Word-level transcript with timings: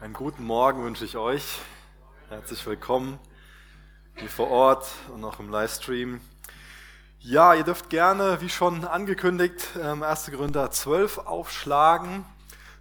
Einen 0.00 0.14
guten 0.14 0.44
Morgen 0.44 0.84
wünsche 0.84 1.04
ich 1.04 1.16
euch. 1.16 1.58
Herzlich 2.28 2.64
willkommen 2.64 3.18
hier 4.14 4.28
vor 4.28 4.48
Ort 4.48 4.86
und 5.12 5.24
auch 5.24 5.40
im 5.40 5.50
Livestream. 5.50 6.20
Ja, 7.18 7.52
ihr 7.54 7.64
dürft 7.64 7.90
gerne, 7.90 8.40
wie 8.40 8.48
schon 8.48 8.84
angekündigt, 8.84 9.76
1. 9.76 10.30
Gründer 10.30 10.70
12 10.70 11.18
aufschlagen. 11.18 12.24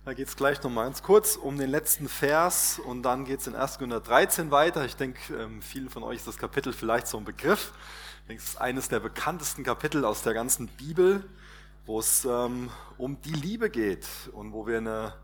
Da 0.06 0.14
geht 0.14 0.28
es 0.28 0.36
gleich 0.36 0.62
noch 0.62 0.70
mal 0.70 0.84
ganz 0.84 1.02
kurz 1.02 1.38
um 1.38 1.58
den 1.58 1.72
letzten 1.72 2.08
Vers 2.08 2.78
und 2.78 3.02
dann 3.02 3.26
geht 3.26 3.40
es 3.40 3.48
in 3.48 3.56
1. 3.56 3.80
Gründer 3.80 4.00
13 4.00 4.52
weiter. 4.52 4.86
Ich 4.86 4.96
denke, 4.96 5.34
ähm, 5.34 5.64
vielen 5.64 5.90
von 5.90 6.04
euch 6.04 6.18
ist 6.18 6.28
das 6.28 6.38
Kapitel 6.38 6.72
vielleicht 6.72 7.08
so 7.08 7.18
ein 7.18 7.26
Begriff. 7.26 7.74
Ich 8.22 8.28
denke, 8.28 8.44
es 8.44 8.50
ist 8.50 8.62
eines 8.62 8.90
der 8.90 9.00
bekanntesten 9.00 9.64
Kapitel 9.64 10.06
aus 10.06 10.22
der 10.22 10.36
ganzen 10.36 10.68
Bibel, 10.68 11.28
wo 11.88 12.00
es 12.00 12.26
ähm, 12.26 12.70
um 13.00 13.20
die 13.24 13.34
Liebe 13.34 13.72
geht 13.72 14.06
und 14.34 14.54
wo 14.54 14.68
wir 14.68 14.78
eine 14.78 15.16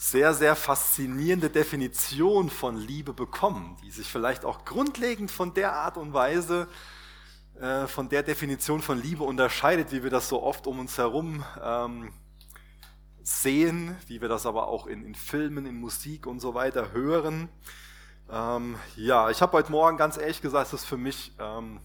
sehr, 0.00 0.32
sehr 0.32 0.54
faszinierende 0.54 1.50
Definition 1.50 2.50
von 2.50 2.76
Liebe 2.76 3.12
bekommen, 3.12 3.76
die 3.82 3.90
sich 3.90 4.06
vielleicht 4.06 4.44
auch 4.44 4.64
grundlegend 4.64 5.28
von 5.28 5.54
der 5.54 5.72
Art 5.72 5.96
und 5.96 6.14
Weise, 6.14 6.68
äh, 7.60 7.88
von 7.88 8.08
der 8.08 8.22
Definition 8.22 8.80
von 8.80 9.02
Liebe 9.02 9.24
unterscheidet, 9.24 9.90
wie 9.90 10.04
wir 10.04 10.10
das 10.10 10.28
so 10.28 10.40
oft 10.40 10.68
um 10.68 10.78
uns 10.78 10.96
herum 10.98 11.44
ähm, 11.60 12.12
sehen, 13.24 13.96
wie 14.06 14.20
wir 14.20 14.28
das 14.28 14.46
aber 14.46 14.68
auch 14.68 14.86
in, 14.86 15.04
in, 15.04 15.16
Filmen, 15.16 15.66
in 15.66 15.74
Musik 15.74 16.28
und 16.28 16.38
so 16.38 16.54
weiter 16.54 16.92
hören. 16.92 17.48
Ähm, 18.30 18.76
ja, 18.94 19.30
ich 19.30 19.42
habe 19.42 19.54
heute 19.54 19.72
Morgen 19.72 19.96
ganz 19.96 20.16
ehrlich 20.16 20.40
gesagt, 20.40 20.68
es 20.68 20.82
ist 20.82 20.84
für 20.84 20.96
mich 20.96 21.32
ähm, 21.40 21.80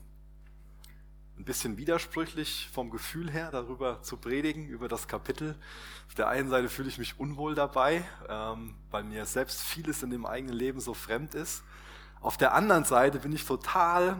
ein 1.37 1.45
bisschen 1.45 1.77
widersprüchlich 1.77 2.69
vom 2.71 2.89
Gefühl 2.89 3.29
her, 3.31 3.49
darüber 3.51 4.01
zu 4.01 4.17
predigen, 4.17 4.67
über 4.67 4.87
das 4.87 5.07
Kapitel. 5.07 5.55
Auf 6.07 6.15
der 6.15 6.27
einen 6.27 6.49
Seite 6.49 6.69
fühle 6.69 6.89
ich 6.89 6.97
mich 6.97 7.19
unwohl 7.19 7.55
dabei, 7.55 8.03
ähm, 8.29 8.75
weil 8.91 9.03
mir 9.03 9.25
selbst 9.25 9.61
vieles 9.61 10.03
in 10.03 10.11
dem 10.11 10.25
eigenen 10.25 10.55
Leben 10.55 10.79
so 10.79 10.93
fremd 10.93 11.33
ist. 11.33 11.63
Auf 12.21 12.37
der 12.37 12.53
anderen 12.53 12.85
Seite 12.85 13.19
bin 13.19 13.33
ich 13.33 13.45
total 13.45 14.17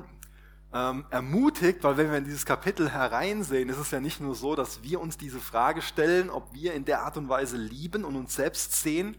ähm, 0.73 1.05
ermutigt, 1.11 1.83
weil 1.83 1.97
wenn 1.97 2.09
wir 2.09 2.17
in 2.17 2.25
dieses 2.25 2.45
Kapitel 2.45 2.89
hereinsehen, 2.89 3.69
ist 3.69 3.77
es 3.77 3.91
ja 3.91 3.99
nicht 3.99 4.19
nur 4.19 4.33
so, 4.33 4.55
dass 4.55 4.81
wir 4.81 4.99
uns 4.99 5.17
diese 5.17 5.39
Frage 5.39 5.83
stellen, 5.83 6.31
ob 6.31 6.51
wir 6.53 6.73
in 6.73 6.83
der 6.83 7.03
Art 7.03 7.15
und 7.15 7.29
Weise 7.29 7.57
lieben 7.57 8.03
und 8.03 8.15
uns 8.15 8.33
selbst 8.35 8.81
sehen, 8.81 9.15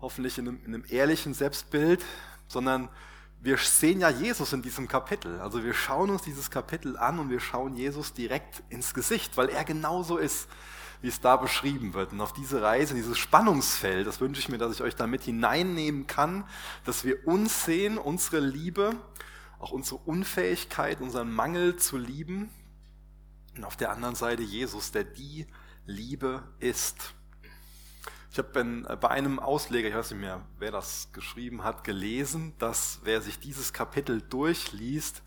hoffentlich 0.00 0.38
in 0.38 0.48
einem, 0.48 0.64
in 0.64 0.74
einem 0.74 0.84
ehrlichen 0.88 1.34
Selbstbild, 1.34 2.04
sondern 2.46 2.88
wir 3.42 3.58
sehen 3.58 4.00
ja 4.00 4.08
Jesus 4.08 4.52
in 4.52 4.62
diesem 4.62 4.86
Kapitel. 4.86 5.40
Also 5.40 5.64
wir 5.64 5.74
schauen 5.74 6.10
uns 6.10 6.22
dieses 6.22 6.50
Kapitel 6.50 6.96
an 6.96 7.18
und 7.18 7.28
wir 7.28 7.40
schauen 7.40 7.74
Jesus 7.74 8.12
direkt 8.12 8.62
ins 8.68 8.94
Gesicht, 8.94 9.36
weil 9.36 9.48
er 9.48 9.64
genauso 9.64 10.16
ist, 10.16 10.48
wie 11.00 11.08
es 11.08 11.20
da 11.20 11.36
beschrieben 11.36 11.92
wird. 11.92 12.12
Und 12.12 12.20
auf 12.20 12.32
diese 12.32 12.62
Reise, 12.62 12.94
dieses 12.94 13.18
Spannungsfeld, 13.18 14.06
das 14.06 14.20
wünsche 14.20 14.40
ich 14.40 14.48
mir, 14.48 14.58
dass 14.58 14.72
ich 14.72 14.82
euch 14.82 14.94
damit 14.94 15.22
hineinnehmen 15.22 16.06
kann, 16.06 16.44
dass 16.84 17.04
wir 17.04 17.26
uns 17.26 17.64
sehen, 17.64 17.98
unsere 17.98 18.38
Liebe, 18.38 18.94
auch 19.58 19.72
unsere 19.72 19.96
Unfähigkeit, 19.96 21.00
unseren 21.00 21.32
Mangel 21.32 21.74
zu 21.76 21.98
lieben. 21.98 22.48
Und 23.56 23.64
auf 23.64 23.76
der 23.76 23.90
anderen 23.90 24.14
Seite 24.14 24.44
Jesus, 24.44 24.92
der 24.92 25.02
die 25.02 25.48
Liebe 25.84 26.44
ist. 26.60 27.14
Ich 28.32 28.38
habe 28.38 28.58
äh, 28.60 28.96
bei 28.96 29.08
einem 29.08 29.38
Ausleger, 29.38 29.90
ich 29.90 29.94
weiß 29.94 30.12
nicht 30.12 30.20
mehr, 30.20 30.40
wer 30.58 30.70
das 30.70 31.10
geschrieben 31.12 31.64
hat, 31.64 31.84
gelesen, 31.84 32.54
dass 32.58 33.00
wer 33.04 33.20
sich 33.20 33.38
dieses 33.38 33.74
Kapitel 33.74 34.22
durchliest, 34.22 35.22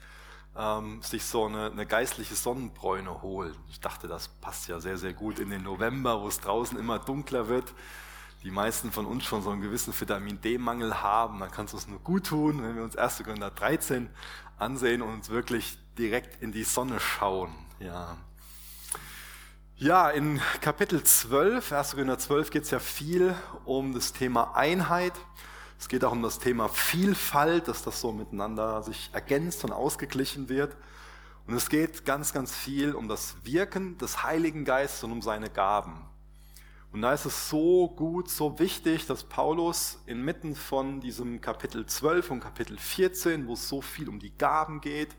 ähm, 0.58 1.04
sich 1.04 1.24
so 1.24 1.46
eine, 1.46 1.68
eine 1.68 1.86
geistliche 1.86 2.34
Sonnenbräune 2.34 3.22
holt. 3.22 3.56
Ich 3.70 3.80
dachte, 3.80 4.08
das 4.08 4.28
passt 4.28 4.68
ja 4.70 4.80
sehr, 4.80 4.98
sehr 4.98 5.14
gut 5.14 5.38
in 5.38 5.52
den 5.52 5.62
November, 5.62 6.20
wo 6.20 6.28
es 6.28 6.40
draußen 6.40 6.80
immer 6.80 6.98
dunkler 6.98 7.48
wird. 7.48 7.76
Die 8.44 8.50
meisten 8.50 8.92
von 8.92 9.06
uns 9.06 9.24
schon 9.24 9.44
so 9.44 9.52
einen 9.52 9.62
gewissen 9.62 9.94
Vitamin 10.00 10.42
D-Mangel 10.42 11.04
haben. 11.04 11.40
Dann 11.40 11.52
kann 11.52 11.66
es 11.66 11.76
uns 11.76 11.88
nur 11.88 12.00
gut 12.00 12.26
tun, 12.26 12.64
wenn 12.64 12.76
wir 12.76 12.84
uns 12.84 12.96
1. 12.96 13.24
Korinther 13.24 13.52
13 13.52 14.10
ansehen 14.58 15.04
und 15.04 15.14
uns 15.14 15.30
wirklich 15.30 15.78
direkt 15.96 16.42
in 16.42 16.52
die 16.52 16.64
Sonne 16.64 17.00
schauen. 17.00 17.54
Ja. 17.80 18.18
Ja, 19.78 20.10
in 20.10 20.40
Kapitel 20.62 21.04
12, 21.04 21.74
1. 21.74 21.92
Korinther 21.92 22.18
12 22.18 22.50
geht 22.50 22.64
es 22.64 22.72
ja 22.72 22.80
viel 22.80 23.36
um 23.66 23.94
das 23.94 24.14
Thema 24.14 24.56
Einheit. 24.56 25.12
Es 25.78 25.90
geht 25.90 26.06
auch 26.06 26.14
um 26.14 26.22
das 26.22 26.40
Thema 26.40 26.70
Vielfalt, 26.70 27.68
dass 27.68 27.84
das 27.84 28.00
so 28.00 28.14
miteinander 28.14 28.84
sich 28.84 29.10
ergänzt 29.12 29.66
und 29.66 29.74
ausgeglichen 29.74 30.48
wird. 30.48 30.78
Und 31.46 31.56
es 31.56 31.68
geht 31.68 32.06
ganz, 32.06 32.32
ganz 32.32 32.56
viel 32.56 32.96
um 32.96 33.10
das 33.10 33.36
Wirken 33.44 33.98
des 33.98 34.24
Heiligen 34.24 34.64
Geistes 34.64 35.04
und 35.04 35.12
um 35.12 35.22
seine 35.22 35.50
Gaben. 35.50 36.06
Und 36.94 37.02
da 37.02 37.12
ist 37.12 37.26
es 37.26 37.50
so 37.50 37.90
gut, 37.90 38.30
so 38.30 38.58
wichtig, 38.58 39.08
dass 39.08 39.26
Paulus 39.26 40.00
inmitten 40.06 40.56
von 40.56 41.02
diesem 41.02 41.42
Kapitel 41.42 41.86
12 41.86 42.32
und 42.32 42.40
Kapitel 42.40 42.78
14, 42.78 43.46
wo 43.46 43.56
es 43.56 43.68
so 43.68 43.82
viel 43.82 44.08
um 44.08 44.20
die 44.20 44.38
Gaben 44.38 44.80
geht, 44.80 45.18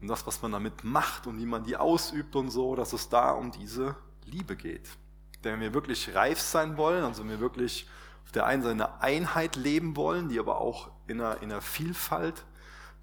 und 0.00 0.08
das, 0.08 0.26
was 0.26 0.40
man 0.42 0.52
damit 0.52 0.84
macht 0.84 1.26
und 1.26 1.38
wie 1.38 1.46
man 1.46 1.64
die 1.64 1.76
ausübt 1.76 2.34
und 2.36 2.50
so, 2.50 2.74
dass 2.74 2.92
es 2.92 3.08
da 3.08 3.32
um 3.32 3.50
diese 3.50 3.96
Liebe 4.24 4.56
geht. 4.56 4.88
Denn 5.44 5.54
wenn 5.54 5.60
wir 5.60 5.74
wirklich 5.74 6.14
reif 6.14 6.40
sein 6.40 6.76
wollen, 6.76 7.04
also 7.04 7.22
wenn 7.22 7.30
wir 7.30 7.40
wirklich 7.40 7.88
auf 8.24 8.32
der 8.32 8.46
einen 8.46 8.62
Seite 8.62 8.74
eine 8.74 9.00
Einheit 9.02 9.56
leben 9.56 9.96
wollen, 9.96 10.28
die 10.28 10.38
aber 10.38 10.60
auch 10.60 10.90
in 11.06 11.20
einer, 11.20 11.42
in 11.42 11.50
einer 11.50 11.60
Vielfalt 11.60 12.44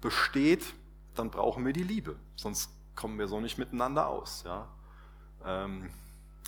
besteht, 0.00 0.64
dann 1.14 1.30
brauchen 1.30 1.66
wir 1.66 1.72
die 1.72 1.82
Liebe. 1.82 2.16
Sonst 2.36 2.70
kommen 2.94 3.18
wir 3.18 3.28
so 3.28 3.40
nicht 3.40 3.58
miteinander 3.58 4.08
aus. 4.08 4.44
Ja? 4.44 4.68
Ähm, 5.44 5.90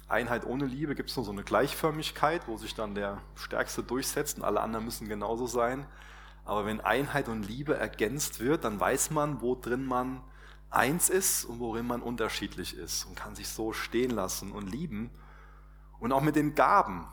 Einheit 0.09 0.45
ohne 0.47 0.65
Liebe 0.65 0.95
gibt 0.95 1.11
es 1.11 1.17
nur 1.17 1.25
so 1.25 1.33
eine 1.33 1.45
Gleichförmigkeit, 1.45 2.49
wo 2.49 2.57
sich 2.57 2.75
dann 2.75 2.95
der 2.95 3.21
Stärkste 3.37 3.83
durchsetzt 3.83 4.39
und 4.39 4.45
alle 4.45 4.61
anderen 4.61 4.85
müssen 4.85 5.09
genauso 5.09 5.47
sein. 5.47 5.87
Aber 6.45 6.65
wenn 6.65 6.81
Einheit 6.81 7.29
und 7.29 7.45
Liebe 7.45 7.77
ergänzt 7.77 8.41
wird, 8.41 8.65
dann 8.65 8.81
weiß 8.81 9.11
man, 9.11 9.41
wo 9.41 9.55
drin 9.55 9.85
man 9.85 10.23
eins 10.71 11.09
ist 11.09 11.45
und 11.45 11.59
worin 11.59 11.87
man 11.87 12.03
unterschiedlich 12.03 12.77
ist 12.77 13.05
und 13.05 13.17
kann 13.17 13.35
sich 13.35 13.49
so 13.49 13.73
stehen 13.73 14.11
lassen 14.11 14.53
und 14.53 14.71
lieben. 14.71 15.11
Und 15.99 16.13
auch 16.13 16.23
mit 16.23 16.37
den 16.37 16.55
Gaben. 16.55 17.07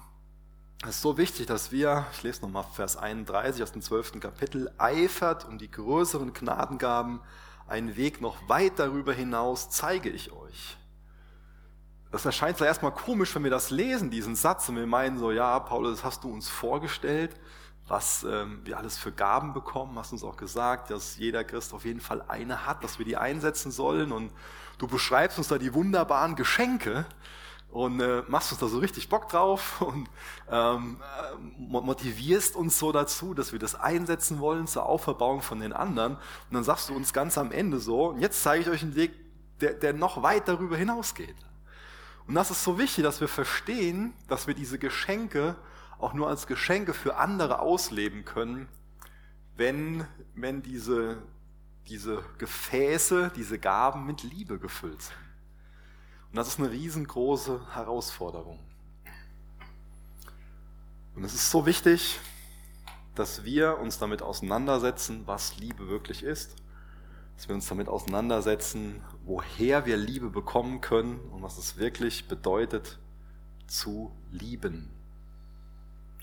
Es 0.83 0.89
ist 0.89 1.01
so 1.01 1.17
wichtig, 1.17 1.47
dass 1.47 1.71
wir, 1.71 2.05
ich 2.13 2.23
lese 2.23 2.41
nochmal 2.41 2.63
Vers 2.71 2.97
31 2.97 3.63
aus 3.63 3.71
dem 3.71 3.81
12. 3.81 4.19
Kapitel, 4.19 4.71
eifert 4.77 5.45
um 5.45 5.57
die 5.57 5.71
größeren 5.71 6.33
Gnadengaben, 6.33 7.19
einen 7.67 7.97
Weg 7.97 8.21
noch 8.21 8.47
weit 8.47 8.77
darüber 8.77 9.11
hinaus 9.11 9.69
zeige 9.69 10.09
ich 10.09 10.31
euch. 10.31 10.77
Das 12.11 12.25
erscheint 12.25 12.57
zwar 12.57 12.67
erstmal 12.67 12.93
komisch, 12.93 13.35
wenn 13.35 13.43
wir 13.43 13.51
das 13.51 13.69
lesen, 13.69 14.09
diesen 14.09 14.35
Satz, 14.35 14.69
und 14.69 14.77
wir 14.77 14.87
meinen 14.87 15.17
so, 15.17 15.31
ja, 15.31 15.59
Paulus, 15.59 15.97
das 15.97 16.05
hast 16.05 16.23
du 16.23 16.31
uns 16.31 16.47
vorgestellt, 16.47 17.35
was 17.87 18.23
ähm, 18.23 18.59
wir 18.63 18.77
alles 18.77 18.97
für 18.97 19.11
Gaben 19.11 19.53
bekommen, 19.53 19.97
hast 19.97 20.11
uns 20.11 20.23
auch 20.23 20.37
gesagt, 20.37 20.89
dass 20.89 21.17
jeder 21.17 21.43
Christ 21.43 21.73
auf 21.73 21.85
jeden 21.85 22.01
Fall 22.01 22.23
eine 22.27 22.65
hat, 22.65 22.83
dass 22.83 22.99
wir 22.99 23.05
die 23.05 23.17
einsetzen 23.17 23.71
sollen 23.71 24.11
und 24.11 24.31
du 24.77 24.87
beschreibst 24.87 25.37
uns 25.37 25.47
da 25.47 25.57
die 25.57 25.73
wunderbaren 25.73 26.35
Geschenke 26.35 27.05
und 27.71 27.99
äh, 27.99 28.23
machst 28.27 28.51
uns 28.51 28.59
da 28.59 28.67
so 28.67 28.79
richtig 28.79 29.07
Bock 29.09 29.29
drauf 29.29 29.81
und 29.81 30.09
ähm, 30.51 30.97
äh, 31.01 31.81
motivierst 31.81 32.55
uns 32.55 32.77
so 32.77 32.91
dazu, 32.91 33.33
dass 33.33 33.53
wir 33.53 33.59
das 33.59 33.75
einsetzen 33.75 34.39
wollen 34.39 34.67
zur 34.67 34.85
Auferbauung 34.85 35.41
von 35.41 35.59
den 35.59 35.71
anderen 35.71 36.13
und 36.15 36.53
dann 36.53 36.63
sagst 36.63 36.89
du 36.89 36.95
uns 36.95 37.13
ganz 37.13 37.37
am 37.37 37.51
Ende 37.51 37.79
so, 37.79 38.07
und 38.09 38.19
jetzt 38.19 38.43
zeige 38.43 38.63
ich 38.63 38.69
euch 38.69 38.83
einen 38.83 38.95
Weg, 38.95 39.13
der, 39.61 39.73
der 39.73 39.93
noch 39.93 40.21
weit 40.23 40.47
darüber 40.47 40.75
hinausgeht. 40.77 41.35
Und 42.27 42.35
das 42.35 42.51
ist 42.51 42.63
so 42.63 42.77
wichtig, 42.77 43.05
dass 43.05 43.21
wir 43.21 43.29
verstehen, 43.29 44.13
dass 44.27 44.47
wir 44.47 44.53
diese 44.53 44.77
Geschenke 44.77 45.55
auch 45.99 46.13
nur 46.13 46.27
als 46.27 46.47
Geschenke 46.47 46.93
für 46.93 47.17
andere 47.17 47.59
ausleben 47.59 48.25
können, 48.25 48.67
wenn, 49.55 50.05
wenn 50.35 50.61
diese, 50.61 51.21
diese 51.87 52.23
Gefäße, 52.37 53.31
diese 53.35 53.57
Gaben 53.57 54.05
mit 54.05 54.23
Liebe 54.23 54.59
gefüllt 54.59 55.01
sind. 55.01 55.17
Und 56.29 56.35
das 56.35 56.49
ist 56.49 56.59
eine 56.59 56.71
riesengroße 56.71 57.73
Herausforderung. 57.73 58.59
Und 61.15 61.23
es 61.23 61.33
ist 61.33 61.49
so 61.49 61.65
wichtig, 61.65 62.19
dass 63.15 63.43
wir 63.43 63.79
uns 63.79 63.97
damit 63.97 64.21
auseinandersetzen, 64.21 65.23
was 65.25 65.57
Liebe 65.57 65.87
wirklich 65.87 66.21
ist. 66.21 66.55
Dass 67.35 67.47
wir 67.47 67.55
uns 67.55 67.67
damit 67.67 67.87
auseinandersetzen, 67.87 69.01
woher 69.25 69.87
wir 69.87 69.97
Liebe 69.97 70.29
bekommen 70.29 70.81
können 70.81 71.19
und 71.31 71.41
was 71.41 71.57
es 71.57 71.77
wirklich 71.77 72.27
bedeutet, 72.27 72.99
zu 73.65 74.15
lieben 74.31 74.96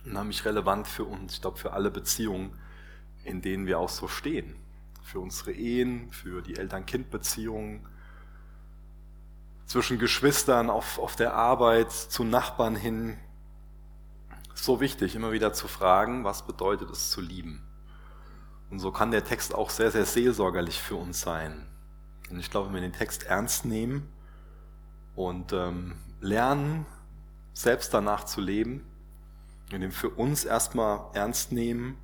unheimlich 0.05 0.45
relevant 0.45 0.87
für 0.87 1.05
uns, 1.05 1.35
ich 1.35 1.41
glaube 1.41 1.59
für 1.59 1.73
alle 1.73 1.91
Beziehungen, 1.91 2.59
in 3.25 3.41
denen 3.41 3.67
wir 3.67 3.79
auch 3.79 3.89
so 3.89 4.09
stehen. 4.09 4.57
Für 5.03 5.21
unsere 5.21 5.53
Ehen, 5.53 6.11
für 6.13 6.43
die 6.43 6.57
Eltern-Kind-Beziehungen, 6.57 7.87
zwischen 9.67 9.99
Geschwistern, 9.99 10.71
auf, 10.71 10.99
auf 10.99 11.17
der 11.17 11.35
Arbeit, 11.35 11.93
zu 11.93 12.25
Nachbarn 12.25 12.77
hin. 12.77 13.17
So 14.55 14.81
wichtig, 14.81 15.17
immer 15.17 15.33
wieder 15.33 15.53
zu 15.53 15.69
fragen, 15.69 16.25
was 16.25 16.47
bedeutet 16.47 16.91
es 16.91 17.11
zu 17.11 17.21
lieben. 17.21 17.63
Und 18.71 18.79
so 18.79 18.93
kann 18.93 19.11
der 19.11 19.25
Text 19.25 19.55
auch 19.55 19.71
sehr, 19.71 19.91
sehr 19.91 20.05
seelsorgerlich 20.05 20.81
für 20.81 20.97
uns 20.97 21.21
sein. 21.21 21.67
Und 22.31 22.39
ich 22.41 22.51
glaube, 22.51 22.69
wenn 22.69 22.75
wir 22.75 22.81
den 22.81 22.93
Text 22.93 23.25
ernst 23.25 23.65
nehmen 23.65 24.09
und 25.15 25.53
ähm, 25.53 25.97
lernen, 26.21 26.87
selbst 27.53 27.95
danach 27.95 28.25
zu 28.25 28.41
leben, 28.41 28.85
wenn 29.75 29.81
wir 29.81 29.89
ihn 29.89 29.93
für 29.93 30.11
uns 30.11 30.45
erstmal 30.45 31.01
ernst 31.15 31.51
nehmen, 31.51 31.99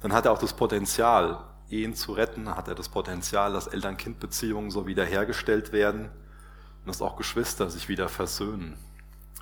dann 0.00 0.12
hat 0.12 0.26
er 0.26 0.32
auch 0.32 0.38
das 0.38 0.52
Potenzial, 0.52 1.44
Ehen 1.70 1.94
zu 1.94 2.12
retten, 2.12 2.48
hat 2.48 2.66
er 2.66 2.74
das 2.74 2.88
Potenzial, 2.88 3.52
dass 3.52 3.68
Eltern-Kind-Beziehungen 3.68 4.70
so 4.72 4.86
wiederhergestellt 4.86 5.72
werden 5.72 6.06
und 6.06 6.86
dass 6.86 7.00
auch 7.00 7.16
Geschwister 7.16 7.70
sich 7.70 7.88
wieder 7.88 8.08
versöhnen. 8.08 8.76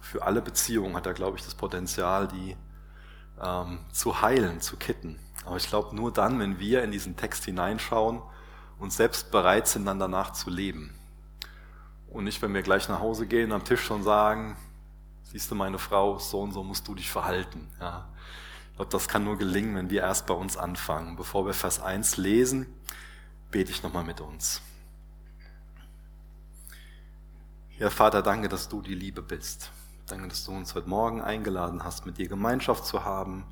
Für 0.02 0.24
alle 0.24 0.42
Beziehungen 0.42 0.96
hat 0.96 1.06
er, 1.06 1.14
glaube 1.14 1.38
ich, 1.38 1.44
das 1.44 1.54
Potenzial, 1.54 2.28
die 2.28 2.56
ähm, 3.42 3.78
zu 3.90 4.20
heilen, 4.20 4.60
zu 4.60 4.76
kitten. 4.76 5.18
Aber 5.46 5.56
ich 5.56 5.68
glaube, 5.68 5.96
nur 5.96 6.12
dann, 6.12 6.38
wenn 6.38 6.58
wir 6.58 6.82
in 6.82 6.90
diesen 6.90 7.16
Text 7.16 7.44
hineinschauen 7.44 8.20
und 8.78 8.92
selbst 8.92 9.30
bereit 9.30 9.66
sind, 9.66 9.86
dann 9.86 9.98
danach 9.98 10.32
zu 10.32 10.50
leben. 10.50 10.94
Und 12.10 12.24
nicht, 12.24 12.42
wenn 12.42 12.52
wir 12.52 12.62
gleich 12.62 12.88
nach 12.88 13.00
Hause 13.00 13.26
gehen, 13.26 13.52
am 13.52 13.64
Tisch 13.64 13.82
schon 13.82 14.02
sagen, 14.02 14.56
siehst 15.30 15.50
du 15.50 15.54
meine 15.54 15.78
Frau, 15.78 16.18
so 16.18 16.40
und 16.40 16.52
so 16.52 16.62
musst 16.62 16.86
du 16.88 16.94
dich 16.94 17.10
verhalten. 17.10 17.68
Ja. 17.80 18.08
Ich 18.70 18.76
glaube, 18.76 18.90
das 18.90 19.08
kann 19.08 19.24
nur 19.24 19.38
gelingen, 19.38 19.74
wenn 19.74 19.90
wir 19.90 20.02
erst 20.02 20.26
bei 20.26 20.34
uns 20.34 20.56
anfangen. 20.56 21.16
Bevor 21.16 21.46
wir 21.46 21.54
Vers 21.54 21.80
1 21.80 22.16
lesen, 22.18 22.66
bete 23.50 23.70
ich 23.70 23.82
nochmal 23.82 24.04
mit 24.04 24.20
uns. 24.20 24.60
Ja, 27.78 27.90
Vater, 27.90 28.22
danke, 28.22 28.48
dass 28.48 28.68
du 28.68 28.82
die 28.82 28.94
Liebe 28.94 29.22
bist. 29.22 29.70
Danke, 30.06 30.28
dass 30.28 30.44
du 30.44 30.52
uns 30.52 30.74
heute 30.74 30.88
Morgen 30.88 31.20
eingeladen 31.20 31.84
hast, 31.84 32.06
mit 32.06 32.18
dir 32.18 32.28
Gemeinschaft 32.28 32.86
zu 32.86 33.04
haben, 33.04 33.44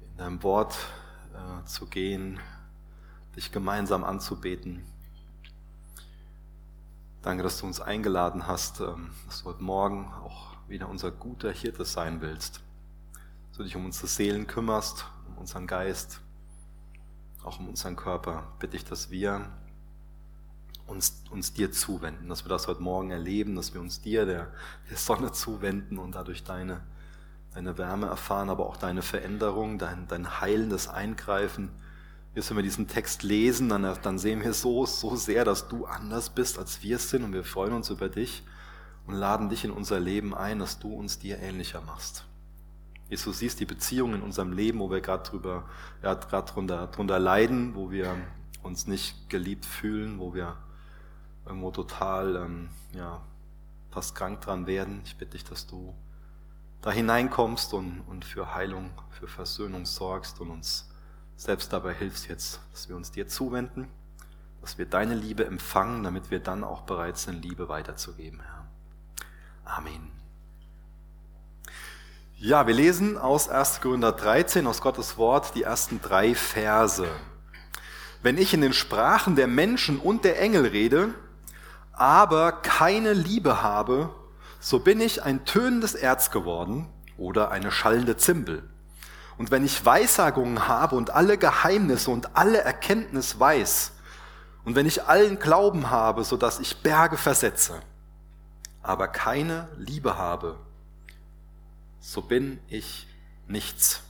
in 0.00 0.16
deinem 0.16 0.42
Wort 0.42 0.76
äh, 1.34 1.64
zu 1.66 1.86
gehen, 1.86 2.40
dich 3.36 3.52
gemeinsam 3.52 4.02
anzubeten. 4.02 4.84
Danke, 7.22 7.42
dass 7.42 7.58
du 7.58 7.66
uns 7.66 7.80
eingeladen 7.80 8.46
hast, 8.46 8.80
ähm, 8.80 9.10
dass 9.26 9.42
du 9.42 9.50
heute 9.50 9.62
Morgen 9.62 10.12
auch 10.24 10.53
wieder 10.68 10.88
unser 10.88 11.10
guter 11.10 11.52
Hirte 11.52 11.84
sein 11.84 12.20
willst. 12.20 12.60
Dass 13.48 13.58
du 13.58 13.64
dich 13.64 13.76
um 13.76 13.84
unsere 13.84 14.06
Seelen 14.06 14.46
kümmerst, 14.46 15.06
um 15.28 15.38
unseren 15.38 15.66
Geist, 15.66 16.20
auch 17.42 17.58
um 17.58 17.68
unseren 17.68 17.96
Körper. 17.96 18.46
Bitte 18.58 18.76
ich, 18.76 18.84
dass 18.84 19.10
wir 19.10 19.48
uns, 20.86 21.22
uns 21.30 21.52
dir 21.52 21.72
zuwenden, 21.72 22.28
dass 22.28 22.44
wir 22.44 22.48
das 22.48 22.66
heute 22.66 22.82
Morgen 22.82 23.10
erleben, 23.10 23.54
dass 23.54 23.72
wir 23.74 23.80
uns 23.80 24.00
dir, 24.00 24.26
der, 24.26 24.52
der 24.90 24.96
Sonne, 24.96 25.32
zuwenden 25.32 25.98
und 25.98 26.14
dadurch 26.14 26.44
deine, 26.44 26.82
deine 27.54 27.78
Wärme 27.78 28.06
erfahren, 28.06 28.50
aber 28.50 28.66
auch 28.66 28.76
deine 28.76 29.02
Veränderung, 29.02 29.78
dein, 29.78 30.08
dein 30.08 30.40
heilendes 30.40 30.88
Eingreifen. 30.88 31.70
Jetzt, 32.34 32.50
wenn 32.50 32.56
wir 32.56 32.64
diesen 32.64 32.88
Text 32.88 33.22
lesen, 33.22 33.68
dann, 33.68 33.86
dann 34.02 34.18
sehen 34.18 34.42
wir 34.42 34.52
so, 34.52 34.84
so 34.86 35.14
sehr, 35.16 35.44
dass 35.44 35.68
du 35.68 35.86
anders 35.86 36.30
bist, 36.30 36.58
als 36.58 36.82
wir 36.82 36.96
es 36.96 37.10
sind 37.10 37.22
und 37.22 37.32
wir 37.32 37.44
freuen 37.44 37.72
uns 37.72 37.90
über 37.90 38.08
dich 38.08 38.42
und 39.06 39.14
laden 39.14 39.48
dich 39.48 39.64
in 39.64 39.70
unser 39.70 40.00
Leben 40.00 40.34
ein, 40.34 40.58
dass 40.58 40.78
du 40.78 40.92
uns 40.92 41.18
dir 41.18 41.38
ähnlicher 41.38 41.80
machst. 41.82 42.24
Jesus, 43.08 43.38
siehst 43.38 43.60
die 43.60 43.66
Beziehungen 43.66 44.16
in 44.16 44.22
unserem 44.22 44.52
Leben, 44.52 44.78
wo 44.80 44.90
wir 44.90 45.00
gerade 45.00 45.28
drüber, 45.28 45.64
ja, 46.02 46.14
gerade 46.14 46.50
drunter, 46.50 46.86
drunter 46.86 47.18
leiden, 47.18 47.74
wo 47.74 47.90
wir 47.90 48.16
uns 48.62 48.86
nicht 48.86 49.28
geliebt 49.28 49.66
fühlen, 49.66 50.18
wo 50.18 50.34
wir 50.34 50.56
irgendwo 51.44 51.70
total 51.70 52.36
ähm, 52.36 52.68
ja, 52.92 53.20
fast 53.90 54.14
krank 54.14 54.40
dran 54.40 54.66
werden. 54.66 55.02
Ich 55.04 55.16
bitte 55.16 55.32
dich, 55.32 55.44
dass 55.44 55.66
du 55.66 55.94
da 56.80 56.90
hineinkommst 56.90 57.74
und, 57.74 58.00
und 58.08 58.24
für 58.24 58.54
Heilung, 58.54 58.90
für 59.10 59.28
Versöhnung 59.28 59.86
sorgst 59.86 60.40
und 60.40 60.50
uns 60.50 60.90
selbst 61.36 61.72
dabei 61.72 61.94
hilfst 61.94 62.28
jetzt, 62.28 62.60
dass 62.72 62.88
wir 62.88 62.96
uns 62.96 63.10
dir 63.10 63.28
zuwenden, 63.28 63.88
dass 64.60 64.78
wir 64.78 64.86
deine 64.86 65.14
Liebe 65.14 65.44
empfangen, 65.44 66.02
damit 66.04 66.30
wir 66.30 66.40
dann 66.40 66.64
auch 66.64 66.82
bereit 66.82 67.18
sind, 67.18 67.44
Liebe 67.44 67.68
weiterzugeben, 67.68 68.40
Herr. 68.40 68.63
Amen. 69.64 70.10
Ja, 72.36 72.66
wir 72.66 72.74
lesen 72.74 73.16
aus 73.16 73.48
1. 73.48 73.80
Korinther 73.80 74.12
13, 74.12 74.66
aus 74.66 74.82
Gottes 74.82 75.16
Wort, 75.16 75.54
die 75.54 75.62
ersten 75.62 76.00
drei 76.00 76.34
Verse. 76.34 77.06
Wenn 78.22 78.36
ich 78.36 78.52
in 78.52 78.60
den 78.60 78.72
Sprachen 78.72 79.36
der 79.36 79.46
Menschen 79.46 79.98
und 79.98 80.24
der 80.24 80.40
Engel 80.40 80.66
rede, 80.66 81.14
aber 81.92 82.52
keine 82.52 83.12
Liebe 83.12 83.62
habe, 83.62 84.10
so 84.60 84.78
bin 84.78 85.00
ich 85.00 85.22
ein 85.22 85.44
tönendes 85.44 85.94
Erz 85.94 86.30
geworden 86.30 86.88
oder 87.16 87.50
eine 87.50 87.70
schallende 87.70 88.16
Zimbel. 88.16 88.68
Und 89.38 89.50
wenn 89.50 89.64
ich 89.64 89.84
Weissagungen 89.84 90.68
habe 90.68 90.96
und 90.96 91.10
alle 91.10 91.38
Geheimnisse 91.38 92.10
und 92.10 92.36
alle 92.36 92.58
Erkenntnis 92.58 93.38
weiß, 93.40 93.92
und 94.64 94.74
wenn 94.76 94.86
ich 94.86 95.04
allen 95.04 95.38
Glauben 95.38 95.90
habe, 95.90 96.24
so 96.24 96.36
dass 96.36 96.58
ich 96.58 96.82
Berge 96.82 97.16
versetze, 97.16 97.80
aber 98.84 99.08
keine 99.08 99.68
Liebe 99.76 100.16
habe, 100.16 100.58
so 102.00 102.20
bin 102.20 102.60
ich 102.68 103.06
nichts. 103.48 104.02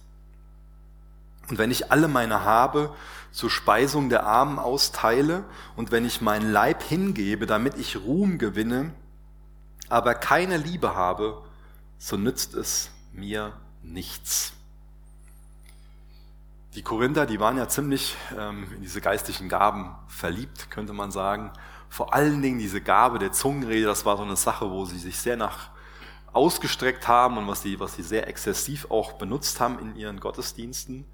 Und 1.48 1.58
wenn 1.58 1.70
ich 1.70 1.92
alle 1.92 2.08
meine 2.08 2.44
Habe 2.44 2.94
zur 3.30 3.50
Speisung 3.50 4.08
der 4.08 4.26
Armen 4.26 4.58
austeile 4.58 5.44
und 5.76 5.90
wenn 5.90 6.04
ich 6.04 6.20
meinen 6.20 6.52
Leib 6.52 6.82
hingebe, 6.82 7.46
damit 7.46 7.76
ich 7.76 7.96
Ruhm 7.96 8.38
gewinne, 8.38 8.92
aber 9.88 10.14
keine 10.14 10.56
Liebe 10.56 10.94
habe, 10.94 11.42
so 11.98 12.16
nützt 12.16 12.54
es 12.54 12.90
mir 13.12 13.52
nichts. 13.82 14.52
Die 16.74 16.82
Korinther, 16.82 17.26
die 17.26 17.38
waren 17.38 17.56
ja 17.56 17.68
ziemlich 17.68 18.16
ähm, 18.36 18.66
in 18.74 18.82
diese 18.82 19.00
geistlichen 19.00 19.48
Gaben 19.48 19.94
verliebt, 20.08 20.70
könnte 20.70 20.92
man 20.92 21.12
sagen. 21.12 21.52
Vor 21.94 22.12
allen 22.12 22.42
Dingen 22.42 22.58
diese 22.58 22.80
Gabe 22.80 23.20
der 23.20 23.30
Zungenrede, 23.30 23.86
das 23.86 24.04
war 24.04 24.16
so 24.16 24.24
eine 24.24 24.34
Sache, 24.34 24.68
wo 24.68 24.84
sie 24.84 24.98
sich 24.98 25.16
sehr 25.16 25.36
nach 25.36 25.70
ausgestreckt 26.32 27.06
haben 27.06 27.38
und 27.38 27.46
was 27.46 27.62
sie, 27.62 27.78
was 27.78 27.94
sie 27.94 28.02
sehr 28.02 28.26
exzessiv 28.26 28.90
auch 28.90 29.12
benutzt 29.12 29.60
haben 29.60 29.78
in 29.78 29.94
ihren 29.94 30.18
Gottesdiensten. 30.18 31.04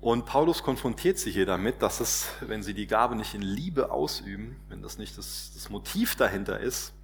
Und 0.00 0.24
Paulus 0.24 0.62
konfrontiert 0.62 1.18
sie 1.18 1.30
hier 1.30 1.44
damit, 1.44 1.82
dass 1.82 2.00
es, 2.00 2.30
wenn 2.40 2.62
sie 2.62 2.72
die 2.72 2.86
Gabe 2.86 3.14
nicht 3.14 3.34
in 3.34 3.42
Liebe 3.42 3.90
ausüben, 3.90 4.56
wenn 4.70 4.80
das 4.80 4.96
nicht 4.96 5.18
das, 5.18 5.50
das 5.52 5.68
Motiv 5.68 6.16
dahinter 6.16 6.58
ist, 6.58 6.94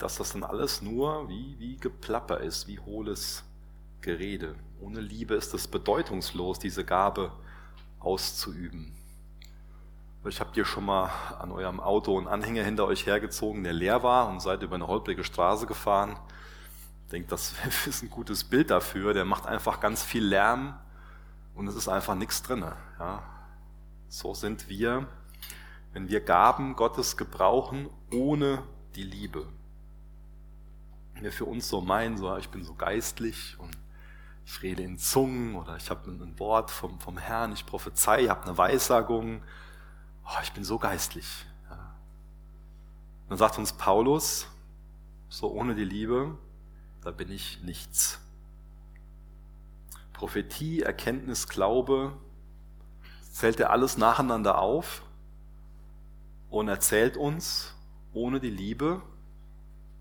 dass 0.00 0.16
das 0.16 0.32
dann 0.32 0.42
alles 0.42 0.82
nur 0.82 1.28
wie, 1.28 1.54
wie 1.60 1.76
Geplapper 1.76 2.40
ist, 2.40 2.66
wie 2.66 2.80
hohles 2.80 3.44
Gerede. 4.00 4.56
Ohne 4.80 5.00
Liebe 5.00 5.36
ist 5.36 5.54
es 5.54 5.68
bedeutungslos, 5.68 6.58
diese 6.58 6.84
Gabe 6.84 7.30
auszuüben. 8.00 8.97
Ich 10.26 10.40
habe 10.40 10.52
dir 10.52 10.64
schon 10.64 10.84
mal 10.84 11.10
an 11.38 11.52
eurem 11.52 11.80
Auto 11.80 12.18
einen 12.18 12.26
Anhänger 12.26 12.64
hinter 12.64 12.86
euch 12.86 13.06
hergezogen, 13.06 13.62
der 13.62 13.72
leer 13.72 14.02
war 14.02 14.28
und 14.28 14.40
seid 14.40 14.62
über 14.62 14.74
eine 14.74 14.86
holprige 14.86 15.22
Straße 15.22 15.66
gefahren. 15.66 16.18
Ich 17.04 17.12
denke, 17.12 17.28
das 17.28 17.54
ist 17.86 18.02
ein 18.02 18.10
gutes 18.10 18.44
Bild 18.44 18.70
dafür. 18.70 19.14
Der 19.14 19.24
macht 19.24 19.46
einfach 19.46 19.80
ganz 19.80 20.02
viel 20.02 20.24
Lärm 20.24 20.78
und 21.54 21.68
es 21.68 21.76
ist 21.76 21.88
einfach 21.88 22.14
nichts 22.14 22.42
drin. 22.42 22.64
Ja. 22.98 23.22
So 24.08 24.34
sind 24.34 24.68
wir, 24.68 25.06
wenn 25.92 26.08
wir 26.08 26.20
Gaben 26.20 26.74
Gottes 26.74 27.16
gebrauchen 27.16 27.88
ohne 28.12 28.62
die 28.96 29.04
Liebe. 29.04 29.46
Wenn 31.14 31.22
wir 31.22 31.32
für 31.32 31.44
uns 31.44 31.68
so 31.68 31.80
meinen, 31.80 32.18
so, 32.18 32.36
ich 32.36 32.48
bin 32.48 32.64
so 32.64 32.74
geistlich 32.74 33.56
und 33.58 33.76
ich 34.44 34.62
rede 34.62 34.82
in 34.82 34.98
Zungen 34.98 35.54
oder 35.54 35.76
ich 35.76 35.90
habe 35.90 36.10
ein 36.10 36.38
Wort 36.38 36.70
vom, 36.70 36.98
vom 37.00 37.18
Herrn, 37.18 37.52
ich 37.52 37.66
prophezei, 37.66 38.24
ich 38.24 38.30
habe 38.30 38.44
eine 38.44 38.56
Weissagung, 38.56 39.42
oh, 40.28 40.38
ich 40.42 40.52
bin 40.52 40.64
so 40.64 40.78
geistlich. 40.78 41.46
Ja. 41.70 41.94
Dann 43.28 43.38
sagt 43.38 43.58
uns 43.58 43.72
Paulus, 43.72 44.46
so 45.28 45.50
ohne 45.50 45.74
die 45.74 45.84
Liebe, 45.84 46.36
da 47.02 47.10
bin 47.10 47.30
ich 47.30 47.62
nichts. 47.62 48.20
Prophetie, 50.12 50.82
Erkenntnis, 50.82 51.48
Glaube, 51.48 52.16
zählt 53.30 53.60
er 53.60 53.70
alles 53.70 53.96
nacheinander 53.96 54.58
auf 54.58 55.02
und 56.50 56.68
erzählt 56.68 57.16
uns, 57.16 57.74
ohne 58.12 58.40
die 58.40 58.50
Liebe 58.50 59.00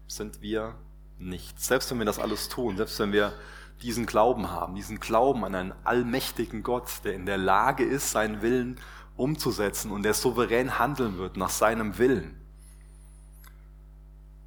sind 0.07 0.41
wir 0.41 0.75
nichts. 1.19 1.67
Selbst 1.67 1.91
wenn 1.91 1.99
wir 1.99 2.05
das 2.05 2.19
alles 2.19 2.49
tun, 2.49 2.77
selbst 2.77 2.97
wenn 2.99 3.11
wir 3.11 3.33
diesen 3.81 4.07
Glauben 4.07 4.49
haben, 4.49 4.73
diesen 4.73 4.99
Glauben 4.99 5.45
an 5.45 5.53
einen 5.53 5.73
allmächtigen 5.83 6.63
Gott, 6.63 7.03
der 7.03 7.13
in 7.13 7.27
der 7.27 7.37
Lage 7.37 7.83
ist, 7.83 8.09
seinen 8.09 8.41
Willen 8.41 8.79
umzusetzen 9.17 9.91
und 9.91 10.03
der 10.03 10.13
souverän 10.13 10.79
handeln 10.79 11.17
wird 11.17 11.35
nach 11.35 11.49
seinem 11.49 11.97
Willen. 11.97 12.39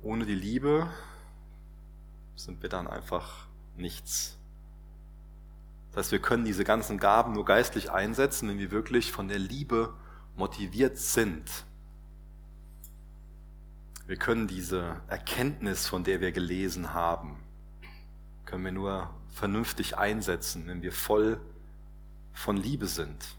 Ohne 0.03 0.25
die 0.25 0.35
Liebe 0.35 0.89
sind 2.37 2.63
wir 2.63 2.71
dann 2.71 2.87
einfach 2.87 3.47
nichts. 3.77 4.39
Das 5.91 6.05
heißt, 6.05 6.13
wir 6.13 6.21
können 6.21 6.45
diese 6.45 6.65
ganzen 6.65 6.99
Gaben 6.99 7.33
nur 7.33 7.45
geistlich 7.45 7.91
einsetzen, 7.91 8.49
wenn 8.49 8.59
wir 8.59 8.71
wirklich 8.71 9.13
von 9.13 9.29
der 9.29 9.39
Liebe 9.39 9.93
motiviert 10.37 10.97
sind. 10.97 11.67
Wir 14.07 14.17
können 14.17 14.47
diese 14.49 15.01
Erkenntnis, 15.09 15.87
von 15.87 16.05
der 16.05 16.21
wir 16.21 16.33
gelesen 16.33 16.95
haben, 16.95 17.37
können 18.45 18.65
wir 18.65 18.73
nur 18.73 19.11
vernünftig 19.29 19.99
einsetzen, 19.99 20.67
wenn 20.67 20.83
wir 20.83 20.93
voll 20.93 21.41
von 22.33 22.57
Liebe 22.57 22.87
sind. 22.87 23.37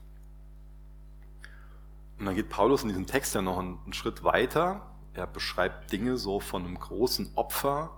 Und 2.22 2.28
dann 2.28 2.36
geht 2.36 2.50
Paulus 2.50 2.84
in 2.84 2.90
diesem 2.90 3.08
Text 3.08 3.34
ja 3.34 3.42
noch 3.42 3.58
einen, 3.58 3.94
Schritt 3.94 4.24
weiter. 4.24 4.86
Er 5.16 5.26
beschreibt 5.26 5.92
Dinge 5.92 6.18
so 6.18 6.40
von 6.40 6.64
einem 6.64 6.78
großen 6.78 7.32
Opfer, 7.34 7.98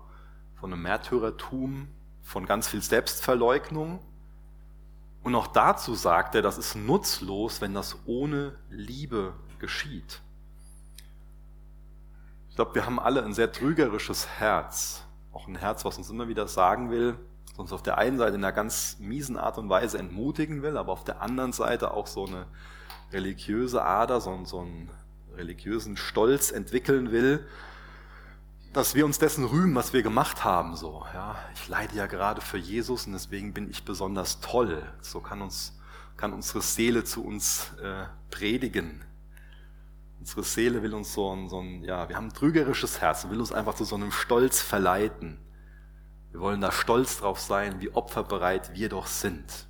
von 0.55 0.71
einem 0.71 0.81
Märtyrertum, 0.81 1.89
von 2.21 2.45
ganz 2.45 2.69
viel 2.69 2.81
Selbstverleugnung. 2.81 3.99
Und 5.23 5.35
auch 5.35 5.47
dazu 5.47 5.93
sagt 5.93 6.35
er, 6.35 6.41
das 6.41 6.57
ist 6.57 6.73
nutzlos, 6.73 7.59
wenn 7.59 7.73
das 7.73 7.97
ohne 8.05 8.55
Liebe 8.69 9.33
geschieht. 9.59 10.21
Ich 12.47 12.55
glaube, 12.55 12.75
wir 12.75 12.85
haben 12.85 13.01
alle 13.01 13.25
ein 13.25 13.33
sehr 13.33 13.51
trügerisches 13.51 14.39
Herz. 14.39 15.03
Auch 15.33 15.49
ein 15.49 15.57
Herz, 15.57 15.83
was 15.83 15.97
uns 15.97 16.09
immer 16.09 16.29
wieder 16.29 16.47
sagen 16.47 16.91
will, 16.91 17.19
was 17.49 17.59
uns 17.59 17.73
auf 17.73 17.83
der 17.83 17.97
einen 17.97 18.17
Seite 18.17 18.35
in 18.35 18.43
einer 18.45 18.53
ganz 18.53 18.99
miesen 18.99 19.35
Art 19.35 19.57
und 19.57 19.67
Weise 19.67 19.97
entmutigen 19.97 20.61
will, 20.61 20.77
aber 20.77 20.93
auf 20.93 21.03
der 21.03 21.21
anderen 21.21 21.51
Seite 21.51 21.91
auch 21.91 22.07
so 22.07 22.25
eine 22.25 22.45
religiöse 23.13 23.83
Ader, 23.83 24.19
so, 24.19 24.43
so 24.45 24.59
einen 24.59 24.89
religiösen 25.35 25.97
Stolz 25.97 26.51
entwickeln 26.51 27.11
will, 27.11 27.45
dass 28.73 28.95
wir 28.95 29.05
uns 29.05 29.19
dessen 29.19 29.45
rühmen, 29.45 29.75
was 29.75 29.93
wir 29.93 30.03
gemacht 30.03 30.43
haben. 30.43 30.75
So, 30.75 31.05
ja, 31.13 31.35
ich 31.53 31.67
leide 31.67 31.95
ja 31.95 32.07
gerade 32.07 32.41
für 32.41 32.57
Jesus 32.57 33.05
und 33.05 33.13
deswegen 33.13 33.53
bin 33.53 33.69
ich 33.69 33.85
besonders 33.85 34.41
toll. 34.41 34.81
So 35.01 35.19
kann 35.19 35.41
uns 35.41 35.79
kann 36.17 36.33
unsere 36.33 36.61
Seele 36.61 37.03
zu 37.03 37.23
uns 37.23 37.71
äh, 37.81 38.05
predigen. 38.29 39.03
Unsere 40.19 40.43
Seele 40.43 40.81
will 40.81 40.93
uns 40.93 41.13
so 41.13 41.35
ein, 41.35 41.49
so 41.49 41.59
ein, 41.59 41.83
ja, 41.83 42.07
wir 42.07 42.15
haben 42.15 42.27
ein 42.27 42.33
trügerisches 42.33 43.01
Herz 43.01 43.23
und 43.23 43.31
will 43.31 43.39
uns 43.39 43.51
einfach 43.51 43.75
zu 43.75 43.83
so 43.83 43.95
einem 43.95 44.11
Stolz 44.11 44.61
verleiten. 44.61 45.37
Wir 46.31 46.39
wollen 46.39 46.61
da 46.61 46.71
stolz 46.71 47.19
drauf 47.19 47.39
sein, 47.39 47.81
wie 47.81 47.89
opferbereit 47.89 48.73
wir 48.73 48.89
doch 48.89 49.07
sind. 49.07 49.67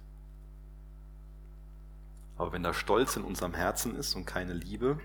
Aber 2.37 2.51
wenn 2.51 2.63
da 2.63 2.73
Stolz 2.73 3.15
in 3.15 3.23
unserem 3.23 3.53
Herzen 3.53 3.95
ist 3.95 4.15
und 4.15 4.25
keine 4.25 4.53
Liebe, 4.53 4.99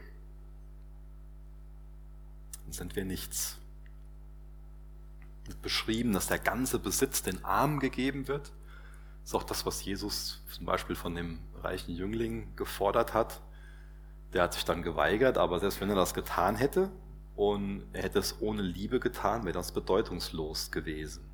dann 2.64 2.72
sind 2.72 2.96
wir 2.96 3.04
nichts. 3.04 3.58
Wird 5.44 5.62
beschrieben, 5.62 6.12
dass 6.12 6.26
der 6.26 6.38
ganze 6.38 6.78
Besitz 6.78 7.22
den 7.22 7.44
Armen 7.44 7.80
gegeben 7.80 8.28
wird. 8.28 8.52
Das 9.22 9.30
ist 9.30 9.34
auch 9.34 9.44
das, 9.44 9.66
was 9.66 9.84
Jesus 9.84 10.42
zum 10.52 10.66
Beispiel 10.66 10.96
von 10.96 11.14
dem 11.14 11.40
reichen 11.62 11.94
Jüngling 11.94 12.54
gefordert 12.56 13.14
hat. 13.14 13.40
Der 14.32 14.42
hat 14.42 14.54
sich 14.54 14.64
dann 14.64 14.82
geweigert, 14.82 15.38
aber 15.38 15.58
selbst 15.60 15.80
wenn 15.80 15.90
er 15.90 15.96
das 15.96 16.14
getan 16.14 16.56
hätte 16.56 16.90
und 17.36 17.84
er 17.92 18.02
hätte 18.02 18.18
es 18.18 18.40
ohne 18.40 18.62
Liebe 18.62 19.00
getan, 19.00 19.44
wäre 19.44 19.54
das 19.54 19.72
bedeutungslos 19.72 20.70
gewesen. 20.70 21.24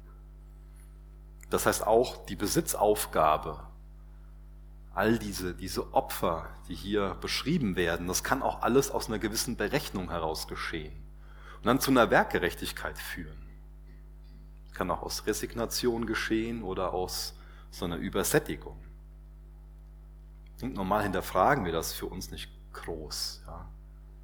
Das 1.50 1.66
heißt 1.66 1.86
auch 1.86 2.24
die 2.26 2.36
Besitzaufgabe, 2.36 3.66
all 4.94 5.18
diese, 5.18 5.54
diese 5.54 5.92
Opfer, 5.92 6.48
die 6.68 6.74
hier 6.74 7.16
beschrieben 7.20 7.76
werden, 7.76 8.06
das 8.06 8.22
kann 8.22 8.42
auch 8.42 8.62
alles 8.62 8.90
aus 8.90 9.08
einer 9.08 9.18
gewissen 9.18 9.56
Berechnung 9.56 10.10
heraus 10.10 10.46
geschehen 10.46 10.94
und 11.56 11.66
dann 11.66 11.80
zu 11.80 11.90
einer 11.90 12.10
Werkgerechtigkeit 12.10 12.98
führen. 12.98 13.42
Das 14.64 14.74
kann 14.74 14.90
auch 14.90 15.02
aus 15.02 15.26
Resignation 15.26 16.06
geschehen 16.06 16.62
oder 16.62 16.92
aus 16.92 17.34
so 17.70 17.84
einer 17.84 17.96
Übersättigung. 17.96 18.78
Und 20.62 20.74
normal 20.74 21.02
hinterfragen 21.02 21.64
wir 21.64 21.72
das 21.72 21.92
für 21.92 22.06
uns 22.06 22.30
nicht 22.30 22.50
groß. 22.72 23.42
Ja. 23.46 23.68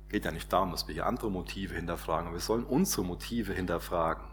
Geht 0.09 0.25
ja 0.25 0.31
nicht 0.31 0.53
darum, 0.53 0.71
dass 0.71 0.87
wir 0.87 0.95
hier 0.95 1.07
andere 1.07 1.31
Motive 1.31 1.75
hinterfragen, 1.75 2.33
wir 2.33 2.41
sollen 2.41 2.65
unsere 2.65 3.05
Motive 3.05 3.53
hinterfragen. 3.53 4.25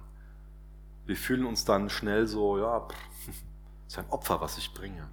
Wir 1.05 1.15
fühlen 1.15 1.45
uns 1.45 1.65
dann 1.65 1.89
schnell 1.89 2.27
so, 2.27 2.59
ja, 2.59 2.87
das 2.87 3.35
ist 3.87 3.99
ein 3.99 4.09
Opfer, 4.09 4.41
was 4.41 4.57
ich 4.57 4.73
bringe. 4.73 5.09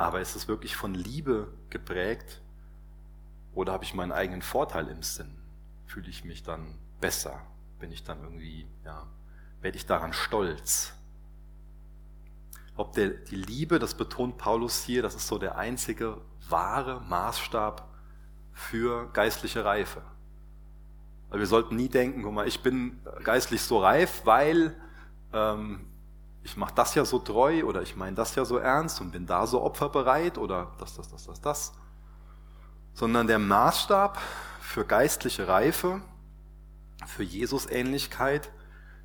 Aber 0.00 0.22
ist 0.22 0.34
es 0.34 0.48
wirklich 0.48 0.76
von 0.76 0.94
Liebe 0.94 1.52
geprägt 1.68 2.40
oder 3.52 3.74
habe 3.74 3.84
ich 3.84 3.92
meinen 3.92 4.12
eigenen 4.12 4.40
Vorteil 4.40 4.88
im 4.88 5.02
Sinn? 5.02 5.36
Fühle 5.84 6.08
ich 6.08 6.24
mich 6.24 6.42
dann 6.42 6.78
besser? 7.02 7.42
Bin 7.80 7.92
ich 7.92 8.02
dann 8.02 8.22
irgendwie, 8.22 8.66
ja, 8.82 9.06
werde 9.60 9.76
ich 9.76 9.84
daran 9.84 10.14
stolz? 10.14 10.94
Ob 12.76 12.94
der, 12.94 13.10
die 13.10 13.36
Liebe, 13.36 13.78
das 13.78 13.94
betont 13.94 14.38
Paulus 14.38 14.82
hier, 14.84 15.02
das 15.02 15.14
ist 15.14 15.26
so 15.26 15.36
der 15.36 15.58
einzige 15.58 16.22
wahre 16.48 17.02
Maßstab 17.02 17.86
für 18.54 19.12
geistliche 19.12 19.66
Reife. 19.66 20.00
Wir 21.30 21.46
sollten 21.46 21.76
nie 21.76 21.90
denken, 21.90 22.22
guck 22.22 22.32
mal, 22.32 22.48
ich 22.48 22.62
bin 22.62 22.98
geistlich 23.22 23.60
so 23.60 23.80
reif, 23.80 24.22
weil 24.24 24.74
ähm, 25.34 25.89
ich 26.42 26.56
mache 26.56 26.74
das 26.74 26.94
ja 26.94 27.04
so 27.04 27.18
treu 27.18 27.64
oder 27.64 27.82
ich 27.82 27.96
meine 27.96 28.16
das 28.16 28.34
ja 28.34 28.44
so 28.44 28.56
ernst 28.56 29.00
und 29.00 29.12
bin 29.12 29.26
da 29.26 29.46
so 29.46 29.62
opferbereit 29.62 30.38
oder 30.38 30.72
das, 30.78 30.96
das, 30.96 31.08
das, 31.08 31.26
das, 31.26 31.40
das. 31.40 31.72
Sondern 32.94 33.26
der 33.26 33.38
Maßstab 33.38 34.18
für 34.60 34.84
geistliche 34.84 35.48
Reife, 35.48 36.00
für 37.06 37.22
Jesus-Ähnlichkeit 37.22 38.50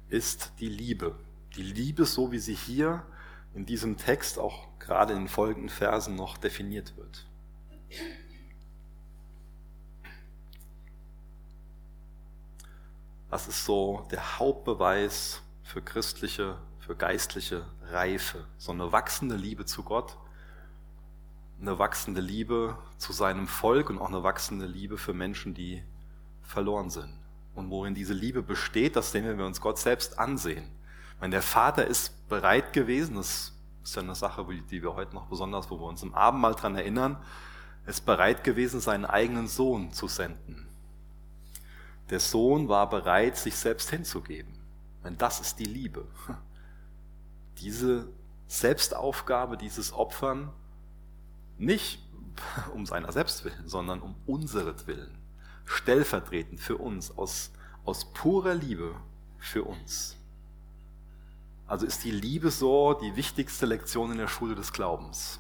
ist 0.10 0.54
die 0.60 0.70
Liebe. 0.70 1.15
Die 1.56 1.63
Liebe, 1.63 2.06
so 2.06 2.32
wie 2.32 2.39
sie 2.39 2.56
hier 2.56 3.06
in 3.54 3.65
diesem 3.65 3.98
Text 3.98 4.38
auch 4.38 4.68
gerade 4.80 5.13
in 5.13 5.20
den 5.20 5.27
folgenden 5.27 5.70
Versen 5.70 6.15
noch 6.15 6.38
definiert 6.38 6.96
wird. 6.98 7.25
Das 13.32 13.48
ist 13.48 13.65
so 13.65 14.06
der 14.12 14.39
Hauptbeweis 14.39 15.42
für 15.63 15.82
christliche, 15.82 16.58
für 16.86 16.96
geistliche 16.96 17.65
Reife. 17.89 18.46
So 18.58 18.72
eine 18.72 18.92
wachsende 18.92 19.36
Liebe 19.36 19.65
zu 19.65 19.82
Gott, 19.82 20.18
eine 21.60 21.80
wachsende 21.80 22.22
Liebe 22.22 22.77
zu 22.98 23.12
seinem 23.12 23.48
Volk 23.48 23.89
und 23.89 23.98
auch 23.98 24.10
eine 24.10 24.22
wachsende 24.22 24.68
Liebe 24.68 25.00
für 25.00 25.13
Menschen, 25.13 25.56
die 25.56 25.82
verloren 26.44 26.92
sind. 26.92 27.12
Und 27.56 27.72
worin 27.72 27.96
diese 27.96 28.13
Liebe 28.13 28.44
besteht, 28.44 28.96
das 28.96 29.12
sehen 29.12 29.24
wir, 29.24 29.32
wenn 29.32 29.39
wir 29.39 29.46
uns 29.48 29.62
Gott 29.62 29.80
selbst 29.80 30.20
ansehen. 30.20 30.70
Wenn 31.20 31.32
der 31.32 31.42
Vater 31.42 31.88
ist 31.88 32.27
bereit 32.30 32.72
gewesen, 32.74 33.15
das 33.15 33.54
ist 33.84 33.96
ja 33.96 34.04
eine 34.04 34.13
Sache, 34.13 34.46
die 34.70 34.84
wir 34.84 34.94
heute 34.94 35.15
noch 35.15 35.25
besonders, 35.25 35.72
wo 35.72 35.80
wir 35.80 35.88
uns 35.88 36.04
im 36.04 36.13
Abendmahl 36.13 36.54
dran 36.54 36.75
erinnern, 36.75 37.18
ist 37.88 38.06
bereit 38.06 38.44
gewesen, 38.44 38.80
seinen 38.80 39.06
eigenen 39.06 39.48
Sohn 39.48 39.92
zu 39.92 40.08
senden. 40.08 40.68
Der 42.12 42.20
Sohn 42.20 42.68
war 42.68 42.88
bereit, 42.89 43.38
sich 43.38 43.56
selbst 43.56 43.89
hinzugeben. 43.89 44.54
Denn 45.04 45.18
das 45.18 45.39
ist 45.39 45.58
die 45.58 45.65
Liebe. 45.65 46.06
Diese 47.59 48.07
Selbstaufgabe, 48.47 49.57
dieses 49.57 49.93
Opfern, 49.93 50.51
nicht 51.57 52.00
um 52.74 52.85
seiner 52.85 53.12
selbst 53.12 53.45
willen, 53.45 53.67
sondern 53.67 54.01
um 54.01 54.15
unseretwillen. 54.25 55.17
Stellvertretend 55.65 56.59
für 56.59 56.77
uns, 56.77 57.17
aus, 57.17 57.51
aus 57.85 58.12
purer 58.13 58.53
Liebe 58.53 58.95
für 59.38 59.63
uns. 59.63 60.17
Also 61.67 61.85
ist 61.85 62.03
die 62.03 62.12
Liebe 62.12 62.51
so 62.51 62.93
die 62.93 63.15
wichtigste 63.15 63.65
Lektion 63.65 64.12
in 64.12 64.17
der 64.17 64.27
Schule 64.27 64.53
des 64.53 64.71
Glaubens. 64.71 65.39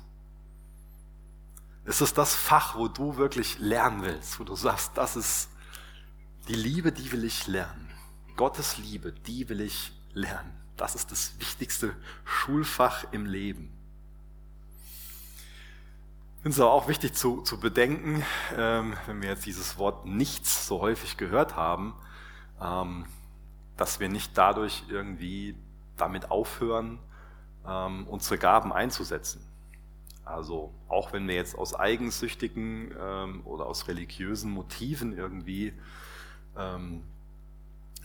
Ist 1.85 2.01
es 2.01 2.13
das 2.13 2.33
Fach, 2.33 2.75
wo 2.75 2.87
du 2.87 3.17
wirklich 3.17 3.59
lernen 3.59 4.01
willst, 4.01 4.39
wo 4.39 4.43
du 4.43 4.55
sagst, 4.55 4.91
das 4.95 5.15
ist 5.15 5.49
die 6.47 6.55
Liebe, 6.55 6.91
die 6.91 7.11
will 7.11 7.23
ich 7.23 7.45
lernen. 7.45 7.91
Gottes 8.35 8.77
Liebe, 8.77 9.11
die 9.11 9.47
will 9.49 9.61
ich 9.61 9.91
lernen. 10.13 10.64
Das 10.77 10.95
ist 10.95 11.11
das 11.11 11.33
wichtigste 11.39 11.95
Schulfach 12.23 13.05
im 13.11 13.25
Leben. 13.25 13.71
Ich 16.37 16.41
finde 16.43 16.55
es 16.55 16.59
aber 16.59 16.73
auch 16.73 16.87
wichtig 16.87 17.13
zu, 17.13 17.41
zu 17.41 17.59
bedenken, 17.59 18.23
ähm, 18.55 18.95
wenn 19.07 19.21
wir 19.21 19.29
jetzt 19.29 19.45
dieses 19.45 19.77
Wort 19.77 20.05
nichts 20.05 20.67
so 20.67 20.79
häufig 20.79 21.17
gehört 21.17 21.55
haben, 21.55 21.95
ähm, 22.61 23.05
dass 23.77 23.99
wir 23.99 24.09
nicht 24.09 24.37
dadurch 24.37 24.83
irgendwie 24.89 25.55
damit 25.97 26.29
aufhören, 26.29 26.99
ähm, 27.65 28.05
unsere 28.07 28.37
Gaben 28.37 28.71
einzusetzen. 28.71 29.41
Also 30.23 30.73
auch 30.87 31.13
wenn 31.13 31.27
wir 31.27 31.35
jetzt 31.35 31.57
aus 31.57 31.73
eigensüchtigen 31.73 32.93
ähm, 32.99 33.41
oder 33.45 33.67
aus 33.67 33.87
religiösen 33.87 34.51
Motiven 34.51 35.17
irgendwie 35.17 35.73
ähm, 36.57 37.03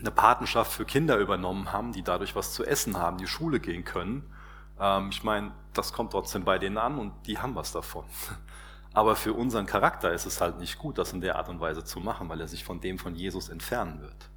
eine 0.00 0.10
Patenschaft 0.10 0.72
für 0.72 0.84
Kinder 0.84 1.18
übernommen 1.18 1.72
haben, 1.72 1.92
die 1.92 2.02
dadurch 2.02 2.34
was 2.34 2.52
zu 2.52 2.64
essen 2.64 2.96
haben, 2.96 3.18
die 3.18 3.26
Schule 3.26 3.60
gehen 3.60 3.84
können. 3.84 4.30
Ähm, 4.78 5.08
ich 5.10 5.22
meine, 5.22 5.52
das 5.74 5.92
kommt 5.92 6.12
trotzdem 6.12 6.44
bei 6.44 6.58
denen 6.58 6.78
an 6.78 6.98
und 6.98 7.12
die 7.26 7.38
haben 7.38 7.54
was 7.54 7.72
davon. 7.72 8.04
Aber 8.92 9.14
für 9.14 9.34
unseren 9.34 9.66
Charakter 9.66 10.12
ist 10.12 10.26
es 10.26 10.40
halt 10.40 10.58
nicht 10.58 10.78
gut, 10.78 10.98
das 10.98 11.12
in 11.12 11.20
der 11.20 11.36
Art 11.36 11.48
und 11.48 11.60
Weise 11.60 11.84
zu 11.84 12.00
machen, 12.00 12.28
weil 12.28 12.40
er 12.40 12.48
sich 12.48 12.64
von 12.64 12.80
dem 12.80 12.98
von 12.98 13.14
Jesus 13.14 13.48
entfernen 13.48 14.00
wird. 14.00 14.30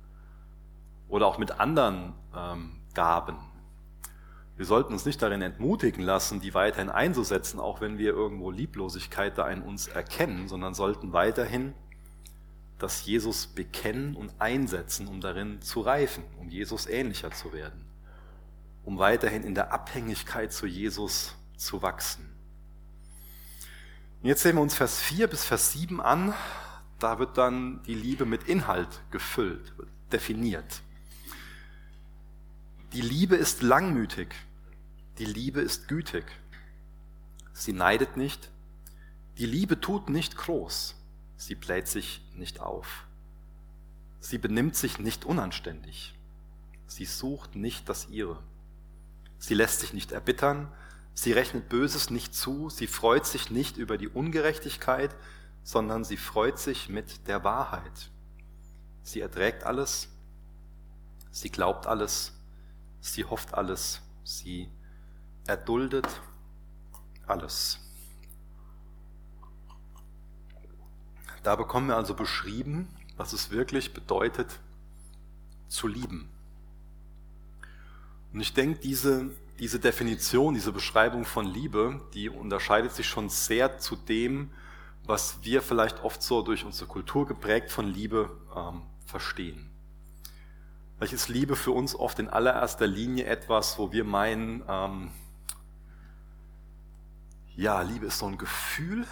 Oder 1.08 1.26
auch 1.26 1.40
mit 1.40 1.60
anderen 1.60 2.14
ähm, 2.36 2.82
Gaben, 2.94 3.38
wir 4.56 4.66
sollten 4.68 4.94
uns 4.94 5.06
nicht 5.06 5.20
darin 5.22 5.42
entmutigen 5.42 6.04
lassen, 6.04 6.40
die 6.40 6.54
weiterhin 6.54 6.90
einzusetzen, 6.90 7.60
auch 7.60 7.82
wenn 7.82 7.98
wir 7.98 8.14
irgendwo 8.14 8.52
Lieblosigkeit 8.52 9.36
da 9.38 9.50
in 9.50 9.64
uns 9.64 9.88
erkennen, 9.88 10.48
sondern 10.48 10.76
sollten 10.76 11.12
weiterhin 11.12 11.74
das 12.80 13.06
Jesus 13.06 13.48
bekennen 13.48 14.16
und 14.16 14.34
einsetzen, 14.40 15.08
um 15.08 15.22
darin 15.22 15.62
zu 15.62 15.82
reifen, 15.82 16.24
um 16.40 16.50
Jesus 16.50 16.88
ähnlicher 16.88 17.32
zu 17.32 17.54
werden, 17.54 17.86
um 18.84 18.98
weiterhin 19.00 19.44
in 19.44 19.56
der 19.56 19.72
Abhängigkeit 19.72 20.52
zu 20.52 20.66
Jesus 20.66 21.36
zu 21.56 21.82
wachsen. 21.82 22.30
Und 24.22 24.30
jetzt 24.30 24.42
sehen 24.42 24.56
wir 24.56 24.62
uns 24.62 24.76
Vers 24.76 25.02
4 25.02 25.28
bis 25.28 25.44
Vers 25.44 25.74
7 25.74 26.02
an. 26.02 26.34
Da 27.00 27.20
wird 27.20 27.38
dann 27.38 27.84
die 27.84 27.94
Liebe 27.94 28.26
mit 28.26 28.44
Inhalt 28.44 29.02
gefüllt, 29.12 29.74
definiert. 30.12 30.82
Die 32.94 33.02
Liebe 33.02 33.36
ist 33.36 33.62
langmütig. 33.62 34.34
Die 35.18 35.26
Liebe 35.26 35.62
ist 35.62 35.88
gütig. 35.88 36.24
Sie 37.52 37.74
neidet 37.74 38.18
nicht. 38.18 38.50
Die 39.38 39.46
Liebe 39.46 39.82
tut 39.82 40.10
nicht 40.10 40.38
groß. 40.38 40.96
Sie 41.38 41.56
bläht 41.56 41.88
sich 41.88 42.26
nicht 42.36 42.60
auf. 42.60 43.06
Sie 44.20 44.38
benimmt 44.38 44.76
sich 44.76 45.00
nicht 45.00 45.26
unanständig. 45.26 46.14
Sie 46.88 47.06
sucht 47.06 47.56
nicht 47.56 47.90
das 47.90 48.08
ihre. 48.10 48.42
Sie 49.38 49.54
lässt 49.54 49.82
sich 49.82 49.94
nicht 49.94 50.12
erbittern. 50.12 50.72
Sie 51.14 51.34
rechnet 51.34 51.68
Böses 51.68 52.10
nicht 52.10 52.34
zu. 52.34 52.70
Sie 52.70 52.88
freut 52.88 53.26
sich 53.26 53.52
nicht 53.52 53.78
über 53.78 53.98
die 53.98 54.08
Ungerechtigkeit, 54.08 55.14
sondern 55.64 56.04
sie 56.04 56.18
freut 56.18 56.60
sich 56.60 56.88
mit 56.88 57.28
der 57.28 57.44
Wahrheit. 57.44 58.12
Sie 59.04 59.20
erträgt 59.20 59.66
alles. 59.66 60.10
Sie 61.32 61.50
glaubt 61.50 61.88
alles. 61.88 62.34
Sie 63.02 63.26
hofft 63.26 63.54
alles. 63.54 64.02
Sie 64.24 64.70
erduldet 65.46 66.08
alles. 67.28 67.83
Da 71.44 71.58
bekommen 71.58 71.88
wir 71.88 71.98
also 71.98 72.14
beschrieben, 72.14 72.88
was 73.18 73.34
es 73.34 73.52
wirklich 73.52 73.94
bedeutet, 73.94 74.60
zu 75.68 75.88
lieben. 75.88 76.30
Und 78.32 78.40
ich 78.40 78.54
denke, 78.54 78.80
diese, 78.80 79.30
diese 79.60 79.80
Definition, 79.80 80.54
diese 80.54 80.72
Beschreibung 80.72 81.26
von 81.26 81.46
Liebe, 81.46 82.02
die 82.14 82.30
unterscheidet 82.30 82.94
sich 82.94 83.08
schon 83.08 83.30
sehr 83.30 83.78
zu 83.78 83.96
dem, 83.96 84.50
was 85.06 85.44
wir 85.44 85.62
vielleicht 85.62 86.04
oft 86.04 86.24
so 86.24 86.42
durch 86.42 86.64
unsere 86.64 86.88
Kultur 86.88 87.28
geprägt 87.28 87.72
von 87.72 87.88
Liebe 87.88 88.30
ähm, 88.56 88.82
verstehen. 89.06 89.70
Vielleicht 90.96 91.14
ist 91.14 91.28
Liebe 91.28 91.58
für 91.58 91.72
uns 91.72 91.94
oft 91.94 92.20
in 92.20 92.30
allererster 92.30 92.88
Linie 92.88 93.26
etwas, 93.26 93.78
wo 93.78 93.92
wir 93.92 94.06
meinen, 94.06 94.64
ähm, 94.68 95.12
ja, 97.58 97.82
Liebe 97.82 98.06
ist 98.06 98.20
so 98.20 98.28
ein 98.28 98.38
Gefühl, 98.38 99.06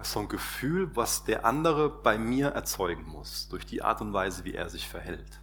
ist 0.00 0.12
so 0.12 0.20
ein 0.20 0.28
Gefühl, 0.28 0.94
was 0.96 1.24
der 1.24 1.44
andere 1.44 1.88
bei 1.88 2.18
mir 2.18 2.48
erzeugen 2.48 3.06
muss, 3.06 3.48
durch 3.48 3.64
die 3.64 3.82
Art 3.82 4.00
und 4.00 4.12
Weise, 4.12 4.44
wie 4.44 4.54
er 4.54 4.68
sich 4.68 4.88
verhält. 4.88 5.40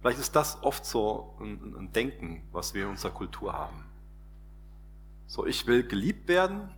Vielleicht 0.00 0.18
ist 0.18 0.34
das 0.34 0.62
oft 0.62 0.84
so 0.84 1.36
ein, 1.40 1.74
ein 1.76 1.92
Denken, 1.92 2.42
was 2.52 2.74
wir 2.74 2.84
in 2.84 2.90
unserer 2.90 3.12
Kultur 3.12 3.52
haben. 3.52 3.84
So, 5.26 5.46
ich 5.46 5.66
will 5.66 5.86
geliebt 5.86 6.26
werden, 6.26 6.70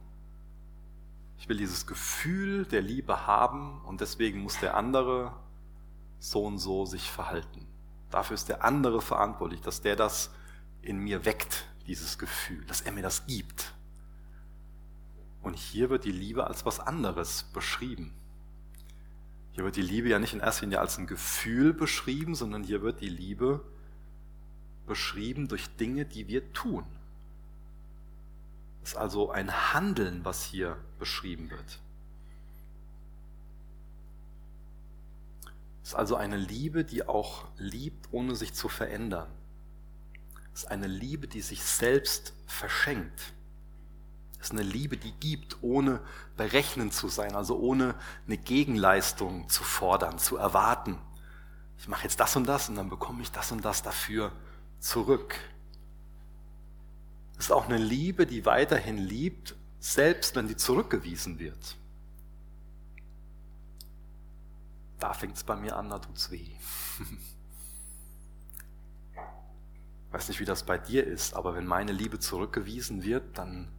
ich 1.38 1.48
will 1.48 1.56
dieses 1.56 1.86
Gefühl 1.86 2.66
der 2.66 2.82
Liebe 2.82 3.26
haben 3.26 3.80
und 3.84 4.00
deswegen 4.00 4.40
muss 4.40 4.58
der 4.58 4.76
andere 4.76 5.32
so 6.18 6.44
und 6.44 6.58
so 6.58 6.84
sich 6.84 7.10
verhalten. 7.10 7.66
Dafür 8.10 8.34
ist 8.34 8.48
der 8.48 8.64
andere 8.64 9.00
verantwortlich, 9.00 9.60
dass 9.60 9.80
der 9.80 9.96
das 9.96 10.30
in 10.82 10.98
mir 10.98 11.24
weckt, 11.24 11.66
dieses 11.86 12.18
Gefühl, 12.18 12.64
dass 12.66 12.80
er 12.80 12.92
mir 12.92 13.02
das 13.02 13.26
gibt. 13.26 13.72
Und 15.42 15.56
hier 15.56 15.90
wird 15.90 16.04
die 16.04 16.12
Liebe 16.12 16.46
als 16.46 16.64
was 16.64 16.80
anderes 16.80 17.44
beschrieben. 17.52 18.12
Hier 19.52 19.64
wird 19.64 19.76
die 19.76 19.82
Liebe 19.82 20.08
ja 20.08 20.18
nicht 20.18 20.32
in 20.32 20.40
erster 20.40 20.62
Linie 20.62 20.80
als 20.80 20.96
ein 20.98 21.06
Gefühl 21.06 21.74
beschrieben, 21.74 22.34
sondern 22.34 22.62
hier 22.64 22.80
wird 22.82 23.00
die 23.00 23.08
Liebe 23.08 23.62
beschrieben 24.86 25.48
durch 25.48 25.68
Dinge, 25.76 26.06
die 26.06 26.26
wir 26.28 26.52
tun. 26.52 26.84
Es 28.82 28.90
ist 28.90 28.96
also 28.96 29.30
ein 29.30 29.72
Handeln, 29.72 30.24
was 30.24 30.44
hier 30.44 30.76
beschrieben 30.98 31.50
wird. 31.50 31.80
Es 35.82 35.90
ist 35.90 35.94
also 35.94 36.16
eine 36.16 36.36
Liebe, 36.36 36.84
die 36.84 37.06
auch 37.06 37.46
liebt, 37.58 38.08
ohne 38.12 38.34
sich 38.34 38.54
zu 38.54 38.68
verändern. 38.68 39.28
Es 40.54 40.64
ist 40.64 40.70
eine 40.70 40.86
Liebe, 40.86 41.28
die 41.28 41.40
sich 41.40 41.62
selbst 41.62 42.34
verschenkt. 42.46 43.34
Es 44.42 44.48
ist 44.48 44.58
eine 44.58 44.68
Liebe, 44.68 44.96
die 44.96 45.12
gibt, 45.12 45.58
ohne 45.62 46.00
berechnend 46.36 46.92
zu 46.92 47.06
sein, 47.06 47.36
also 47.36 47.60
ohne 47.60 47.94
eine 48.26 48.36
Gegenleistung 48.36 49.48
zu 49.48 49.62
fordern, 49.62 50.18
zu 50.18 50.36
erwarten. 50.36 50.98
Ich 51.78 51.86
mache 51.86 52.02
jetzt 52.02 52.18
das 52.18 52.34
und 52.34 52.48
das 52.48 52.68
und 52.68 52.74
dann 52.74 52.88
bekomme 52.88 53.22
ich 53.22 53.30
das 53.30 53.52
und 53.52 53.64
das 53.64 53.84
dafür 53.84 54.32
zurück. 54.80 55.36
Es 57.38 57.44
ist 57.44 57.50
auch 57.52 57.66
eine 57.66 57.78
Liebe, 57.78 58.26
die 58.26 58.44
weiterhin 58.44 58.98
liebt, 58.98 59.54
selbst 59.78 60.34
wenn 60.34 60.48
die 60.48 60.56
zurückgewiesen 60.56 61.38
wird. 61.38 61.76
Da 64.98 65.12
fängt 65.14 65.36
es 65.36 65.44
bei 65.44 65.54
mir 65.54 65.76
an, 65.76 65.88
da 65.88 66.00
tut 66.00 66.16
es 66.16 66.30
weh. 66.32 66.50
Ich 70.08 70.14
weiß 70.18 70.28
nicht, 70.28 70.40
wie 70.40 70.44
das 70.44 70.64
bei 70.64 70.76
dir 70.76 71.06
ist, 71.06 71.32
aber 71.32 71.54
wenn 71.54 71.64
meine 71.64 71.90
Liebe 71.92 72.18
zurückgewiesen 72.18 73.02
wird, 73.02 73.38
dann 73.38 73.72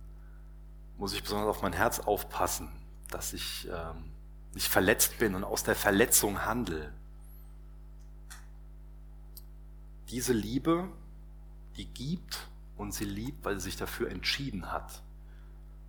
muss 1.03 1.13
ich 1.13 1.21
besonders 1.21 1.49
auf 1.49 1.61
mein 1.61 1.73
Herz 1.73 1.99
aufpassen, 1.99 2.71
dass 3.09 3.33
ich 3.33 3.67
ähm, 3.67 4.05
nicht 4.53 4.69
verletzt 4.69 5.17
bin 5.17 5.35
und 5.35 5.43
aus 5.43 5.65
der 5.65 5.75
Verletzung 5.75 6.45
handle. 6.45 6.93
Diese 10.07 10.31
Liebe, 10.31 10.87
die 11.75 11.87
gibt 11.87 12.47
und 12.77 12.93
sie 12.93 13.03
liebt, 13.03 13.43
weil 13.43 13.55
sie 13.55 13.65
sich 13.65 13.75
dafür 13.75 14.11
entschieden 14.11 14.71
hat, 14.71 15.03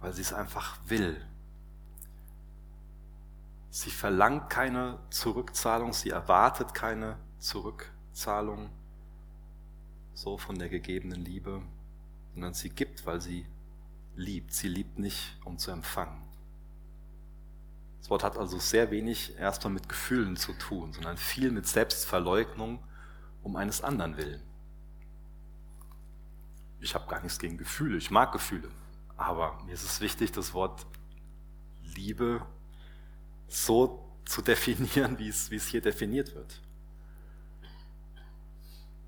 weil 0.00 0.12
sie 0.12 0.22
es 0.22 0.32
einfach 0.32 0.78
will. 0.86 1.24
Sie 3.70 3.90
verlangt 3.90 4.50
keine 4.50 4.98
Zurückzahlung, 5.10 5.92
sie 5.92 6.10
erwartet 6.10 6.74
keine 6.74 7.20
Zurückzahlung 7.38 8.68
so 10.12 10.38
von 10.38 10.58
der 10.58 10.68
gegebenen 10.68 11.24
Liebe, 11.24 11.62
sondern 12.32 12.54
sie 12.54 12.70
gibt, 12.70 13.06
weil 13.06 13.20
sie 13.20 13.46
liebt. 14.16 14.52
Sie 14.52 14.68
liebt 14.68 14.98
nicht, 14.98 15.38
um 15.44 15.58
zu 15.58 15.70
empfangen. 15.70 16.22
Das 18.00 18.10
Wort 18.10 18.22
hat 18.22 18.36
also 18.36 18.58
sehr 18.58 18.90
wenig 18.90 19.38
erstmal 19.38 19.72
mit 19.72 19.88
Gefühlen 19.88 20.36
zu 20.36 20.52
tun, 20.52 20.92
sondern 20.92 21.16
viel 21.16 21.50
mit 21.50 21.66
Selbstverleugnung 21.66 22.82
um 23.42 23.56
eines 23.56 23.82
anderen 23.82 24.16
willen. 24.18 24.42
Ich 26.80 26.94
habe 26.94 27.08
gar 27.08 27.22
nichts 27.22 27.38
gegen 27.38 27.56
Gefühle, 27.56 27.96
ich 27.96 28.10
mag 28.10 28.32
Gefühle, 28.32 28.68
aber 29.16 29.58
mir 29.64 29.72
ist 29.72 29.84
es 29.84 30.02
wichtig, 30.02 30.32
das 30.32 30.52
Wort 30.52 30.84
Liebe 31.82 32.44
so 33.48 34.06
zu 34.26 34.42
definieren, 34.42 35.18
wie 35.18 35.28
es, 35.28 35.50
wie 35.50 35.56
es 35.56 35.68
hier 35.68 35.80
definiert 35.80 36.34
wird. 36.34 36.60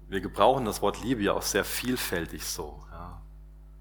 Wir 0.09 0.23
gebrauchen 0.23 0.64
das 0.64 0.81
Wort 0.81 1.03
Liebe 1.03 1.23
ja 1.23 1.33
auch 1.35 1.42
sehr 1.42 1.64
vielfältig 1.64 2.45
so. 2.45 2.86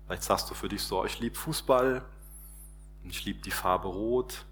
Vielleicht 0.06 0.24
sagst 0.24 0.50
du 0.50 0.54
für 0.54 0.70
dich 0.70 0.84
so, 0.84 1.04
ich 1.06 1.20
liebe 1.20 1.36
Fußball 1.36 2.04
und 3.04 3.10
ich 3.10 3.26
liebe 3.26 3.42
die 3.42 3.52
Farbe 3.52 3.88
Rot. 3.88 4.46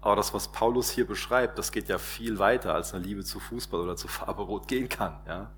Aber 0.00 0.14
das, 0.14 0.32
was 0.32 0.52
Paulus 0.52 0.90
hier 0.90 1.06
beschreibt, 1.06 1.58
das 1.58 1.72
geht 1.72 1.88
ja 1.88 1.98
viel 1.98 2.38
weiter, 2.38 2.74
als 2.74 2.94
eine 2.94 3.04
Liebe 3.04 3.24
zu 3.24 3.40
Fußball 3.40 3.80
oder 3.80 3.96
zu 3.96 4.06
Farbe 4.06 4.42
Rot 4.42 4.68
gehen 4.68 4.88
kann. 4.88 5.18
Ja? 5.26 5.50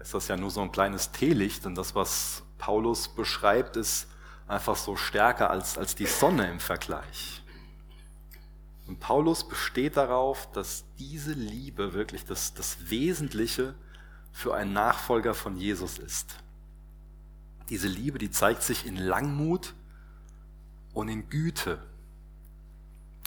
Ist 0.00 0.12
das 0.12 0.28
ja 0.28 0.36
nur 0.36 0.50
so 0.50 0.60
ein 0.60 0.72
kleines 0.72 1.12
Teelicht 1.12 1.64
und 1.64 1.76
das, 1.76 1.94
was 1.94 2.42
Paulus 2.58 3.08
beschreibt, 3.08 3.76
ist 3.76 4.08
einfach 4.48 4.76
so 4.76 4.96
stärker 4.96 5.50
als, 5.50 5.78
als 5.78 5.94
die 5.94 6.06
Sonne 6.06 6.50
im 6.50 6.60
Vergleich. 6.60 7.42
Und 8.86 9.00
Paulus 9.00 9.48
besteht 9.48 9.96
darauf, 9.96 10.50
dass 10.52 10.84
diese 10.98 11.32
Liebe 11.32 11.94
wirklich 11.94 12.24
das, 12.24 12.52
das 12.52 12.90
Wesentliche 12.90 13.74
für 14.32 14.54
einen 14.54 14.72
Nachfolger 14.72 15.34
von 15.34 15.56
Jesus 15.56 15.98
ist. 15.98 16.36
Diese 17.68 17.88
Liebe, 17.88 18.18
die 18.18 18.30
zeigt 18.30 18.62
sich 18.62 18.86
in 18.86 18.96
Langmut 18.96 19.74
und 20.92 21.08
in 21.08 21.28
Güte. 21.28 21.82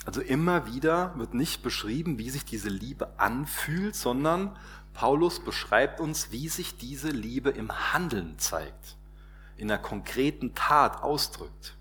Also 0.05 0.21
immer 0.21 0.67
wieder 0.67 1.17
wird 1.17 1.33
nicht 1.33 1.63
beschrieben, 1.63 2.19
wie 2.19 2.29
sich 2.29 2.45
diese 2.45 2.69
Liebe 2.69 3.19
anfühlt, 3.19 3.95
sondern 3.95 4.55
Paulus 4.93 5.43
beschreibt 5.43 5.99
uns, 5.99 6.31
wie 6.31 6.47
sich 6.47 6.77
diese 6.77 7.09
Liebe 7.09 7.49
im 7.49 7.71
Handeln 7.93 8.37
zeigt, 8.37 8.97
in 9.57 9.69
einer 9.69 9.81
konkreten 9.81 10.53
Tat 10.53 11.01
ausdrückt. 11.01 11.75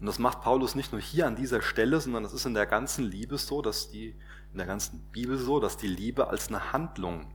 Und 0.00 0.06
das 0.06 0.18
macht 0.18 0.40
Paulus 0.40 0.74
nicht 0.74 0.92
nur 0.92 1.00
hier 1.00 1.26
an 1.26 1.36
dieser 1.36 1.62
Stelle, 1.62 2.00
sondern 2.00 2.22
das 2.22 2.32
ist 2.32 2.46
in 2.46 2.54
der 2.54 2.66
ganzen 2.66 3.04
Liebe 3.04 3.38
so, 3.38 3.62
dass 3.62 3.90
die, 3.90 4.16
in 4.52 4.58
der 4.58 4.66
ganzen 4.66 4.98
Bibel 5.12 5.38
so, 5.38 5.60
dass 5.60 5.76
die 5.76 5.86
Liebe 5.86 6.28
als 6.28 6.48
eine 6.48 6.72
Handlung 6.72 7.26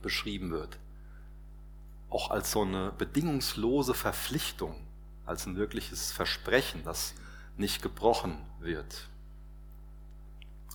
beschrieben 0.00 0.52
wird 0.52 0.78
auch 2.10 2.30
als 2.30 2.50
so 2.52 2.62
eine 2.62 2.92
bedingungslose 2.92 3.94
Verpflichtung, 3.94 4.74
als 5.24 5.46
ein 5.46 5.56
wirkliches 5.56 6.12
Versprechen, 6.12 6.82
das 6.84 7.14
nicht 7.56 7.82
gebrochen 7.82 8.38
wird. 8.60 9.08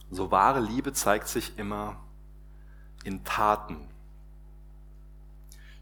So 0.09 0.29
wahre 0.31 0.59
Liebe 0.59 0.91
zeigt 0.93 1.27
sich 1.27 1.57
immer 1.57 1.97
in 3.03 3.23
Taten. 3.23 3.87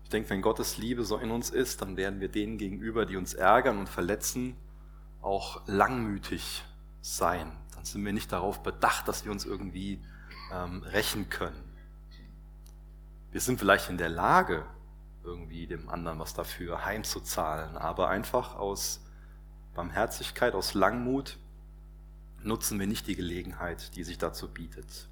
Ich 0.04 0.10
denke, 0.10 0.30
wenn 0.30 0.42
Gottes 0.42 0.78
Liebe 0.78 1.04
so 1.04 1.18
in 1.18 1.32
uns 1.32 1.50
ist, 1.50 1.82
dann 1.82 1.98
werden 1.98 2.20
wir 2.20 2.30
denen 2.30 2.58
gegenüber, 2.58 3.06
die 3.06 3.18
uns 3.18 3.34
ärgern 3.34 3.78
und 3.80 3.90
verletzen, 3.90 4.56
auch 5.22 5.62
langmütig 5.68 6.64
sein. 7.02 7.52
Dann 7.76 7.86
sind 7.86 8.04
wir 8.06 8.14
nicht 8.14 8.32
darauf 8.32 8.62
bedacht, 8.62 9.08
dass 9.08 9.26
wir 9.26 9.32
uns 9.32 9.46
irgendwie 9.46 10.00
ähm, 10.52 10.84
rächen 10.84 11.30
können. 11.30 11.64
Wir 13.32 13.42
sind 13.42 13.60
vielleicht 13.60 13.90
in 13.90 13.98
der 13.98 14.10
Lage, 14.10 14.66
irgendwie 15.30 15.68
dem 15.68 15.90
anderen 15.90 16.20
was 16.20 16.34
dafür 16.34 16.86
heimzuzahlen, 16.86 17.78
aber 17.78 18.10
einfach 18.10 18.56
aus 18.56 19.02
Barmherzigkeit, 19.76 20.56
aus 20.56 20.74
Langmut 20.74 21.38
nutzen 22.42 22.80
wir 22.80 22.88
nicht 22.88 23.06
die 23.08 23.16
Gelegenheit, 23.16 23.96
die 23.96 24.04
sich 24.04 24.18
dazu 24.18 24.48
bietet. 24.48 25.08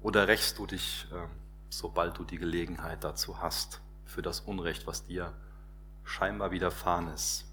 Oder 0.00 0.28
rächst 0.28 0.58
du 0.58 0.66
dich, 0.66 1.08
ähm, 1.12 1.28
sobald 1.68 2.18
du 2.18 2.24
die 2.24 2.38
Gelegenheit 2.38 3.02
dazu 3.02 3.40
hast, 3.40 3.80
für 4.04 4.22
das 4.22 4.40
Unrecht, 4.40 4.86
was 4.86 5.04
dir 5.04 5.32
scheinbar 6.04 6.52
widerfahren 6.52 7.08
ist. 7.08 7.44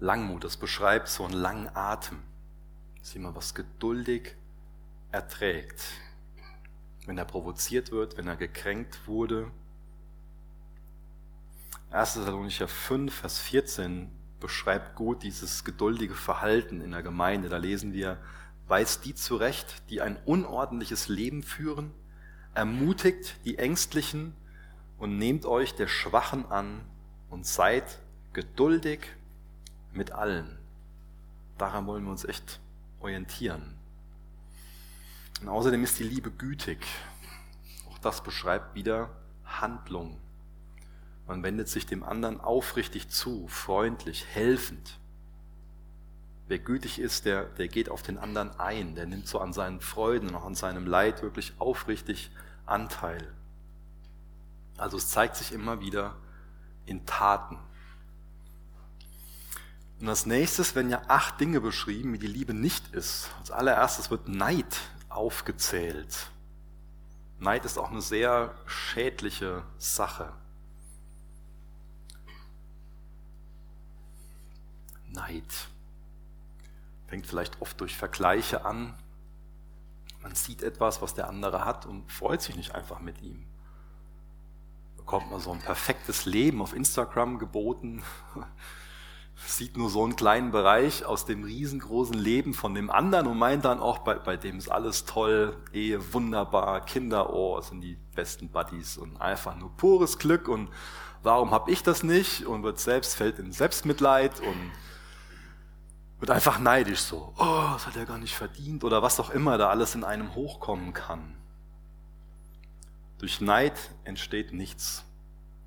Langmut, 0.00 0.42
das 0.42 0.56
beschreibt 0.56 1.08
so 1.08 1.24
einen 1.24 1.34
langen 1.34 1.70
Atem, 1.74 2.18
dass 2.98 3.14
jemand 3.14 3.36
was 3.36 3.54
geduldig 3.54 4.34
erträgt, 5.12 5.80
wenn 7.08 7.16
er 7.16 7.24
provoziert 7.24 7.90
wird, 7.90 8.18
wenn 8.18 8.28
er 8.28 8.36
gekränkt 8.36 9.06
wurde. 9.06 9.50
1. 11.90 12.12
Thessalonicher 12.12 12.68
5, 12.68 13.14
Vers 13.14 13.38
14 13.38 14.10
beschreibt 14.40 14.94
gut 14.94 15.22
dieses 15.22 15.64
geduldige 15.64 16.14
Verhalten 16.14 16.82
in 16.82 16.90
der 16.90 17.02
Gemeinde. 17.02 17.48
Da 17.48 17.56
lesen 17.56 17.94
wir, 17.94 18.18
weist 18.66 19.06
die 19.06 19.14
zurecht, 19.14 19.82
die 19.88 20.02
ein 20.02 20.18
unordentliches 20.26 21.08
Leben 21.08 21.42
führen, 21.42 21.92
ermutigt 22.52 23.36
die 23.46 23.56
Ängstlichen 23.56 24.34
und 24.98 25.16
nehmt 25.16 25.46
euch 25.46 25.74
der 25.74 25.88
Schwachen 25.88 26.44
an 26.50 26.82
und 27.30 27.46
seid 27.46 28.00
geduldig 28.34 29.00
mit 29.94 30.12
allen. 30.12 30.58
Daran 31.56 31.86
wollen 31.86 32.04
wir 32.04 32.10
uns 32.10 32.26
echt 32.26 32.60
orientieren. 33.00 33.77
Und 35.40 35.48
außerdem 35.48 35.84
ist 35.84 35.98
die 35.98 36.04
Liebe 36.04 36.30
gütig. 36.30 36.84
Auch 37.90 37.98
das 37.98 38.22
beschreibt 38.22 38.74
wieder 38.74 39.10
Handlung. 39.44 40.18
Man 41.26 41.42
wendet 41.42 41.68
sich 41.68 41.86
dem 41.86 42.02
anderen 42.02 42.40
aufrichtig 42.40 43.08
zu, 43.08 43.46
freundlich, 43.48 44.26
helfend. 44.32 44.98
Wer 46.48 46.58
gütig 46.58 46.98
ist, 46.98 47.26
der, 47.26 47.44
der 47.44 47.68
geht 47.68 47.90
auf 47.90 48.02
den 48.02 48.16
anderen 48.16 48.58
ein, 48.58 48.94
der 48.94 49.04
nimmt 49.04 49.28
so 49.28 49.38
an 49.38 49.52
seinen 49.52 49.80
Freuden 49.80 50.30
und 50.30 50.34
auch 50.34 50.46
an 50.46 50.54
seinem 50.54 50.86
Leid 50.86 51.22
wirklich 51.22 51.52
aufrichtig 51.58 52.30
Anteil. 52.64 53.32
Also 54.78 54.96
es 54.96 55.08
zeigt 55.08 55.36
sich 55.36 55.52
immer 55.52 55.80
wieder 55.80 56.16
in 56.86 57.04
Taten. 57.04 57.58
Und 60.00 60.08
als 60.08 60.24
nächstes 60.24 60.74
werden 60.74 60.90
ja 60.90 61.02
acht 61.08 61.38
Dinge 61.40 61.60
beschrieben, 61.60 62.14
wie 62.14 62.18
die 62.18 62.28
Liebe 62.28 62.54
nicht 62.54 62.94
ist. 62.94 63.30
Als 63.40 63.50
allererstes 63.50 64.10
wird 64.10 64.28
Neid 64.28 64.80
aufgezählt. 65.18 66.30
Neid 67.40 67.64
ist 67.64 67.76
auch 67.76 67.90
eine 67.90 68.00
sehr 68.00 68.54
schädliche 68.66 69.62
Sache. 69.76 70.32
Neid 75.08 75.68
fängt 77.08 77.26
vielleicht 77.26 77.60
oft 77.60 77.80
durch 77.80 77.96
Vergleiche 77.96 78.64
an. 78.64 78.94
Man 80.22 80.34
sieht 80.34 80.62
etwas, 80.62 81.02
was 81.02 81.14
der 81.14 81.28
andere 81.28 81.64
hat 81.64 81.86
und 81.86 82.10
freut 82.10 82.42
sich 82.42 82.56
nicht 82.56 82.74
einfach 82.74 83.00
mit 83.00 83.20
ihm. 83.22 83.44
Bekommt 84.96 85.30
man 85.30 85.40
so 85.40 85.52
ein 85.52 85.60
perfektes 85.60 86.26
Leben 86.26 86.62
auf 86.62 86.74
Instagram 86.74 87.38
geboten, 87.38 88.02
sieht 89.46 89.76
nur 89.76 89.88
so 89.88 90.04
einen 90.04 90.16
kleinen 90.16 90.50
Bereich 90.50 91.04
aus 91.04 91.24
dem 91.24 91.44
riesengroßen 91.44 92.16
Leben 92.16 92.54
von 92.54 92.74
dem 92.74 92.90
anderen 92.90 93.26
und 93.26 93.38
meint 93.38 93.64
dann 93.64 93.80
auch, 93.80 93.98
bei, 93.98 94.14
bei 94.14 94.36
dem 94.36 94.58
ist 94.58 94.68
alles 94.68 95.04
toll, 95.04 95.56
Ehe 95.72 96.12
wunderbar, 96.12 96.84
Kinder, 96.84 97.32
oh, 97.32 97.60
sind 97.60 97.80
die 97.80 97.96
besten 98.14 98.48
Buddies 98.48 98.98
und 98.98 99.20
einfach 99.20 99.56
nur 99.56 99.70
pures 99.76 100.18
Glück 100.18 100.48
und 100.48 100.68
warum 101.22 101.52
habe 101.52 101.70
ich 101.70 101.82
das 101.82 102.02
nicht 102.02 102.46
und 102.46 102.62
wird 102.62 102.80
selbst, 102.80 103.14
fällt 103.14 103.38
in 103.38 103.52
Selbstmitleid 103.52 104.40
und 104.40 104.72
wird 106.18 106.30
einfach 106.30 106.58
neidisch 106.58 107.00
so, 107.00 107.32
oh, 107.38 107.70
das 107.72 107.86
hat 107.86 107.96
er 107.96 108.06
gar 108.06 108.18
nicht 108.18 108.34
verdient 108.34 108.82
oder 108.82 109.02
was 109.02 109.20
auch 109.20 109.30
immer 109.30 109.56
da 109.56 109.68
alles 109.68 109.94
in 109.94 110.02
einem 110.02 110.34
hochkommen 110.34 110.92
kann. 110.92 111.36
Durch 113.18 113.40
Neid 113.40 113.74
entsteht 114.04 114.52
nichts 114.52 115.04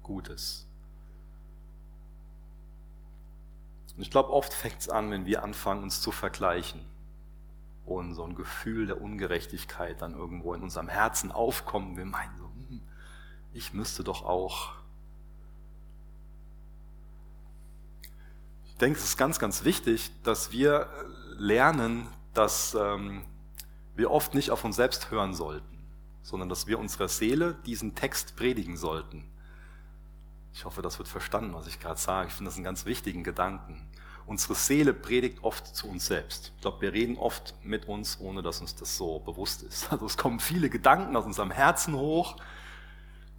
Gutes. 0.03 0.67
Und 4.01 4.05
ich 4.05 4.09
glaube, 4.09 4.31
oft 4.31 4.51
fängt 4.51 4.79
es 4.79 4.89
an, 4.89 5.11
wenn 5.11 5.27
wir 5.27 5.43
anfangen, 5.43 5.83
uns 5.83 6.01
zu 6.01 6.11
vergleichen 6.11 6.81
und 7.85 8.15
so 8.15 8.23
ein 8.23 8.33
Gefühl 8.33 8.87
der 8.87 8.99
Ungerechtigkeit 8.99 10.01
dann 10.01 10.15
irgendwo 10.15 10.55
in 10.55 10.63
unserem 10.63 10.87
Herzen 10.87 11.31
aufkommen. 11.31 11.97
Wir 11.97 12.05
meinen 12.05 12.35
so, 12.35 12.45
hm, 12.45 12.81
ich 13.53 13.75
müsste 13.75 14.03
doch 14.03 14.25
auch 14.25 14.73
denke, 18.79 18.97
es 18.97 19.05
ist 19.05 19.17
ganz, 19.17 19.37
ganz 19.37 19.65
wichtig, 19.65 20.09
dass 20.23 20.51
wir 20.51 20.87
lernen, 21.37 22.07
dass 22.33 22.73
ähm, 22.73 23.21
wir 23.95 24.09
oft 24.09 24.33
nicht 24.33 24.49
auf 24.49 24.65
uns 24.65 24.77
selbst 24.77 25.11
hören 25.11 25.35
sollten, 25.35 25.77
sondern 26.23 26.49
dass 26.49 26.65
wir 26.65 26.79
unserer 26.79 27.07
Seele 27.07 27.53
diesen 27.67 27.93
Text 27.93 28.35
predigen 28.35 28.77
sollten. 28.77 29.29
Ich 30.53 30.65
hoffe, 30.65 30.81
das 30.81 30.97
wird 30.97 31.07
verstanden, 31.07 31.53
was 31.53 31.67
ich 31.67 31.79
gerade 31.79 31.99
sage. 31.99 32.27
Ich 32.27 32.33
finde 32.33 32.49
das 32.49 32.55
einen 32.55 32.65
ganz 32.65 32.85
wichtigen 32.85 33.23
Gedanken. 33.23 33.87
Unsere 34.25 34.55
Seele 34.55 34.93
predigt 34.93 35.43
oft 35.43 35.75
zu 35.75 35.87
uns 35.87 36.05
selbst. 36.05 36.53
Ich 36.55 36.61
glaube, 36.61 36.81
wir 36.81 36.93
reden 36.93 37.17
oft 37.17 37.55
mit 37.63 37.87
uns, 37.87 38.19
ohne 38.19 38.41
dass 38.41 38.61
uns 38.61 38.75
das 38.75 38.95
so 38.95 39.19
bewusst 39.19 39.63
ist. 39.63 39.91
Also 39.91 40.05
es 40.05 40.17
kommen 40.17 40.39
viele 40.39 40.69
Gedanken 40.69 41.15
aus 41.15 41.25
unserem 41.25 41.51
Herzen 41.51 41.95
hoch. 41.95 42.37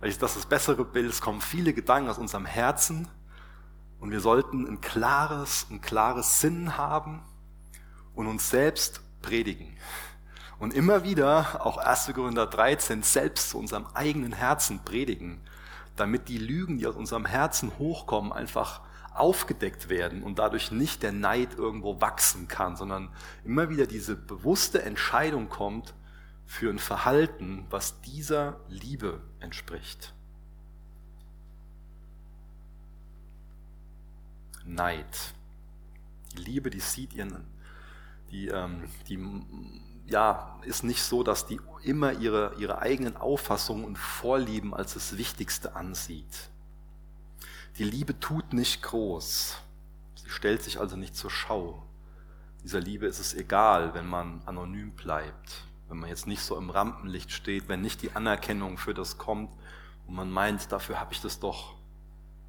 Das 0.01 0.11
ist 0.11 0.23
das 0.23 0.47
bessere 0.47 0.85
Bild. 0.85 1.09
Es 1.09 1.21
kommen 1.21 1.41
viele 1.41 1.73
Gedanken 1.73 2.11
aus 2.11 2.19
unserem 2.19 2.47
Herzen 2.47 3.09
und 4.01 4.11
wir 4.11 4.21
sollten 4.21 4.67
ein 4.67 4.81
klares, 4.81 5.67
ein 5.71 5.81
klares 5.81 6.41
Sinn 6.41 6.77
haben 6.77 7.23
und 8.15 8.27
uns 8.27 8.51
selbst 8.51 9.01
predigen. 9.23 9.77
Und 10.59 10.75
immer 10.75 11.05
wieder, 11.05 11.65
auch 11.65 11.79
1. 11.79 12.13
Korinther 12.15 12.47
13, 12.47 13.03
selbst 13.05 13.51
zu 13.51 13.59
unserem 13.59 13.87
eigenen 13.95 14.33
Herzen 14.33 14.85
predigen, 14.85 15.41
damit 15.97 16.29
die 16.29 16.39
Lügen, 16.39 16.79
die 16.79 16.87
aus 16.87 16.97
unserem 16.97 17.27
Herzen 17.27 17.79
hochkommen, 17.79 18.33
einfach 18.33 18.81
aufgedeckt 19.15 19.89
werden 19.89 20.23
und 20.23 20.39
dadurch 20.39 20.71
nicht 20.71 21.03
der 21.03 21.13
Neid 21.13 21.55
irgendwo 21.55 22.01
wachsen 22.01 22.49
kann, 22.49 22.77
sondern 22.77 23.11
immer 23.45 23.69
wieder 23.69 23.87
diese 23.87 24.17
bewusste 24.17 24.83
Entscheidung 24.83 25.49
kommt 25.49 25.95
für 26.47 26.71
ein 26.71 26.79
Verhalten, 26.79 27.67
was 27.71 28.01
dieser 28.01 28.61
Liebe 28.69 29.21
entspricht. 29.41 30.15
Neid. 34.65 35.35
Die 36.33 36.43
Liebe, 36.43 36.71
die 36.71 36.81
sieht 36.81 37.15
ihren, 37.15 37.45
die, 38.31 38.49
ähm, 38.49 38.85
die 39.09 39.19
ja, 40.07 40.59
ist 40.63 40.85
nicht 40.85 41.03
so, 41.03 41.23
dass 41.23 41.47
die 41.47 41.61
immer 41.83 42.13
ihre, 42.13 42.55
ihre 42.59 42.79
eigenen 42.79 43.17
Auffassungen 43.17 43.85
und 43.85 43.99
Vorlieben 43.99 44.75
als 44.75 44.95
das 44.95 45.17
Wichtigste 45.17 45.75
ansieht. 45.75 46.51
Die 47.79 47.85
Liebe 47.85 48.19
tut 48.21 48.53
nicht 48.53 48.83
groß. 48.83 49.57
Sie 50.15 50.31
stellt 50.31 50.63
sich 50.63 50.79
also 50.79 50.97
nicht 50.97 51.17
zur 51.17 51.31
Schau. 51.31 51.83
Dieser 52.63 52.81
Liebe 52.81 53.07
ist 53.07 53.19
es 53.19 53.35
egal, 53.35 53.95
wenn 53.95 54.07
man 54.07 54.43
anonym 54.47 54.93
bleibt, 54.93 55.65
wenn 55.89 55.99
man 55.99 56.09
jetzt 56.09 56.27
nicht 56.27 56.43
so 56.43 56.57
im 56.57 56.71
Rampenlicht 56.71 57.33
steht, 57.33 57.69
wenn 57.69 57.81
nicht 57.81 58.03
die 58.03 58.13
Anerkennung 58.13 58.79
für 58.79 58.95
das 58.95 59.19
kommt 59.19 59.51
und 60.07 60.15
man 60.15 60.31
meint, 60.31 60.71
dafür 60.71 61.01
habe 61.01 61.13
ich 61.13 61.21
das 61.21 61.41
doch 61.41 61.75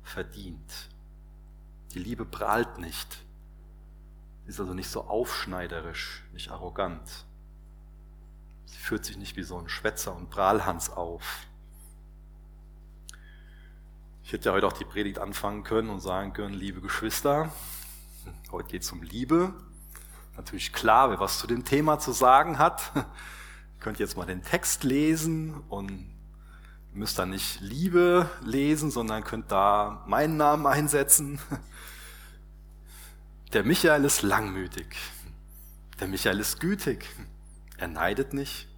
verdient. 0.04 0.90
Die 1.94 2.00
Liebe 2.00 2.26
prahlt 2.26 2.78
nicht, 2.78 3.24
ist 4.46 4.60
also 4.60 4.74
nicht 4.74 4.90
so 4.90 5.06
aufschneiderisch, 5.06 6.24
nicht 6.34 6.52
arrogant. 6.52 7.26
Sie 8.66 8.78
führt 8.78 9.06
sich 9.06 9.18
nicht 9.18 9.36
wie 9.36 9.44
so 9.44 9.58
ein 9.58 9.70
Schwätzer 9.70 10.16
und 10.16 10.30
Prahlhans 10.30 10.90
auf. 10.90 11.48
Ich 14.24 14.32
hätte 14.32 14.50
ja 14.50 14.56
heute 14.56 14.68
auch 14.68 14.74
die 14.74 14.86
Predigt 14.86 15.20
anfangen 15.20 15.64
können 15.64 15.90
und 15.90 16.00
sagen 16.00 16.34
können, 16.34 16.54
liebe 16.54 16.82
Geschwister, 16.82 17.52
heute 18.52 18.70
geht 18.70 18.84
es 18.84 18.92
um 18.92 19.04
Liebe. 19.04 19.54
Natürlich 20.38 20.74
klar, 20.74 21.10
wer 21.12 21.20
was 21.20 21.40
zu 21.40 21.48
dem 21.48 21.66
Thema 21.66 22.00
zu 22.00 22.12
sagen 22.12 22.58
hat. 22.58 22.92
Ihr 22.96 23.06
könnt 23.80 24.00
jetzt 24.00 24.18
mal 24.18 24.26
den 24.26 24.42
Text 24.42 24.84
lesen 24.84 25.54
und 25.70 26.10
müsst 26.94 27.20
da 27.20 27.26
nicht 27.26 27.60
Liebe 27.60 28.30
lesen, 28.44 28.92
sondern 28.92 29.24
könnt 29.24 29.52
da 29.52 30.04
meinen 30.08 30.38
Namen 30.38 30.66
einsetzen. 30.66 31.40
Der 33.52 33.64
Michael 33.64 34.06
ist 34.06 34.22
langmütig. 34.22 34.96
Der 36.00 36.08
Michael 36.08 36.40
ist 36.40 36.60
gütig. 36.60 37.06
Er 37.84 37.90
neidet 37.90 38.34
nicht. 38.34 38.70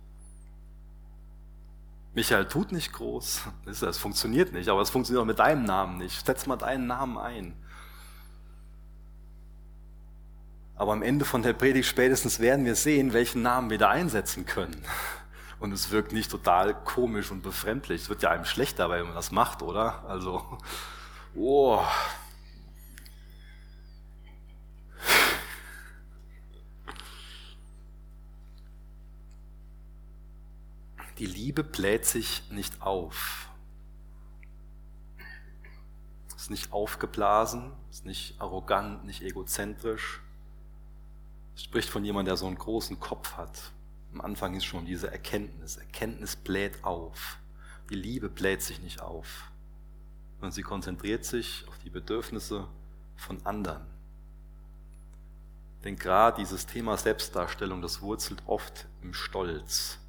Michael 2.15 2.47
tut 2.47 2.71
nicht 2.71 2.91
groß. 2.91 3.43
Das 3.79 3.99
funktioniert 3.99 4.51
nicht, 4.51 4.67
aber 4.67 4.81
es 4.81 4.89
funktioniert 4.89 5.21
auch 5.21 5.27
mit 5.27 5.37
deinem 5.37 5.63
Namen 5.63 5.99
nicht. 5.99 6.25
Setz 6.25 6.47
mal 6.47 6.55
deinen 6.55 6.87
Namen 6.87 7.19
ein. 7.19 7.53
Aber 10.75 10.93
am 10.93 11.03
Ende 11.03 11.23
von 11.23 11.43
der 11.43 11.53
Predigt 11.53 11.87
spätestens 11.87 12.39
werden 12.39 12.65
wir 12.65 12.73
sehen, 12.73 13.13
welchen 13.13 13.43
Namen 13.43 13.69
wir 13.69 13.77
da 13.77 13.91
einsetzen 13.91 14.47
können. 14.47 14.83
Und 15.59 15.71
es 15.71 15.91
wirkt 15.91 16.11
nicht 16.11 16.31
total 16.31 16.73
komisch 16.73 17.29
und 17.29 17.43
befremdlich. 17.43 18.01
Es 18.01 18.09
wird 18.09 18.23
ja 18.23 18.31
einem 18.31 18.45
schlecht 18.45 18.79
dabei, 18.79 18.99
wenn 18.99 19.05
man 19.05 19.15
das 19.15 19.31
macht, 19.31 19.61
oder? 19.61 20.03
Also, 20.07 20.43
oh. 21.35 21.79
Die 31.17 31.25
Liebe 31.25 31.63
bläht 31.63 32.05
sich 32.05 32.43
nicht 32.51 32.81
auf. 32.81 33.49
Ist 36.35 36.51
nicht 36.51 36.73
aufgeblasen, 36.73 37.71
ist 37.89 38.05
nicht 38.05 38.39
arrogant, 38.41 39.05
nicht 39.05 39.21
egozentrisch. 39.21 40.21
Es 41.55 41.63
spricht 41.63 41.89
von 41.89 42.03
jemandem, 42.03 42.27
der 42.27 42.37
so 42.37 42.47
einen 42.47 42.57
großen 42.57 42.99
Kopf 42.99 43.37
hat. 43.37 43.71
Am 44.13 44.21
Anfang 44.21 44.55
ist 44.55 44.65
schon 44.65 44.85
diese 44.85 45.09
Erkenntnis. 45.09 45.77
Erkenntnis 45.77 46.35
bläht 46.35 46.83
auf. 46.83 47.37
Die 47.89 47.95
Liebe 47.95 48.29
bläht 48.29 48.61
sich 48.61 48.81
nicht 48.81 49.01
auf. 49.01 49.51
Und 50.41 50.53
sie 50.53 50.63
konzentriert 50.63 51.23
sich 51.23 51.65
auf 51.67 51.77
die 51.79 51.89
Bedürfnisse 51.89 52.67
von 53.15 53.45
anderen. 53.45 53.85
Denn 55.85 55.95
gerade 55.95 56.37
dieses 56.41 56.65
Thema 56.65 56.97
Selbstdarstellung, 56.97 57.81
das 57.81 58.01
wurzelt 58.01 58.43
oft 58.47 58.87
im 59.01 59.13
Stolz. 59.13 59.99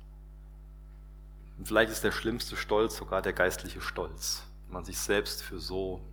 Und 1.59 1.67
vielleicht 1.67 1.91
ist 1.91 2.05
der 2.05 2.13
schlimmste 2.13 2.57
Stolz 2.57 2.97
sogar 2.97 3.23
der 3.23 3.33
geistliche 3.33 3.81
Stolz. 3.81 4.43
Wenn 4.67 4.75
man 4.75 4.85
sich 4.85 4.99
selbst 4.99 5.43
für 5.43 5.59
so, 5.59 6.05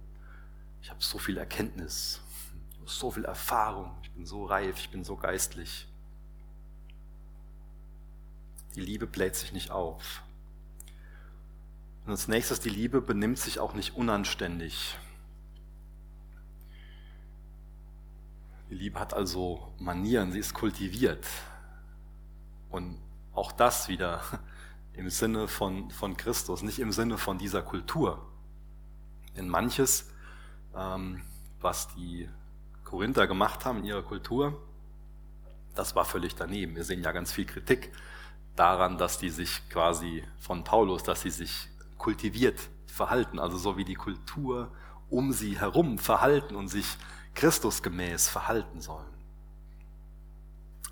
ich 0.81 0.89
habe 0.89 1.03
so 1.03 1.17
viel 1.17 1.37
Erkenntnis, 1.37 2.21
so 2.85 3.11
viel 3.11 3.25
Erfahrung, 3.25 3.91
ich 4.03 4.11
bin 4.11 4.25
so 4.25 4.45
reif, 4.45 4.77
ich 4.79 4.89
bin 4.89 5.03
so 5.03 5.15
geistlich. 5.15 5.87
Die 8.75 8.81
Liebe 8.81 9.05
bläht 9.05 9.35
sich 9.35 9.53
nicht 9.53 9.71
auf. 9.71 10.23
Und 12.05 12.11
als 12.11 12.27
nächstes, 12.27 12.59
die 12.59 12.69
Liebe 12.69 13.01
benimmt 13.01 13.39
sich 13.39 13.59
auch 13.59 13.73
nicht 13.73 13.95
unanständig. 13.95 14.97
Die 18.69 18.75
Liebe 18.75 18.99
hat 18.99 19.13
also 19.13 19.71
Manieren, 19.77 20.31
sie 20.31 20.39
ist 20.39 20.53
kultiviert. 20.53 21.25
Und 22.69 22.99
auch 23.33 23.51
das 23.51 23.87
wieder 23.87 24.21
im 24.93 25.09
Sinne 25.09 25.47
von, 25.47 25.89
von 25.91 26.17
Christus, 26.17 26.61
nicht 26.61 26.79
im 26.79 26.91
Sinne 26.91 27.17
von 27.17 27.37
dieser 27.37 27.61
Kultur. 27.61 28.25
Denn 29.35 29.49
manches, 29.49 30.11
ähm, 30.75 31.21
was 31.61 31.93
die 31.95 32.29
Korinther 32.83 33.27
gemacht 33.27 33.65
haben 33.65 33.79
in 33.79 33.85
ihrer 33.85 34.03
Kultur, 34.03 34.61
das 35.75 35.95
war 35.95 36.05
völlig 36.05 36.35
daneben. 36.35 36.75
Wir 36.75 36.83
sehen 36.83 37.01
ja 37.01 37.11
ganz 37.11 37.31
viel 37.31 37.45
Kritik 37.45 37.91
daran, 38.55 38.97
dass 38.97 39.17
die 39.17 39.29
sich 39.29 39.67
quasi 39.69 40.23
von 40.39 40.63
Paulus, 40.63 41.01
dass 41.03 41.21
sie 41.21 41.31
sich 41.31 41.69
kultiviert 41.97 42.59
verhalten, 42.85 43.39
also 43.39 43.57
so 43.57 43.77
wie 43.77 43.85
die 43.85 43.95
Kultur 43.95 44.71
um 45.09 45.31
sie 45.31 45.59
herum 45.59 45.97
verhalten 45.97 46.55
und 46.55 46.67
sich 46.67 46.97
Christusgemäß 47.33 48.29
verhalten 48.29 48.81
sollen. 48.81 49.13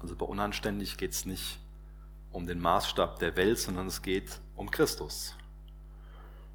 Also 0.02 0.16
bei 0.16 0.26
unanständig 0.26 0.98
geht 0.98 1.12
es 1.12 1.26
nicht 1.26 1.60
um 2.32 2.48
den 2.48 2.60
Maßstab 2.60 3.20
der 3.20 3.36
Welt, 3.36 3.60
sondern 3.60 3.88
es 3.88 4.02
geht 4.02 4.40
um 4.56 4.72
Christus. 4.72 5.36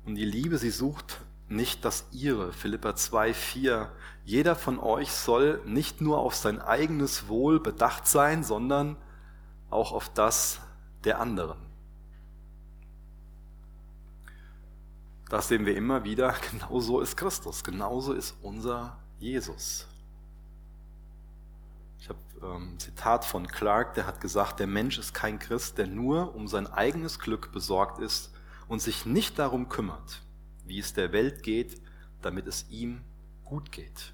Und 0.04 0.14
die 0.14 0.24
Liebe, 0.24 0.58
sie 0.58 0.70
sucht 0.70 1.20
nicht 1.48 1.84
das 1.84 2.06
ihre. 2.12 2.52
Philippa 2.52 2.96
2, 2.96 3.34
4. 3.34 3.90
Jeder 4.24 4.56
von 4.56 4.78
euch 4.78 5.12
soll 5.12 5.60
nicht 5.64 6.00
nur 6.00 6.18
auf 6.18 6.34
sein 6.34 6.60
eigenes 6.60 7.28
Wohl 7.28 7.60
bedacht 7.60 8.06
sein, 8.06 8.42
sondern 8.42 8.96
auch 9.70 9.92
auf 9.92 10.08
das 10.08 10.60
der 11.04 11.20
anderen. 11.20 11.58
Das 15.28 15.48
sehen 15.48 15.66
wir 15.66 15.76
immer 15.76 16.04
wieder. 16.04 16.34
Genauso 16.50 17.00
ist 17.00 17.16
Christus. 17.16 17.64
Genauso 17.64 18.12
ist 18.12 18.36
unser 18.42 18.98
Jesus. 19.18 19.86
Ähm, 22.42 22.78
Zitat 22.78 23.24
von 23.24 23.46
Clark, 23.46 23.94
der 23.94 24.06
hat 24.06 24.20
gesagt, 24.20 24.60
der 24.60 24.66
Mensch 24.66 24.98
ist 24.98 25.14
kein 25.14 25.38
Christ, 25.38 25.78
der 25.78 25.86
nur 25.86 26.34
um 26.34 26.48
sein 26.48 26.66
eigenes 26.66 27.18
Glück 27.18 27.52
besorgt 27.52 27.98
ist 27.98 28.32
und 28.68 28.80
sich 28.80 29.06
nicht 29.06 29.38
darum 29.38 29.68
kümmert, 29.68 30.22
wie 30.64 30.78
es 30.78 30.92
der 30.92 31.12
Welt 31.12 31.42
geht, 31.42 31.80
damit 32.22 32.46
es 32.46 32.66
ihm 32.68 33.02
gut 33.44 33.72
geht. 33.72 34.12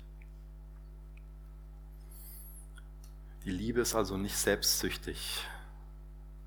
Die 3.44 3.50
Liebe 3.50 3.80
ist 3.80 3.94
also 3.94 4.16
nicht 4.16 4.36
selbstsüchtig. 4.36 5.44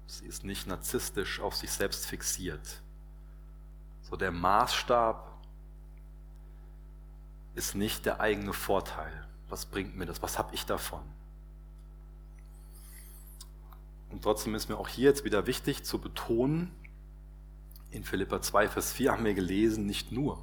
Sie 0.08 0.26
ist 0.26 0.46
nicht 0.46 0.66
narzisstisch 0.66 1.42
auf 1.42 1.56
sich 1.56 1.72
selbst 1.72 2.06
fixiert. 2.06 2.82
So 4.02 4.16
der 4.16 4.32
Maßstab 4.32 5.36
ist 7.56 7.76
nicht 7.76 8.06
der 8.06 8.22
eigene 8.22 8.54
Vorteil. 8.54 9.28
Was 9.50 9.66
bringt 9.66 9.98
mir 9.98 10.06
das? 10.06 10.22
Was 10.22 10.38
habe 10.38 10.54
ich 10.56 10.66
davon? 10.66 11.04
Und 14.16 14.24
trotzdem 14.24 14.56
ist 14.56 14.70
mir 14.70 14.78
auch 14.78 14.88
hier 14.88 15.10
jetzt 15.10 15.26
wieder 15.26 15.46
wichtig 15.46 15.84
zu 15.84 16.00
betonen, 16.00 16.72
in 17.92 18.06
Philippa 18.06 18.42
2, 18.42 18.70
Vers 18.70 18.94
4 18.94 19.12
haben 19.12 19.26
wir 19.26 19.34
gelesen, 19.34 19.86
nicht 19.86 20.14
nur. 20.14 20.42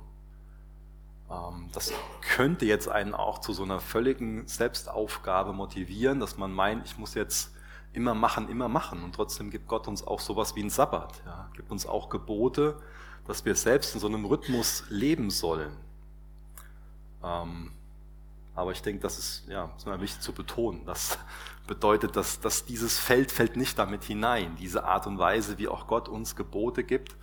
Ähm, 1.31 1.71
das 1.73 1.91
könnte 2.21 2.67
jetzt 2.67 2.89
einen 2.89 3.15
auch 3.15 3.39
zu 3.39 3.55
so 3.55 3.63
einer 3.63 3.81
völligen 3.81 4.47
Selbstaufgabe 4.47 5.55
motivieren, 5.55 6.21
dass 6.21 6.37
man 6.37 6.53
meint, 6.53 6.85
ich 6.85 6.99
muss 6.99 7.15
jetzt 7.15 7.55
immer 7.95 8.15
machen, 8.15 8.51
immer 8.51 8.69
machen. 8.69 9.03
Und 9.03 9.15
trotzdem 9.15 9.49
gibt 9.51 9.69
Gott 9.69 9.89
uns 9.89 10.07
auch 10.07 10.21
sowas 10.21 10.55
wie 10.55 10.61
einen 10.61 10.69
Sabbat. 10.69 11.23
Ja? 11.25 11.49
Gibt 11.55 11.71
uns 11.71 11.87
auch 11.87 12.11
Gebote, 12.11 12.77
dass 13.27 13.47
wir 13.47 13.55
selbst 13.55 13.95
in 13.95 14.03
so 14.03 14.07
einem 14.07 14.27
Rhythmus 14.27 14.85
leben 14.91 15.31
sollen. 15.31 15.75
Ähm, 17.25 17.73
aber 18.55 18.73
ich 18.73 18.83
denke, 18.83 19.01
das 19.03 19.19
ist, 19.19 19.49
ja, 19.49 19.71
ist 19.77 19.87
mir 19.87 20.01
wichtig 20.01 20.21
zu 20.21 20.33
betonen. 20.33 20.85
Das 20.85 21.19
bedeutet, 21.67 22.17
dass, 22.17 22.41
dass 22.41 22.65
dieses 22.65 22.99
Feld 22.99 23.33
fällt 23.33 23.57
nicht 23.57 23.79
damit 23.79 24.05
hinein, 24.05 24.57
diese 24.57 24.85
Art 24.85 25.07
und 25.07 25.19
Weise, 25.19 25.59
wie 25.59 25.69
auch 25.69 25.87
Gott 25.87 26.09
uns 26.09 26.37
Gebote 26.37 26.85
gibt, 26.85 27.17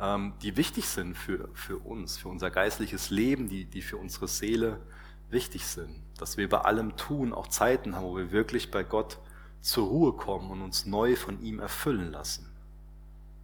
ähm, 0.00 0.32
die 0.42 0.56
wichtig 0.56 0.88
sind 0.88 1.16
für, 1.16 1.48
für 1.52 1.78
uns, 1.78 2.16
für 2.16 2.28
unser 2.28 2.50
geistliches 2.50 3.10
Leben, 3.10 3.48
die, 3.48 3.66
die 3.66 3.82
für 3.82 3.98
unsere 3.98 4.26
Seele 4.26 4.80
wichtig 5.28 5.66
sind. 5.66 6.02
Dass 6.18 6.38
wir 6.38 6.48
bei 6.48 6.60
allem 6.62 6.96
Tun 6.96 7.34
auch 7.34 7.48
Zeiten 7.48 7.94
haben, 7.94 8.04
wo 8.04 8.16
wir 8.16 8.32
wirklich 8.32 8.70
bei 8.70 8.82
Gott 8.82 9.18
zur 9.60 9.86
Ruhe 9.86 10.14
kommen 10.14 10.50
und 10.50 10.62
uns 10.62 10.86
neu 10.86 11.14
von 11.14 11.42
ihm 11.42 11.58
erfüllen 11.58 12.10
lassen. 12.10 12.46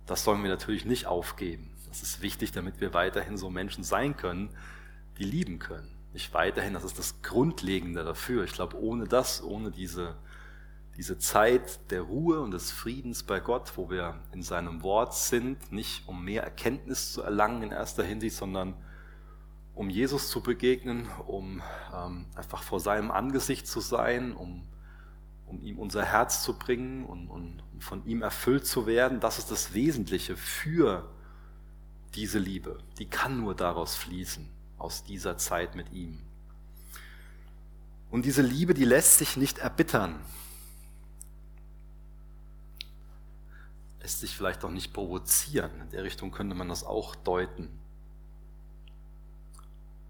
Das 0.07 0.25
sollen 0.25 0.42
wir 0.42 0.49
natürlich 0.49 0.87
nicht 0.87 1.07
aufgeben. 1.07 1.70
Das 1.88 2.03
ist 2.03 2.22
wichtig, 2.22 2.53
damit 2.53 2.81
wir 2.81 2.94
weiterhin 2.94 3.37
so 3.37 3.51
Menschen 3.51 3.85
sein 3.85 4.16
können, 4.16 4.49
die 5.18 5.25
lieben 5.25 5.59
können 5.59 5.96
nicht 6.16 6.33
weiterhin. 6.33 6.72
Das 6.72 6.83
ist 6.83 6.98
das 6.98 7.20
Grundlegende 7.20 8.02
dafür. 8.02 8.44
Ich 8.44 8.52
glaube, 8.52 8.81
ohne 8.81 9.07
das, 9.07 9.42
ohne 9.42 9.70
diese, 9.70 10.16
diese 10.96 11.18
Zeit 11.18 11.90
der 11.90 12.00
Ruhe 12.00 12.40
und 12.40 12.52
des 12.52 12.70
Friedens 12.70 13.22
bei 13.22 13.38
Gott, 13.38 13.76
wo 13.76 13.90
wir 13.90 14.18
in 14.33 14.42
seinem 14.42 14.83
Wort 14.83 15.12
sind, 15.14 15.70
nicht 15.70 16.09
um 16.09 16.24
mehr 16.24 16.42
Erkenntnis 16.42 17.12
zu 17.12 17.20
erlangen 17.20 17.62
in 17.64 17.70
erster 17.70 18.02
Hinsicht, 18.02 18.35
sondern 18.35 18.72
um 19.74 19.90
Jesus 19.90 20.31
zu 20.31 20.40
begegnen, 20.40 21.07
um 21.26 21.62
ähm, 21.94 22.24
einfach 22.35 22.62
vor 22.62 22.81
seinem 22.81 23.11
Angesicht 23.11 23.66
zu 23.66 23.81
sein, 23.81 24.33
um, 24.33 24.66
um 25.44 25.61
ihm 25.61 25.79
unser 25.79 26.02
Herz 26.02 26.42
zu 26.42 26.59
bringen 26.59 27.05
und, 27.05 27.29
und 27.29 27.62
von 27.79 28.07
ihm 28.07 28.22
erfüllt 28.22 28.64
zu 28.64 28.87
werden. 28.87 29.20
Das 29.20 29.37
ist 29.37 29.50
das 29.50 29.74
Wesentliche 29.74 30.35
für 30.35 31.12
diese 32.14 32.38
Liebe. 32.38 32.79
Die 32.98 33.05
kann 33.05 33.38
nur 33.38 33.55
daraus 33.55 33.96
fließen 33.96 34.56
aus 34.79 35.05
dieser 35.05 35.39
Zeit 35.39 35.75
mit 35.75 35.93
ihm. 35.93 36.21
Und 38.11 38.25
diese 38.25 38.43
Liebe, 38.43 38.75
die 38.75 38.85
lässt 38.85 39.19
sich 39.19 39.37
nicht 39.37 39.59
erbittern. 39.59 40.21
Lässt 44.01 44.21
sich 44.21 44.37
vielleicht 44.37 44.65
auch 44.65 44.71
nicht 44.71 44.93
provozieren. 44.93 45.71
In 45.81 45.91
der 45.91 46.05
Richtung 46.05 46.31
könnte 46.31 46.55
man 46.55 46.69
das 46.69 46.85
auch 46.85 47.15
deuten. 47.17 47.69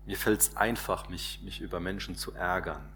Mir 0.05 0.17
fällt 0.17 0.41
es 0.41 0.57
einfach, 0.57 1.09
mich, 1.09 1.41
mich 1.43 1.61
über 1.61 1.81
Menschen 1.81 2.17
zu 2.17 2.33
ärgern. 2.33 2.93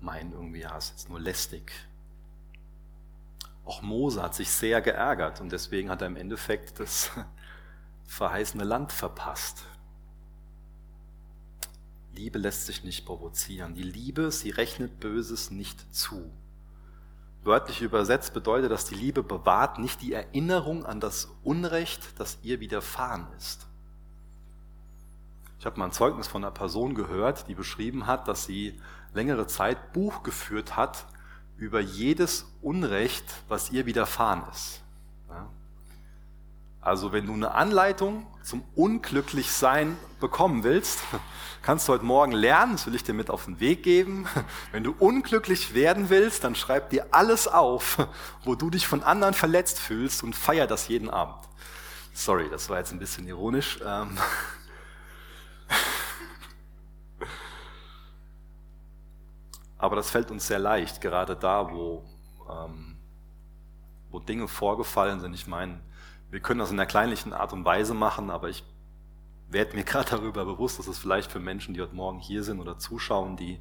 Mein 0.00 0.32
irgendwie, 0.32 0.60
ja, 0.60 0.76
ist 0.76 0.90
jetzt 0.90 1.08
nur 1.08 1.20
lästig. 1.20 1.72
Auch 3.64 3.80
Mose 3.80 4.22
hat 4.22 4.34
sich 4.34 4.50
sehr 4.50 4.82
geärgert 4.82 5.40
und 5.40 5.50
deswegen 5.50 5.88
hat 5.88 6.02
er 6.02 6.08
im 6.08 6.16
Endeffekt 6.16 6.80
das 6.80 7.10
verheißene 8.06 8.64
Land 8.64 8.92
verpasst. 8.92 9.64
Liebe 12.14 12.38
lässt 12.38 12.66
sich 12.66 12.84
nicht 12.84 13.04
provozieren. 13.04 13.74
Die 13.74 13.82
Liebe, 13.82 14.30
sie 14.30 14.50
rechnet 14.50 15.00
Böses 15.00 15.50
nicht 15.50 15.94
zu. 15.94 16.30
Wörtlich 17.42 17.82
übersetzt 17.82 18.32
bedeutet 18.32 18.70
das, 18.70 18.86
die 18.86 18.94
Liebe 18.94 19.22
bewahrt 19.22 19.78
nicht 19.78 20.00
die 20.00 20.12
Erinnerung 20.14 20.86
an 20.86 21.00
das 21.00 21.28
Unrecht, 21.42 22.00
das 22.18 22.38
ihr 22.42 22.60
widerfahren 22.60 23.26
ist. 23.36 23.66
Ich 25.58 25.66
habe 25.66 25.78
mal 25.78 25.86
ein 25.86 25.92
Zeugnis 25.92 26.26
von 26.26 26.44
einer 26.44 26.52
Person 26.52 26.94
gehört, 26.94 27.48
die 27.48 27.54
beschrieben 27.54 28.06
hat, 28.06 28.28
dass 28.28 28.44
sie 28.44 28.80
längere 29.12 29.46
Zeit 29.46 29.92
Buch 29.92 30.22
geführt 30.22 30.76
hat 30.76 31.06
über 31.56 31.80
jedes 31.80 32.46
Unrecht, 32.62 33.24
was 33.48 33.70
ihr 33.70 33.86
widerfahren 33.86 34.44
ist. 34.50 34.83
Also 36.84 37.12
wenn 37.12 37.24
du 37.24 37.32
eine 37.32 37.52
Anleitung 37.52 38.26
zum 38.42 38.62
Unglücklichsein 38.74 39.96
bekommen 40.20 40.64
willst, 40.64 41.00
kannst 41.62 41.88
du 41.88 41.94
heute 41.94 42.04
Morgen 42.04 42.32
lernen, 42.32 42.72
das 42.72 42.86
will 42.86 42.94
ich 42.94 43.02
dir 43.02 43.14
mit 43.14 43.30
auf 43.30 43.46
den 43.46 43.58
Weg 43.58 43.82
geben. 43.82 44.26
Wenn 44.72 44.84
du 44.84 44.94
unglücklich 44.98 45.72
werden 45.72 46.10
willst, 46.10 46.44
dann 46.44 46.54
schreib 46.54 46.90
dir 46.90 47.06
alles 47.10 47.48
auf, 47.48 48.06
wo 48.44 48.54
du 48.54 48.68
dich 48.68 48.86
von 48.86 49.02
anderen 49.02 49.32
verletzt 49.32 49.78
fühlst 49.78 50.22
und 50.22 50.36
feier 50.36 50.66
das 50.66 50.88
jeden 50.88 51.08
Abend. 51.08 51.48
Sorry, 52.12 52.50
das 52.50 52.68
war 52.68 52.78
jetzt 52.78 52.92
ein 52.92 52.98
bisschen 52.98 53.26
ironisch. 53.26 53.80
Ähm. 53.82 54.18
Aber 59.78 59.96
das 59.96 60.10
fällt 60.10 60.30
uns 60.30 60.46
sehr 60.46 60.58
leicht, 60.58 61.00
gerade 61.00 61.34
da, 61.34 61.72
wo, 61.72 62.04
ähm, 62.50 62.98
wo 64.10 64.20
Dinge 64.20 64.48
vorgefallen 64.48 65.20
sind. 65.20 65.32
Ich 65.32 65.46
meine, 65.46 65.80
wir 66.34 66.40
können 66.40 66.58
das 66.58 66.72
in 66.72 66.80
einer 66.80 66.86
kleinlichen 66.86 67.32
Art 67.32 67.52
und 67.52 67.64
Weise 67.64 67.94
machen, 67.94 68.28
aber 68.28 68.48
ich 68.48 68.64
werde 69.48 69.76
mir 69.76 69.84
gerade 69.84 70.10
darüber 70.10 70.44
bewusst, 70.44 70.80
dass 70.80 70.88
es 70.88 70.98
vielleicht 70.98 71.30
für 71.30 71.38
Menschen, 71.38 71.74
die 71.74 71.80
heute 71.80 71.94
Morgen 71.94 72.18
hier 72.18 72.42
sind 72.42 72.58
oder 72.58 72.76
zuschauen, 72.76 73.36
die 73.36 73.60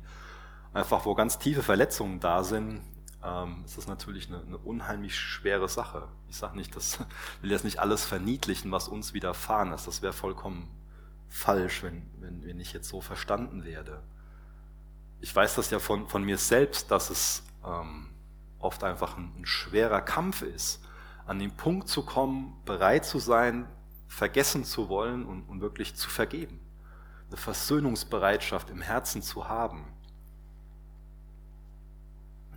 einfach, 0.73 1.05
wo 1.05 1.13
ganz 1.13 1.37
tiefe 1.37 1.61
Verletzungen 1.61 2.19
da 2.19 2.43
sind, 2.43 2.81
ähm, 3.23 3.61
ist 3.63 3.77
das 3.77 3.85
natürlich 3.85 4.27
eine, 4.27 4.41
eine 4.41 4.57
unheimlich 4.57 5.15
schwere 5.15 5.69
Sache. 5.69 6.07
Ich 6.27 6.37
sage 6.37 6.57
nicht, 6.57 6.75
das 6.75 6.97
will 7.43 7.51
jetzt 7.51 7.63
nicht 7.63 7.77
alles 7.77 8.05
verniedlichen, 8.05 8.71
was 8.71 8.87
uns 8.87 9.13
widerfahren 9.13 9.71
ist. 9.71 9.85
Das 9.85 10.01
wäre 10.01 10.11
vollkommen 10.11 10.67
falsch, 11.29 11.83
wenn, 11.83 12.09
wenn, 12.21 12.43
wenn 12.43 12.59
ich 12.59 12.73
jetzt 12.73 12.89
so 12.89 13.01
verstanden 13.01 13.65
werde. 13.65 14.01
Ich 15.21 15.33
weiß 15.33 15.53
das 15.53 15.69
ja 15.69 15.77
von, 15.77 16.07
von 16.07 16.23
mir 16.23 16.39
selbst, 16.39 16.89
dass 16.89 17.11
es 17.11 17.43
ähm, 17.63 18.09
oft 18.57 18.83
einfach 18.83 19.15
ein, 19.15 19.31
ein 19.37 19.45
schwerer 19.45 20.01
Kampf 20.01 20.41
ist 20.41 20.83
an 21.25 21.39
den 21.39 21.51
Punkt 21.51 21.87
zu 21.87 22.03
kommen, 22.03 22.53
bereit 22.65 23.05
zu 23.05 23.19
sein, 23.19 23.67
vergessen 24.07 24.65
zu 24.65 24.89
wollen 24.89 25.25
und, 25.25 25.43
und 25.43 25.61
wirklich 25.61 25.95
zu 25.95 26.09
vergeben. 26.09 26.59
Eine 27.27 27.37
Versöhnungsbereitschaft 27.37 28.69
im 28.69 28.81
Herzen 28.81 29.21
zu 29.21 29.47
haben. 29.47 29.85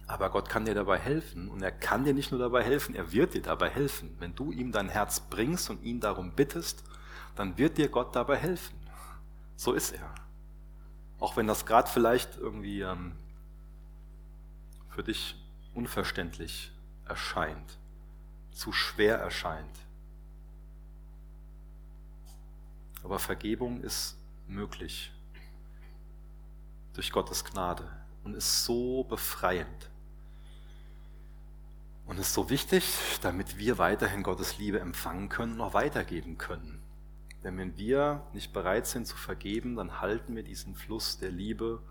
Aber 0.06 0.30
Gott 0.30 0.48
kann 0.48 0.64
dir 0.64 0.74
dabei 0.74 0.98
helfen 0.98 1.48
und 1.48 1.62
er 1.62 1.72
kann 1.72 2.04
dir 2.04 2.14
nicht 2.14 2.30
nur 2.30 2.40
dabei 2.40 2.62
helfen, 2.62 2.94
er 2.94 3.12
wird 3.12 3.34
dir 3.34 3.42
dabei 3.42 3.70
helfen. 3.70 4.14
Wenn 4.20 4.34
du 4.34 4.52
ihm 4.52 4.70
dein 4.70 4.88
Herz 4.88 5.20
bringst 5.20 5.70
und 5.70 5.82
ihn 5.82 6.00
darum 6.00 6.32
bittest, 6.32 6.84
dann 7.34 7.58
wird 7.58 7.78
dir 7.78 7.88
Gott 7.88 8.14
dabei 8.14 8.36
helfen. 8.36 8.78
So 9.56 9.72
ist 9.72 9.92
er. 9.92 10.14
Auch 11.18 11.36
wenn 11.36 11.46
das 11.46 11.66
gerade 11.66 11.88
vielleicht 11.88 12.36
irgendwie 12.36 12.82
ähm, 12.82 13.12
für 14.90 15.02
dich 15.02 15.34
unverständlich 15.74 16.72
erscheint 17.06 17.78
zu 18.56 18.72
schwer 18.72 19.18
erscheint. 19.18 19.78
Aber 23.04 23.18
Vergebung 23.18 23.82
ist 23.82 24.16
möglich 24.48 25.12
durch 26.94 27.12
Gottes 27.12 27.44
Gnade 27.44 27.86
und 28.24 28.34
ist 28.34 28.64
so 28.64 29.04
befreiend. 29.04 29.90
Und 32.06 32.18
ist 32.18 32.32
so 32.32 32.48
wichtig, 32.48 32.84
damit 33.20 33.58
wir 33.58 33.78
weiterhin 33.78 34.22
Gottes 34.22 34.58
Liebe 34.58 34.80
empfangen 34.80 35.28
können 35.28 35.54
und 35.54 35.60
auch 35.60 35.74
weitergeben 35.74 36.38
können. 36.38 36.80
Denn 37.44 37.58
wenn 37.58 37.76
wir 37.76 38.26
nicht 38.32 38.52
bereit 38.52 38.86
sind 38.86 39.06
zu 39.06 39.16
vergeben, 39.16 39.76
dann 39.76 40.00
halten 40.00 40.34
wir 40.34 40.42
diesen 40.42 40.74
Fluss 40.74 41.18
der 41.18 41.30
Liebe 41.30 41.82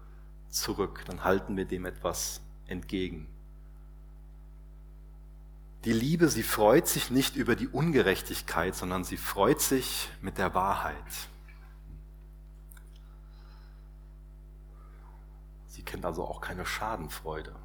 zurück, 0.50 1.04
dann 1.06 1.24
halten 1.24 1.56
wir 1.58 1.66
dem 1.66 1.86
etwas 1.86 2.42
entgegen. 2.66 3.28
Die 5.86 5.94
Liebe, 5.94 6.30
sie 6.30 6.42
freut 6.42 6.88
sich 6.88 7.12
nicht 7.12 7.36
über 7.36 7.56
die 7.56 7.68
Ungerechtigkeit, 7.68 8.76
sondern 8.76 9.04
sie 9.04 9.18
freut 9.18 9.62
sich 9.62 10.10
mit 10.20 10.40
der 10.40 10.56
Wahrheit. 10.56 10.96
Sie 15.68 15.84
kennt 15.84 16.04
also 16.04 16.26
auch 16.26 16.42
keine 16.42 16.66
Schadenfreude. 16.66 17.56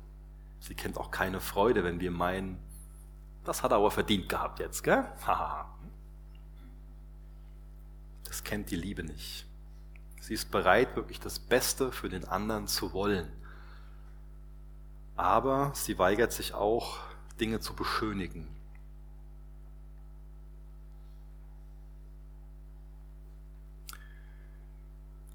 Sie 0.58 0.74
kennt 0.74 0.98
auch 0.98 1.10
keine 1.10 1.40
Freude, 1.40 1.82
wenn 1.82 1.98
wir 1.98 2.10
meinen, 2.10 2.58
das 3.44 3.62
hat 3.62 3.72
er 3.72 3.78
aber 3.78 3.90
verdient 3.90 4.28
gehabt 4.28 4.58
jetzt, 4.58 4.82
gell? 4.82 5.10
das 8.24 8.44
kennt 8.44 8.70
die 8.70 8.76
Liebe 8.76 9.02
nicht. 9.02 9.46
Sie 10.20 10.34
ist 10.34 10.50
bereit, 10.50 10.94
wirklich 10.94 11.20
das 11.20 11.38
Beste 11.38 11.90
für 11.90 12.10
den 12.10 12.26
anderen 12.26 12.66
zu 12.66 12.92
wollen. 12.92 13.32
Aber 15.16 15.72
sie 15.74 15.98
weigert 15.98 16.32
sich 16.32 16.52
auch, 16.52 17.09
Dinge 17.40 17.60
zu 17.60 17.74
beschönigen. 17.74 18.46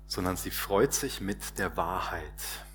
Sondern 0.07 0.37
sie 0.37 0.51
freut 0.51 0.93
sich 0.93 1.19
mit 1.19 1.57
der 1.57 1.75
Wahrheit. 1.75 2.65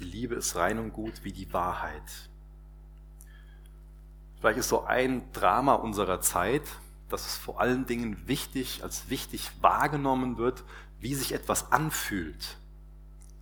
Die 0.00 0.04
Liebe 0.04 0.34
ist 0.34 0.56
rein 0.56 0.78
und 0.78 0.92
gut 0.92 1.24
wie 1.24 1.32
die 1.32 1.52
Wahrheit. 1.52 2.28
Vielleicht 4.38 4.58
ist 4.58 4.68
so 4.68 4.84
ein 4.84 5.30
Drama 5.32 5.74
unserer 5.74 6.20
Zeit, 6.20 6.62
dass 7.08 7.26
es 7.26 7.36
vor 7.36 7.60
allen 7.60 7.86
Dingen 7.86 8.26
wichtig, 8.26 8.82
als 8.82 9.10
wichtig 9.10 9.50
wahrgenommen 9.60 10.38
wird, 10.38 10.64
wie 10.98 11.14
sich 11.14 11.32
etwas 11.32 11.72
anfühlt. 11.72 12.56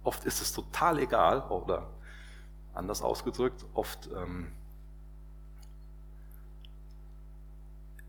Oft 0.03 0.25
ist 0.25 0.41
es 0.41 0.53
total 0.53 0.99
egal, 0.99 1.43
oder 1.51 1.91
anders 2.75 3.03
ausgedrückt, 3.03 3.65
oft 3.75 4.09
ähm, 4.15 4.53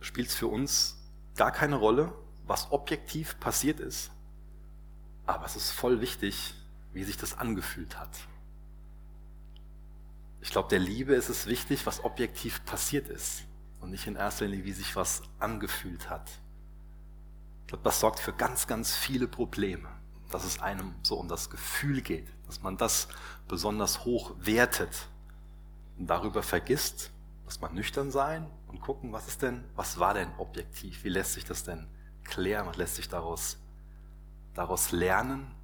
spielt 0.01 0.29
es 0.29 0.35
für 0.35 0.47
uns 0.47 0.97
gar 1.35 1.51
keine 1.51 1.75
Rolle, 1.75 2.13
was 2.45 2.71
objektiv 2.71 3.39
passiert 3.39 3.79
ist. 3.79 4.12
Aber 5.25 5.45
es 5.45 5.55
ist 5.55 5.71
voll 5.71 6.01
wichtig, 6.01 6.53
wie 6.93 7.03
sich 7.03 7.17
das 7.17 7.38
angefühlt 7.38 7.99
hat. 7.99 8.09
Ich 10.41 10.51
glaube, 10.51 10.69
der 10.69 10.79
Liebe 10.79 11.13
ist 11.13 11.29
es 11.29 11.45
wichtig, 11.45 11.85
was 11.85 12.03
objektiv 12.03 12.63
passiert 12.65 13.09
ist 13.09 13.43
und 13.81 13.91
nicht 13.91 14.07
in 14.07 14.15
erster 14.15 14.47
Linie, 14.47 14.65
wie 14.65 14.71
sich 14.71 14.95
was 14.95 15.21
angefühlt 15.38 16.09
hat. 16.09 16.29
Ich 17.62 17.67
glaube, 17.67 17.83
das 17.83 17.99
sorgt 17.99 18.19
für 18.19 18.33
ganz, 18.33 18.65
ganz 18.65 18.95
viele 18.95 19.27
Probleme, 19.27 19.89
dass 20.31 20.45
es 20.45 20.59
einem 20.59 20.95
so 21.03 21.15
um 21.19 21.27
das 21.27 21.49
Gefühl 21.49 22.01
geht, 22.01 22.27
dass 22.47 22.63
man 22.63 22.77
das 22.77 23.09
besonders 23.47 24.05
hoch 24.05 24.33
wertet 24.39 25.07
und 25.97 26.07
darüber 26.07 26.41
vergisst, 26.41 27.12
muss 27.45 27.62
man 27.62 27.75
nüchtern 27.75 28.12
sein 28.12 28.49
und 28.69 28.82
gucken, 28.82 29.12
was 29.12 29.27
ist 29.27 29.41
denn, 29.41 29.63
was 29.75 29.99
war 29.99 30.13
denn 30.13 30.29
objektiv? 30.38 31.03
Wie 31.03 31.10
lässt 31.10 31.34
sich 31.34 31.45
das 31.45 31.63
denn 31.63 31.88
klären? 32.23 32.67
Was 32.67 32.77
lässt 32.77 32.95
sich 32.95 33.10
daraus, 33.10 33.58
daraus 34.53 34.91
lernen? 34.91 35.55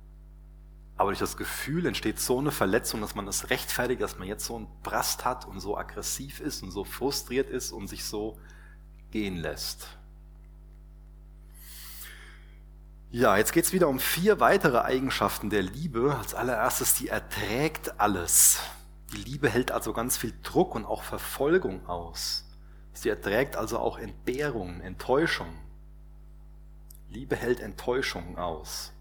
Aber 0.97 1.11
durch 1.11 1.19
das 1.19 1.35
Gefühl 1.35 1.85
entsteht 1.85 2.19
so 2.19 2.39
eine 2.39 2.51
Verletzung, 2.51 3.01
dass 3.01 3.15
man 3.15 3.27
es 3.27 3.49
rechtfertigt, 3.49 4.01
dass 4.01 4.17
man 4.17 4.27
jetzt 4.27 4.45
so 4.45 4.55
einen 4.55 4.67
Brast 4.81 5.25
hat 5.25 5.45
und 5.45 5.59
so 5.59 5.77
aggressiv 5.77 6.39
ist 6.39 6.63
und 6.63 6.71
so 6.71 6.85
frustriert 6.85 7.49
ist 7.49 7.71
und 7.71 7.87
sich 7.87 8.05
so 8.05 8.39
gehen 9.11 9.35
lässt. 9.35 9.87
Ja, 13.11 13.37
jetzt 13.37 13.53
geht 13.53 13.65
es 13.65 13.73
wieder 13.73 13.87
um 13.87 13.99
vier 13.99 14.39
weitere 14.39 14.79
Eigenschaften 14.79 15.49
der 15.49 15.61
Liebe. 15.63 16.15
Als 16.17 16.33
allererstes, 16.33 16.95
die 16.95 17.07
erträgt 17.07 17.99
alles. 17.99 18.59
Die 19.13 19.17
Liebe 19.17 19.49
hält 19.49 19.71
also 19.71 19.93
ganz 19.93 20.17
viel 20.17 20.33
Druck 20.43 20.75
und 20.75 20.85
auch 20.85 21.03
Verfolgung 21.03 21.85
aus. 21.87 22.44
Sie 22.95 23.09
erträgt 23.09 23.55
also 23.55 23.77
auch 23.77 23.99
Entbehrung, 23.99 24.81
Enttäuschung. 24.81 25.53
Liebe 27.09 27.35
hält 27.35 27.59
Enttäuschung 27.59 28.37
aus. 28.37 28.91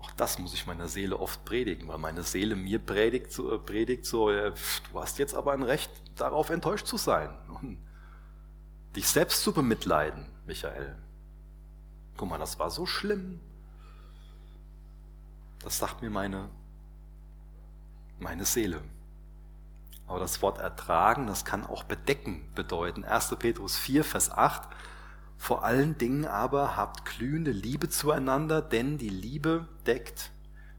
Auch 0.00 0.10
das 0.12 0.38
muss 0.38 0.52
ich 0.52 0.66
meiner 0.66 0.88
Seele 0.88 1.18
oft 1.18 1.44
predigen, 1.44 1.88
weil 1.88 1.98
meine 1.98 2.22
Seele 2.24 2.56
mir 2.56 2.78
predigt 2.78 3.32
so, 3.32 3.58
predigt 3.58 4.04
so 4.04 4.30
äh, 4.30 4.52
du 4.92 5.00
hast 5.00 5.18
jetzt 5.18 5.34
aber 5.34 5.52
ein 5.52 5.62
Recht 5.62 5.90
darauf 6.16 6.50
enttäuscht 6.50 6.86
zu 6.86 6.98
sein 6.98 7.30
und 7.62 7.78
dich 8.94 9.08
selbst 9.08 9.42
zu 9.42 9.52
bemitleiden, 9.52 10.26
Michael. 10.44 10.94
Guck 12.16 12.28
mal, 12.28 12.38
das 12.38 12.58
war 12.58 12.70
so 12.70 12.84
schlimm. 12.84 13.40
Das 15.60 15.78
sagt 15.78 16.02
mir 16.02 16.10
meine 16.10 16.50
meine 18.18 18.44
Seele. 18.44 18.80
Aber 20.06 20.20
das 20.20 20.42
Wort 20.42 20.58
ertragen, 20.58 21.26
das 21.26 21.44
kann 21.44 21.64
auch 21.64 21.84
bedecken 21.84 22.48
bedeuten. 22.54 23.04
1. 23.04 23.36
Petrus 23.38 23.76
4, 23.76 24.04
Vers 24.04 24.30
8. 24.30 24.68
Vor 25.36 25.64
allen 25.64 25.98
Dingen 25.98 26.26
aber 26.26 26.76
habt 26.76 27.04
glühende 27.04 27.50
Liebe 27.50 27.88
zueinander, 27.88 28.62
denn 28.62 28.98
die 28.98 29.08
Liebe 29.08 29.68
deckt 29.86 30.30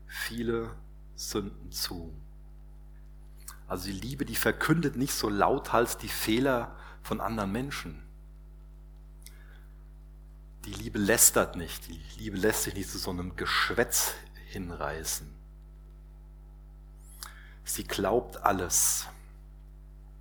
viele 0.05 0.71
Sünden 1.15 1.71
zu. 1.71 2.13
Also 3.67 3.88
die 3.88 3.99
Liebe, 3.99 4.26
die 4.26 4.36
verkündet 4.36 4.95
nicht 4.95 5.13
so 5.13 5.30
lauthals 5.30 5.97
die 5.97 6.07
Fehler 6.07 6.76
von 7.01 7.19
anderen 7.19 7.51
Menschen. 7.51 8.03
Die 10.65 10.73
Liebe 10.73 10.97
lästert 10.97 11.55
nicht. 11.55 11.88
Die 11.88 12.01
Liebe 12.17 12.38
lässt 12.38 12.63
sich 12.63 12.73
nicht 12.73 12.89
zu 12.89 12.97
so 12.97 13.11
einem 13.11 13.36
Geschwätz 13.36 14.13
hinreißen. 14.47 15.32
Sie 17.63 17.84
glaubt 17.84 18.38
alles. 18.38 19.07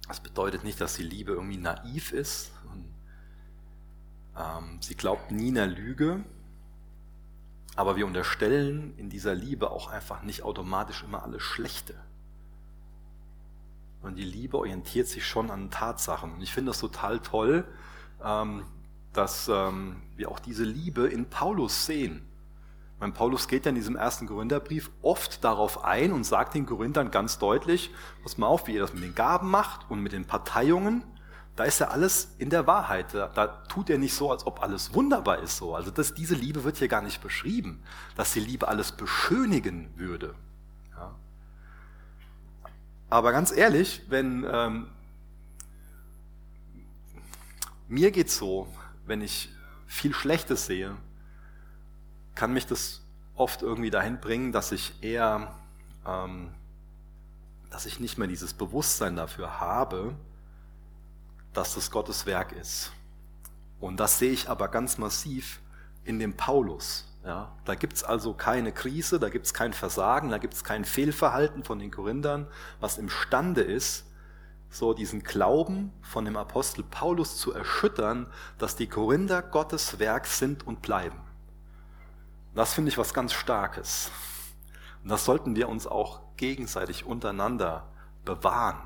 Das 0.09 0.21
bedeutet 0.21 0.65
nicht, 0.65 0.81
dass 0.81 0.95
die 0.95 1.03
Liebe 1.03 1.33
irgendwie 1.33 1.57
naiv 1.57 2.13
ist. 2.13 2.53
Ähm, 4.37 4.79
sie 4.81 4.95
glaubt 4.95 5.31
nie 5.31 5.49
einer 5.49 5.67
Lüge, 5.67 6.25
aber 7.77 7.97
wir 7.97 8.07
unterstellen 8.07 8.95
in 8.97 9.09
dieser 9.09 9.35
Liebe 9.35 9.71
auch 9.71 9.89
einfach 9.89 10.23
nicht 10.23 10.43
automatisch 10.43 11.03
immer 11.03 11.23
alles 11.23 11.43
Schlechte. 11.43 11.95
Und 14.03 14.17
die 14.17 14.25
Liebe 14.25 14.59
orientiert 14.59 15.09
sich 15.09 15.27
schon 15.27 15.51
an 15.51 15.71
Tatsachen. 15.71 16.35
Und 16.35 16.43
ich 16.43 16.53
finde 16.53 16.71
das 16.71 16.81
total 16.81 17.21
toll, 17.21 17.65
ähm, 18.23 18.65
dass 19.15 19.49
ähm, 19.49 20.03
wir 20.17 20.31
auch 20.31 20.41
diese 20.41 20.65
Liebe 20.65 21.07
in 21.07 21.31
Paulus 21.31 21.87
sehen. 21.87 22.27
Mein 23.05 23.13
Paulus 23.13 23.49
geht 23.49 23.67
ja 23.67 23.69
in 23.69 23.75
diesem 23.75 23.97
ersten 23.97 24.27
Korintherbrief 24.27 24.91
oft 25.03 25.45
darauf 25.45 25.85
ein 25.85 26.11
und 26.11 26.25
sagt 26.25 26.55
den 26.55 26.65
Korinthern 26.65 27.11
ganz 27.11 27.39
deutlich, 27.39 27.91
pass 28.23 28.39
mal 28.39 28.47
auf, 28.47 28.67
wie 28.67 28.73
ihr 28.73 28.81
das 28.81 28.95
mit 28.95 29.03
den 29.03 29.15
Gaben 29.15 29.51
macht 29.51 29.91
und 29.91 30.01
mit 30.01 30.13
den 30.13 30.25
Parteiungen. 30.25 31.05
Da 31.55 31.65
ist 31.65 31.81
ja 31.81 31.89
alles 31.89 32.35
in 32.39 32.49
der 32.49 32.67
Wahrheit. 32.67 33.13
Da, 33.13 33.29
da 33.29 33.47
tut 33.47 33.91
er 33.91 33.99
nicht 33.99 34.15
so, 34.15 34.31
als 34.31 34.47
ob 34.47 34.63
alles 34.63 34.95
wunderbar 34.95 35.41
ist 35.41 35.59
so. 35.59 35.75
Also 35.75 35.91
das, 35.91 36.15
diese 36.15 36.35
Liebe 36.35 36.65
wird 36.65 36.79
hier 36.79 36.89
gar 36.89 37.03
nicht 37.03 37.21
beschrieben, 37.21 37.83
dass 38.17 38.33
die 38.33 38.41
Liebe 38.41 38.69
alles 38.69 38.93
beschönigen 38.93 39.93
würde. 39.97 40.35
Ja. 40.97 41.15
Aber 43.11 43.33
ganz 43.33 43.55
ehrlich, 43.55 44.01
wenn 44.09 44.47
ähm, 44.51 44.87
mir 47.87 48.11
geht's 48.13 48.39
so, 48.39 48.67
wenn 49.05 49.21
ich 49.21 49.51
viel 49.87 50.15
Schlechtes 50.15 50.65
sehe, 50.65 50.97
kann 52.35 52.53
mich 52.53 52.66
das 52.66 53.03
oft 53.35 53.62
irgendwie 53.62 53.91
dahin 53.91 54.20
bringen, 54.20 54.53
dass 54.53 54.72
ich 54.72 55.03
eher, 55.03 55.55
ähm, 56.07 56.53
dass 57.70 57.87
ich 57.87 58.01
nicht 58.01 58.18
mehr 58.18 58.28
dieses 58.28 58.55
Bewusstsein 58.55 59.16
dafür 59.16 59.61
habe, 59.61 60.14
dass 61.53 61.74
das 61.74 61.91
Gottes 61.91 62.26
Werk 62.26 62.53
ist. 62.53 62.93
Und 63.80 63.99
das 63.99 64.18
sehe 64.18 64.32
ich 64.32 64.49
aber 64.49 64.68
ganz 64.68 64.99
massiv 64.99 65.61
in 66.05 66.18
dem 66.18 66.37
Paulus. 66.37 67.07
Ja, 67.24 67.53
da 67.64 67.74
gibt's 67.74 68.05
also 68.05 68.35
keine 68.35 68.70
Krise, 68.70 69.18
da 69.18 69.30
gibt's 69.30 69.55
kein 69.55 69.72
Versagen, 69.72 70.28
da 70.28 70.37
gibt's 70.37 70.62
kein 70.62 70.85
Fehlverhalten 70.85 71.64
von 71.64 71.78
den 71.78 71.91
Korinthern, 71.91 72.47
was 72.80 72.99
imstande 72.99 73.62
ist, 73.62 74.05
so 74.68 74.93
diesen 74.93 75.22
Glauben 75.22 75.91
von 76.03 76.26
dem 76.26 76.37
Apostel 76.37 76.82
Paulus 76.82 77.39
zu 77.39 77.53
erschüttern, 77.53 78.26
dass 78.59 78.76
die 78.76 78.89
Korinther 78.89 79.41
Gottes 79.41 79.99
Werk 79.99 80.26
sind 80.26 80.66
und 80.66 80.82
bleiben. 80.82 81.18
Das 82.55 82.73
finde 82.73 82.91
ich 82.91 82.99
was 82.99 83.13
ganz 83.13 83.33
Starkes. 83.33 84.11
Und 85.03 85.11
das 85.11 85.25
sollten 85.25 85.57
wir 85.57 85.69
uns 85.69 85.87
auch 85.87 86.21
gegenseitig 86.37 87.05
untereinander 87.05 87.89
bewahren. 88.25 88.81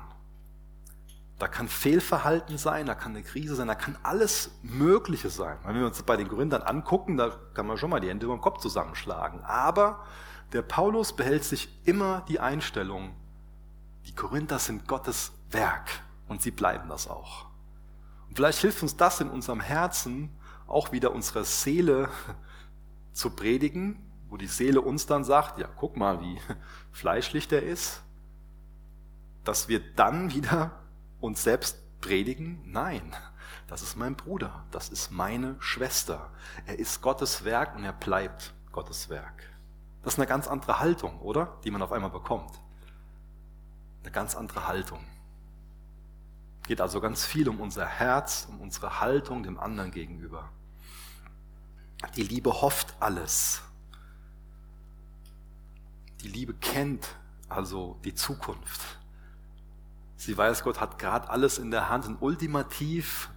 Da 1.37 1.47
kann 1.47 1.69
Fehlverhalten 1.69 2.57
sein, 2.57 2.85
da 2.85 2.95
kann 2.95 3.13
eine 3.13 3.23
Krise 3.23 3.55
sein, 3.55 3.67
da 3.67 3.75
kann 3.75 3.97
alles 4.03 4.51
Mögliche 4.61 5.29
sein. 5.29 5.57
Wenn 5.63 5.75
wir 5.75 5.85
uns 5.85 6.01
bei 6.03 6.17
den 6.17 6.27
Korinthern 6.27 6.63
angucken, 6.63 7.15
da 7.15 7.29
kann 7.53 7.65
man 7.65 7.77
schon 7.77 7.89
mal 7.89 8.01
die 8.01 8.09
Hände 8.09 8.25
über 8.25 8.35
den 8.35 8.41
Kopf 8.41 8.59
zusammenschlagen. 8.59 9.41
Aber 9.45 10.03
der 10.51 10.63
Paulus 10.63 11.15
behält 11.15 11.45
sich 11.45 11.69
immer 11.85 12.25
die 12.27 12.39
Einstellung, 12.39 13.15
die 14.05 14.15
Korinther 14.15 14.59
sind 14.59 14.87
Gottes 14.87 15.31
Werk 15.51 15.87
und 16.27 16.41
sie 16.41 16.51
bleiben 16.51 16.89
das 16.89 17.07
auch. 17.07 17.45
Und 18.27 18.35
vielleicht 18.35 18.59
hilft 18.59 18.81
uns 18.81 18.97
das 18.97 19.21
in 19.21 19.29
unserem 19.29 19.61
Herzen, 19.61 20.35
auch 20.67 20.91
wieder 20.91 21.13
unserer 21.13 21.45
Seele 21.45 22.09
zu 23.13 23.31
predigen, 23.31 23.99
wo 24.29 24.37
die 24.37 24.47
Seele 24.47 24.81
uns 24.81 25.05
dann 25.05 25.23
sagt, 25.23 25.59
ja, 25.59 25.67
guck 25.75 25.97
mal, 25.97 26.21
wie 26.21 26.39
fleischlich 26.91 27.47
der 27.47 27.63
ist, 27.63 28.03
dass 29.43 29.67
wir 29.67 29.79
dann 29.95 30.31
wieder 30.33 30.71
uns 31.19 31.43
selbst 31.43 31.79
predigen, 32.01 32.61
nein, 32.65 33.15
das 33.67 33.81
ist 33.81 33.95
mein 33.95 34.15
Bruder, 34.15 34.65
das 34.71 34.89
ist 34.89 35.11
meine 35.11 35.55
Schwester. 35.59 36.31
Er 36.65 36.79
ist 36.79 37.01
Gottes 37.01 37.43
Werk 37.43 37.75
und 37.75 37.83
er 37.83 37.93
bleibt 37.93 38.53
Gottes 38.71 39.09
Werk. 39.09 39.43
Das 40.03 40.13
ist 40.13 40.19
eine 40.19 40.27
ganz 40.27 40.47
andere 40.47 40.79
Haltung, 40.79 41.19
oder? 41.19 41.57
Die 41.63 41.71
man 41.71 41.81
auf 41.81 41.91
einmal 41.91 42.09
bekommt. 42.09 42.51
Eine 44.01 44.11
ganz 44.11 44.35
andere 44.35 44.67
Haltung. 44.67 45.03
Geht 46.67 46.81
also 46.81 47.01
ganz 47.01 47.25
viel 47.25 47.49
um 47.49 47.59
unser 47.59 47.85
Herz, 47.85 48.47
um 48.49 48.61
unsere 48.61 49.01
Haltung 49.01 49.43
dem 49.43 49.59
anderen 49.59 49.91
gegenüber. 49.91 50.49
Die 52.15 52.23
Liebe 52.23 52.61
hofft 52.61 52.95
alles. 52.99 53.61
Die 56.21 56.27
Liebe 56.27 56.53
kennt 56.53 57.15
also 57.47 57.97
die 58.03 58.13
Zukunft. 58.13 58.99
Sie 60.15 60.37
weiß, 60.37 60.63
Gott 60.63 60.79
hat 60.81 60.99
gerade 60.99 61.29
alles 61.29 61.57
in 61.57 61.71
der 61.71 61.89
Hand 61.89 62.05
und 62.05 62.21
ultimativ 62.21 63.29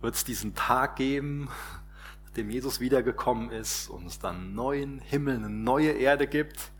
wird 0.00 0.14
es 0.14 0.24
diesen 0.24 0.54
Tag 0.54 0.96
geben, 0.96 1.48
nachdem 2.24 2.50
Jesus 2.50 2.80
wiedergekommen 2.80 3.50
ist 3.50 3.88
und 3.88 4.06
es 4.06 4.18
dann 4.18 4.36
einen 4.36 4.54
neuen 4.54 4.98
Himmel, 5.00 5.36
eine 5.36 5.50
neue 5.50 5.90
Erde 5.90 6.26
gibt. 6.26 6.70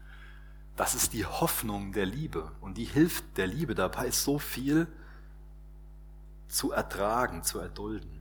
Das 0.77 0.95
ist 0.95 1.15
die 1.15 1.25
Hoffnung 1.25 1.93
der 1.93 2.07
Liebe 2.07 2.53
und 2.61 2.77
die 2.77 2.85
hilft 2.85 3.39
der 3.39 3.47
Liebe 3.47 3.75
dabei, 3.75 4.11
so 4.11 4.39
viel 4.39 4.87
zu 6.49 6.73
ertragen, 6.73 7.43
zu 7.43 7.59
erdulden. 7.59 8.16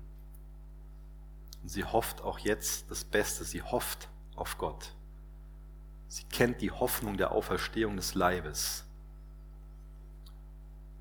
Und 1.65 1.69
sie 1.69 1.83
hofft 1.83 2.21
auch 2.21 2.37
jetzt 2.37 2.91
das 2.91 3.03
Beste. 3.03 3.43
Sie 3.43 3.63
hofft 3.63 4.07
auf 4.35 4.59
Gott. 4.59 4.93
Sie 6.07 6.23
kennt 6.25 6.61
die 6.61 6.69
Hoffnung 6.69 7.17
der 7.17 7.31
Auferstehung 7.31 7.95
des 7.95 8.13
Leibes. 8.13 8.85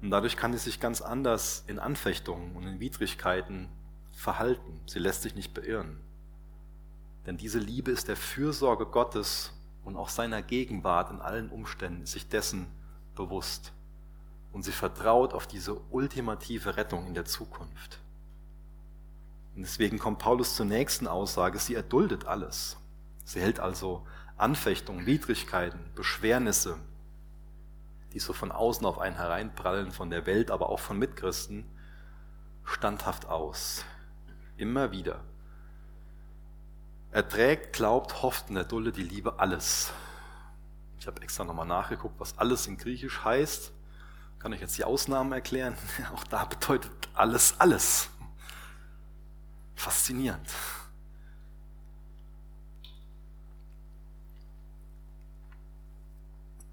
Und 0.00 0.08
dadurch 0.08 0.38
kann 0.38 0.54
sie 0.54 0.58
sich 0.58 0.80
ganz 0.80 1.02
anders 1.02 1.64
in 1.66 1.78
Anfechtungen 1.78 2.56
und 2.56 2.66
in 2.66 2.80
Widrigkeiten 2.80 3.68
verhalten. 4.12 4.80
Sie 4.86 5.00
lässt 5.00 5.20
sich 5.20 5.34
nicht 5.34 5.52
beirren. 5.52 6.00
Denn 7.26 7.36
diese 7.36 7.58
Liebe 7.58 7.90
ist 7.90 8.08
der 8.08 8.16
Fürsorge 8.16 8.86
Gottes 8.86 9.52
und 9.84 9.96
auch 9.96 10.08
seiner 10.08 10.40
Gegenwart 10.40 11.10
in 11.10 11.20
allen 11.20 11.50
Umständen, 11.50 12.06
sich 12.06 12.26
dessen 12.30 12.68
bewusst. 13.14 13.74
Und 14.50 14.62
sie 14.62 14.72
vertraut 14.72 15.34
auf 15.34 15.46
diese 15.46 15.74
ultimative 15.90 16.78
Rettung 16.78 17.06
in 17.06 17.12
der 17.12 17.26
Zukunft. 17.26 18.00
Und 19.54 19.62
deswegen 19.62 19.98
kommt 19.98 20.18
Paulus 20.18 20.56
zur 20.56 20.66
nächsten 20.66 21.06
Aussage, 21.06 21.58
sie 21.58 21.74
erduldet 21.74 22.26
alles. 22.26 22.76
Sie 23.24 23.40
hält 23.40 23.60
also 23.60 24.06
Anfechtungen, 24.36 25.06
Widrigkeiten, 25.06 25.80
Beschwernisse, 25.94 26.76
die 28.12 28.18
so 28.18 28.32
von 28.32 28.52
außen 28.52 28.84
auf 28.84 28.98
einen 28.98 29.16
hereinprallen, 29.16 29.92
von 29.92 30.10
der 30.10 30.26
Welt, 30.26 30.50
aber 30.50 30.68
auch 30.68 30.80
von 30.80 30.98
Mitchristen, 30.98 31.64
standhaft 32.64 33.26
aus. 33.26 33.84
Immer 34.56 34.92
wieder. 34.92 35.20
Er 37.12 37.28
trägt, 37.28 37.74
glaubt, 37.74 38.22
hofft 38.22 38.50
und 38.50 38.56
erduldet 38.56 38.96
die 38.96 39.02
Liebe 39.02 39.38
alles. 39.38 39.92
Ich 40.98 41.06
habe 41.06 41.22
extra 41.22 41.44
nochmal 41.44 41.66
nachgeguckt, 41.66 42.18
was 42.18 42.36
alles 42.38 42.66
in 42.66 42.76
Griechisch 42.76 43.24
heißt. 43.24 43.72
Kann 44.40 44.52
ich 44.52 44.60
jetzt 44.60 44.76
die 44.78 44.84
Ausnahmen 44.84 45.32
erklären? 45.32 45.76
Auch 46.14 46.24
da 46.24 46.44
bedeutet 46.44 46.90
alles 47.14 47.54
alles. 47.58 48.10
Faszinierend. 49.74 50.48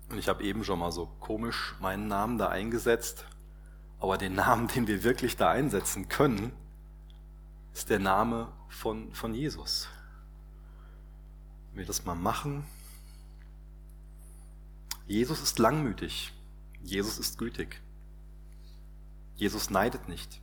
Und 0.09 0.17
ich 0.17 0.27
habe 0.27 0.43
eben 0.43 0.63
schon 0.63 0.79
mal 0.79 0.91
so 0.91 1.05
komisch 1.19 1.75
meinen 1.79 2.07
Namen 2.07 2.37
da 2.37 2.49
eingesetzt, 2.49 3.25
aber 3.99 4.17
den 4.17 4.35
Namen, 4.35 4.67
den 4.67 4.87
wir 4.87 5.03
wirklich 5.03 5.37
da 5.37 5.49
einsetzen 5.49 6.09
können, 6.09 6.51
ist 7.73 7.89
der 7.89 7.99
Name 7.99 8.51
von, 8.67 9.13
von 9.13 9.33
Jesus. 9.33 9.87
Wenn 11.69 11.79
wir 11.79 11.85
das 11.85 12.03
mal 12.03 12.15
machen. 12.15 12.65
Jesus 15.07 15.41
ist 15.41 15.59
langmütig. 15.59 16.33
Jesus 16.83 17.17
ist 17.19 17.37
gütig. 17.37 17.81
Jesus 19.35 19.69
neidet 19.69 20.09
nicht. 20.09 20.41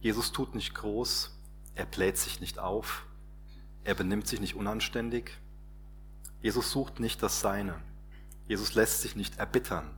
Jesus 0.00 0.32
tut 0.32 0.54
nicht 0.54 0.74
groß. 0.74 1.30
Er 1.74 1.86
bläht 1.86 2.18
sich 2.18 2.40
nicht 2.40 2.58
auf. 2.58 3.06
Er 3.84 3.94
benimmt 3.94 4.26
sich 4.26 4.40
nicht 4.40 4.54
unanständig. 4.54 5.32
Jesus 6.40 6.70
sucht 6.70 7.00
nicht 7.00 7.22
das 7.22 7.40
Seine. 7.40 7.80
Jesus 8.46 8.74
lässt 8.74 9.02
sich 9.02 9.16
nicht 9.16 9.38
erbittern. 9.38 9.90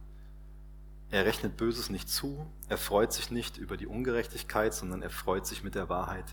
Er 1.11 1.25
rechnet 1.25 1.57
Böses 1.57 1.91
nicht 1.91 2.09
zu. 2.09 2.47
Er 2.69 2.79
freut 2.79 3.13
sich 3.13 3.31
nicht 3.31 3.59
über 3.59 3.77
die 3.77 3.87
Ungerechtigkeit, 3.87 4.75
sondern 4.75 5.03
er 5.03 5.11
freut 5.11 5.47
sich 5.47 5.63
mit 5.63 5.75
der 5.75 5.89
Wahrheit. 5.89 6.25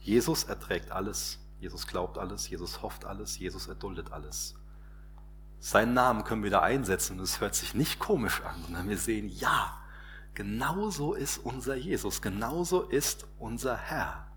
Jesus 0.00 0.44
erträgt 0.44 0.90
alles. 0.90 1.38
Jesus 1.60 1.86
glaubt 1.86 2.18
alles. 2.18 2.48
Jesus 2.48 2.82
hofft 2.82 3.04
alles. 3.04 3.38
Jesus 3.38 3.68
erduldet 3.68 4.12
alles. 4.12 4.54
Seinen 5.60 5.92
Namen 5.92 6.24
können 6.24 6.42
wir 6.42 6.50
da 6.50 6.60
einsetzen 6.60 7.18
und 7.18 7.24
es 7.24 7.40
hört 7.40 7.54
sich 7.54 7.74
nicht 7.74 7.98
komisch 7.98 8.40
an, 8.42 8.62
sondern 8.64 8.88
wir 8.88 8.96
sehen, 8.96 9.28
ja, 9.28 9.78
genauso 10.32 11.12
ist 11.12 11.36
unser 11.36 11.76
Jesus, 11.76 12.22
genauso 12.22 12.82
ist 12.82 13.26
unser 13.38 13.76
Herr. 13.76 14.29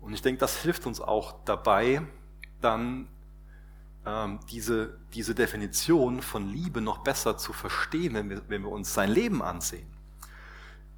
Und 0.00 0.14
ich 0.14 0.22
denke, 0.22 0.40
das 0.40 0.56
hilft 0.62 0.86
uns 0.86 1.00
auch 1.00 1.34
dabei, 1.44 2.02
dann 2.60 3.08
ähm, 4.06 4.40
diese, 4.50 4.98
diese 5.12 5.34
Definition 5.34 6.22
von 6.22 6.48
Liebe 6.48 6.80
noch 6.80 6.98
besser 6.98 7.36
zu 7.36 7.52
verstehen, 7.52 8.14
wenn 8.14 8.30
wir, 8.30 8.42
wenn 8.48 8.62
wir 8.62 8.70
uns 8.70 8.94
sein 8.94 9.10
Leben 9.10 9.42
ansehen. 9.42 9.86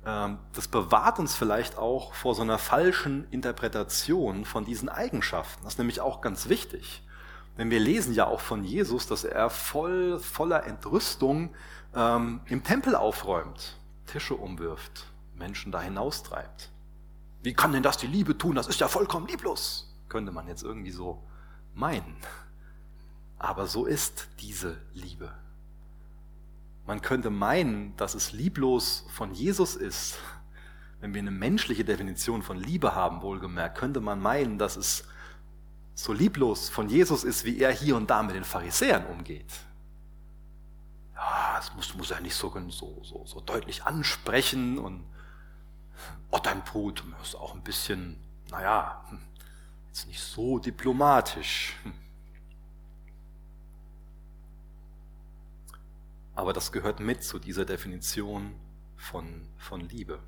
Ähm, 0.04 0.38
das 0.52 0.68
bewahrt 0.68 1.18
uns 1.18 1.34
vielleicht 1.34 1.78
auch 1.78 2.14
vor 2.14 2.34
so 2.34 2.42
einer 2.42 2.58
falschen 2.58 3.26
Interpretation 3.30 4.44
von 4.44 4.64
diesen 4.64 4.88
Eigenschaften. 4.88 5.64
Das 5.64 5.74
ist 5.74 5.78
nämlich 5.78 6.00
auch 6.00 6.20
ganz 6.20 6.48
wichtig. 6.48 7.02
Denn 7.58 7.70
wir 7.70 7.80
lesen 7.80 8.14
ja 8.14 8.26
auch 8.26 8.40
von 8.40 8.64
Jesus, 8.64 9.06
dass 9.06 9.24
er 9.24 9.50
voll, 9.50 10.18
voller 10.18 10.64
Entrüstung 10.64 11.54
ähm, 11.94 12.40
im 12.46 12.64
Tempel 12.64 12.94
aufräumt, 12.94 13.76
Tische 14.06 14.34
umwirft, 14.34 15.06
Menschen 15.36 15.70
da 15.70 15.80
hinaustreibt. 15.80 16.70
Wie 17.42 17.54
kann 17.54 17.72
denn 17.72 17.82
das 17.82 17.96
die 17.96 18.06
Liebe 18.06 18.38
tun? 18.38 18.54
Das 18.54 18.68
ist 18.68 18.80
ja 18.80 18.88
vollkommen 18.88 19.26
lieblos, 19.26 19.92
könnte 20.08 20.32
man 20.32 20.46
jetzt 20.46 20.62
irgendwie 20.62 20.92
so 20.92 21.22
meinen. 21.74 22.16
Aber 23.38 23.66
so 23.66 23.86
ist 23.86 24.28
diese 24.40 24.80
Liebe. 24.94 25.32
Man 26.86 27.02
könnte 27.02 27.30
meinen, 27.30 27.96
dass 27.96 28.14
es 28.14 28.32
lieblos 28.32 29.06
von 29.10 29.34
Jesus 29.34 29.76
ist. 29.76 30.18
Wenn 31.00 31.14
wir 31.14 31.20
eine 31.20 31.32
menschliche 31.32 31.84
Definition 31.84 32.42
von 32.42 32.56
Liebe 32.56 32.94
haben, 32.94 33.22
wohlgemerkt, 33.22 33.76
könnte 33.76 34.00
man 34.00 34.20
meinen, 34.20 34.58
dass 34.58 34.76
es 34.76 35.04
so 35.94 36.12
lieblos 36.12 36.68
von 36.68 36.88
Jesus 36.88 37.24
ist, 37.24 37.44
wie 37.44 37.58
er 37.58 37.72
hier 37.72 37.96
und 37.96 38.08
da 38.08 38.22
mit 38.22 38.36
den 38.36 38.44
Pharisäern 38.44 39.04
umgeht. 39.06 39.52
Ja, 41.14 41.54
das 41.56 41.74
muss, 41.74 41.94
muss 41.94 42.10
er 42.10 42.20
nicht 42.20 42.34
so, 42.34 42.52
so, 42.68 43.02
so, 43.02 43.26
so 43.26 43.40
deutlich 43.40 43.84
ansprechen 43.84 44.78
und 44.78 45.04
Brut 46.64 47.04
ist 47.22 47.34
auch 47.34 47.54
ein 47.54 47.62
bisschen, 47.62 48.16
naja, 48.50 49.04
jetzt 49.88 50.06
nicht 50.06 50.20
so 50.20 50.58
diplomatisch. 50.58 51.76
Aber 56.34 56.52
das 56.52 56.72
gehört 56.72 56.98
mit 57.00 57.22
zu 57.22 57.38
dieser 57.38 57.64
Definition 57.64 58.54
von, 58.96 59.46
von 59.58 59.80
Liebe. 59.80 60.18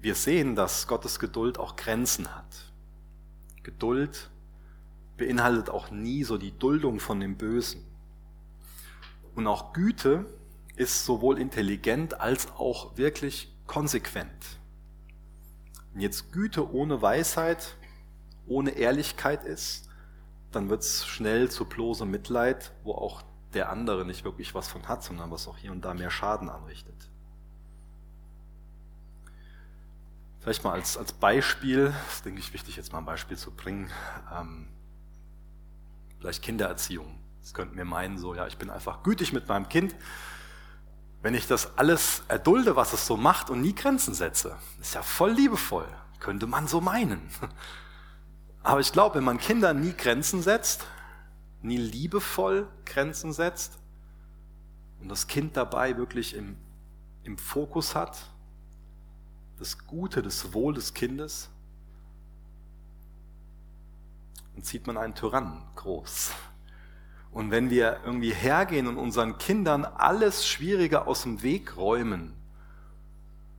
Wir 0.00 0.14
sehen, 0.14 0.56
dass 0.56 0.86
Gottes 0.86 1.18
Geduld 1.18 1.58
auch 1.58 1.76
Grenzen 1.76 2.34
hat. 2.34 2.72
Geduld 3.62 4.30
beinhaltet 5.16 5.70
auch 5.70 5.90
nie 5.90 6.24
so 6.24 6.36
die 6.36 6.58
Duldung 6.58 7.00
von 7.00 7.20
dem 7.20 7.36
Bösen. 7.36 7.84
Und 9.34 9.46
auch 9.46 9.72
Güte 9.72 10.26
ist 10.76 11.04
sowohl 11.04 11.38
intelligent 11.38 12.20
als 12.20 12.50
auch 12.52 12.96
wirklich 12.96 13.53
konsequent. 13.66 14.58
Wenn 15.92 16.00
jetzt 16.00 16.32
Güte 16.32 16.72
ohne 16.72 17.00
Weisheit, 17.02 17.76
ohne 18.46 18.70
Ehrlichkeit 18.70 19.44
ist, 19.44 19.88
dann 20.52 20.68
wird 20.68 20.82
es 20.82 21.06
schnell 21.06 21.50
zu 21.50 21.64
bloßem 21.64 22.10
Mitleid, 22.10 22.72
wo 22.82 22.92
auch 22.92 23.22
der 23.54 23.70
andere 23.70 24.04
nicht 24.04 24.24
wirklich 24.24 24.54
was 24.54 24.68
von 24.68 24.88
hat, 24.88 25.02
sondern 25.02 25.30
was 25.30 25.48
auch 25.48 25.56
hier 25.56 25.72
und 25.72 25.84
da 25.84 25.94
mehr 25.94 26.10
Schaden 26.10 26.48
anrichtet. 26.48 27.10
Vielleicht 30.40 30.62
mal 30.62 30.72
als, 30.72 30.98
als 30.98 31.12
Beispiel, 31.12 31.94
das 32.06 32.22
denke 32.22 32.40
ich 32.40 32.52
wichtig, 32.52 32.76
jetzt 32.76 32.92
mal 32.92 32.98
ein 32.98 33.06
Beispiel 33.06 33.38
zu 33.38 33.50
bringen, 33.50 33.90
ähm, 34.36 34.68
vielleicht 36.18 36.42
Kindererziehung. 36.42 37.18
Das 37.40 37.54
könnten 37.54 37.76
wir 37.76 37.84
meinen, 37.84 38.18
so, 38.18 38.34
ja, 38.34 38.46
ich 38.46 38.58
bin 38.58 38.68
einfach 38.68 39.02
gütig 39.02 39.32
mit 39.32 39.48
meinem 39.48 39.68
Kind. 39.68 39.94
Wenn 41.24 41.32
ich 41.32 41.46
das 41.46 41.78
alles 41.78 42.22
erdulde, 42.28 42.76
was 42.76 42.92
es 42.92 43.06
so 43.06 43.16
macht 43.16 43.48
und 43.48 43.62
nie 43.62 43.74
Grenzen 43.74 44.12
setze, 44.12 44.58
ist 44.78 44.94
ja 44.94 45.00
voll 45.00 45.32
liebevoll, 45.32 45.88
könnte 46.20 46.46
man 46.46 46.68
so 46.68 46.82
meinen. 46.82 47.22
Aber 48.62 48.80
ich 48.80 48.92
glaube, 48.92 49.14
wenn 49.14 49.24
man 49.24 49.38
Kindern 49.38 49.80
nie 49.80 49.94
Grenzen 49.94 50.42
setzt, 50.42 50.84
nie 51.62 51.78
liebevoll 51.78 52.68
Grenzen 52.84 53.32
setzt 53.32 53.78
und 55.00 55.08
das 55.08 55.26
Kind 55.26 55.56
dabei 55.56 55.96
wirklich 55.96 56.34
im, 56.34 56.58
im 57.22 57.38
Fokus 57.38 57.94
hat, 57.94 58.28
das 59.58 59.78
Gute, 59.78 60.20
das 60.20 60.52
Wohl 60.52 60.74
des 60.74 60.92
Kindes, 60.92 61.48
dann 64.54 64.62
zieht 64.62 64.86
man 64.86 64.98
einen 64.98 65.14
Tyrannen 65.14 65.62
groß. 65.74 66.32
Und 67.34 67.50
wenn 67.50 67.68
wir 67.68 68.00
irgendwie 68.04 68.32
hergehen 68.32 68.86
und 68.86 68.96
unseren 68.96 69.38
Kindern 69.38 69.84
alles 69.84 70.46
Schwierige 70.46 71.08
aus 71.08 71.22
dem 71.24 71.42
Weg 71.42 71.76
räumen 71.76 72.32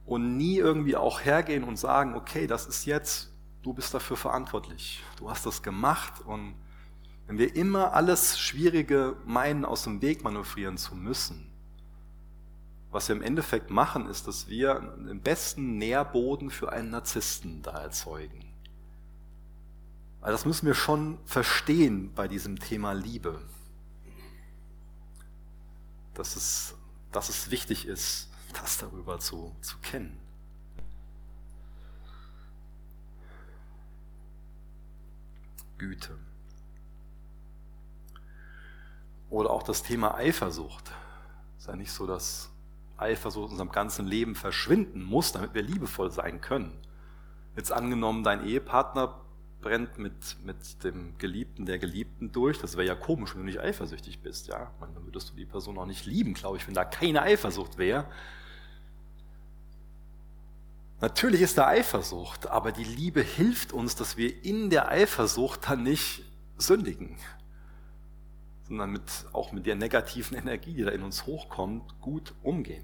und 0.06 0.38
nie 0.38 0.58
irgendwie 0.58 0.96
auch 0.96 1.20
hergehen 1.20 1.66
und 1.66 1.76
sagen, 1.76 2.16
okay, 2.16 2.48
das 2.48 2.68
ist 2.68 2.86
jetzt, 2.86 3.34
du 3.64 3.74
bist 3.74 3.94
dafür 3.94 4.16
verantwortlich, 4.16 5.04
du 5.20 5.30
hast 5.30 5.46
das 5.46 5.62
gemacht 5.62 6.22
und 6.26 6.56
wenn 7.28 7.38
wir 7.38 7.54
immer 7.54 7.94
alles 7.94 8.40
Schwierige 8.40 9.18
meinen, 9.26 9.66
aus 9.66 9.84
dem 9.84 10.02
Weg 10.02 10.24
manövrieren 10.24 10.78
zu 10.78 10.96
müssen, 10.96 11.52
was 12.92 13.10
wir 13.10 13.16
im 13.18 13.22
Endeffekt 13.22 13.72
machen, 13.72 14.08
ist, 14.08 14.26
dass 14.26 14.48
wir 14.48 14.96
den 15.06 15.20
besten 15.20 15.78
Nährboden 15.78 16.50
für 16.50 16.72
einen 16.72 16.92
Narzissten 16.92 17.62
da 17.62 17.72
erzeugen. 17.72 18.46
Also 20.22 20.32
das 20.32 20.46
müssen 20.46 20.66
wir 20.66 20.76
schon 20.76 21.18
verstehen 21.26 22.14
bei 22.16 22.30
diesem 22.30 22.58
Thema 22.58 22.94
Liebe. 22.94 23.42
Dass 26.16 26.36
es, 26.36 26.76
dass 27.11 27.30
es 27.30 27.51
wichtig 27.51 27.86
ist, 27.86 28.30
das 28.59 28.78
darüber 28.80 29.20
zu, 29.20 29.55
zu 29.61 29.78
kennen. 29.78 30.18
Güte. 35.78 36.18
Oder 39.30 39.49
auch 39.49 39.63
das 39.63 39.84
Thema 39.84 40.16
Eifersucht. 40.16 40.91
Es 41.57 41.63
ist 41.63 41.68
ja 41.68 41.76
nicht 41.76 41.91
so, 41.91 42.07
dass 42.07 42.49
Eifersucht 42.97 43.47
in 43.47 43.51
unserem 43.51 43.72
ganzen 43.72 44.05
Leben 44.07 44.36
verschwinden 44.36 45.03
muss, 45.03 45.34
damit 45.34 45.53
wir 45.53 45.61
liebevoll 45.61 46.11
sein 46.11 46.39
können. 46.39 46.80
Jetzt 47.55 47.72
angenommen, 47.72 48.24
dein 48.24 48.45
Ehepartner 48.45 49.25
brennt 49.66 49.97
mit, 49.97 50.38
mit 50.45 50.84
dem 50.84 51.18
Geliebten, 51.18 51.66
der 51.66 51.80
Geliebten 51.80 52.32
durch. 52.32 52.59
Das 52.59 52.78
wäre 52.78 52.86
ja 52.86 52.93
komisch, 52.93 53.34
wenn 53.34 53.41
du 53.41 53.47
nicht 53.47 53.59
eifersüchtig 53.59 54.20
bist. 54.22 54.47
Ja? 54.47 54.72
Dann 54.80 54.95
würdest 55.05 55.32
du 55.32 55.36
die 55.36 55.45
Person 55.45 55.80
auch 55.80 55.88
nicht 55.88 56.05
lieben, 56.05 56.36
glaube 56.36 56.57
ich, 56.57 56.68
wenn 56.68 56.76
da 56.76 56.86
keine 56.86 57.24
Eifersucht 57.24 57.80
wäre. 57.80 58.05
Natürlich 61.01 61.41
ist 61.41 61.57
da 61.57 61.68
Eifersucht, 61.68 62.47
aber 62.47 62.72
die 62.72 62.84
Liebe 62.84 63.22
hilft 63.22 63.74
uns, 63.74 63.95
dass 63.95 64.18
wir 64.18 64.43
in 64.45 64.70
der 64.70 64.89
Eifersucht 64.89 65.68
dann 65.68 65.82
nicht 65.82 66.24
sündigen 66.57 67.18
sondern 68.68 68.91
mit, 68.91 69.03
auch 69.32 69.51
mit 69.51 69.66
der 69.66 69.76
negativen 69.76 70.38
Energie, 70.38 70.74
die 70.74 70.84
da 70.84 70.91
in 70.91 71.03
uns 71.03 71.26
hochkommt, 71.26 72.01
gut 72.01 72.34
umgehen. 72.41 72.84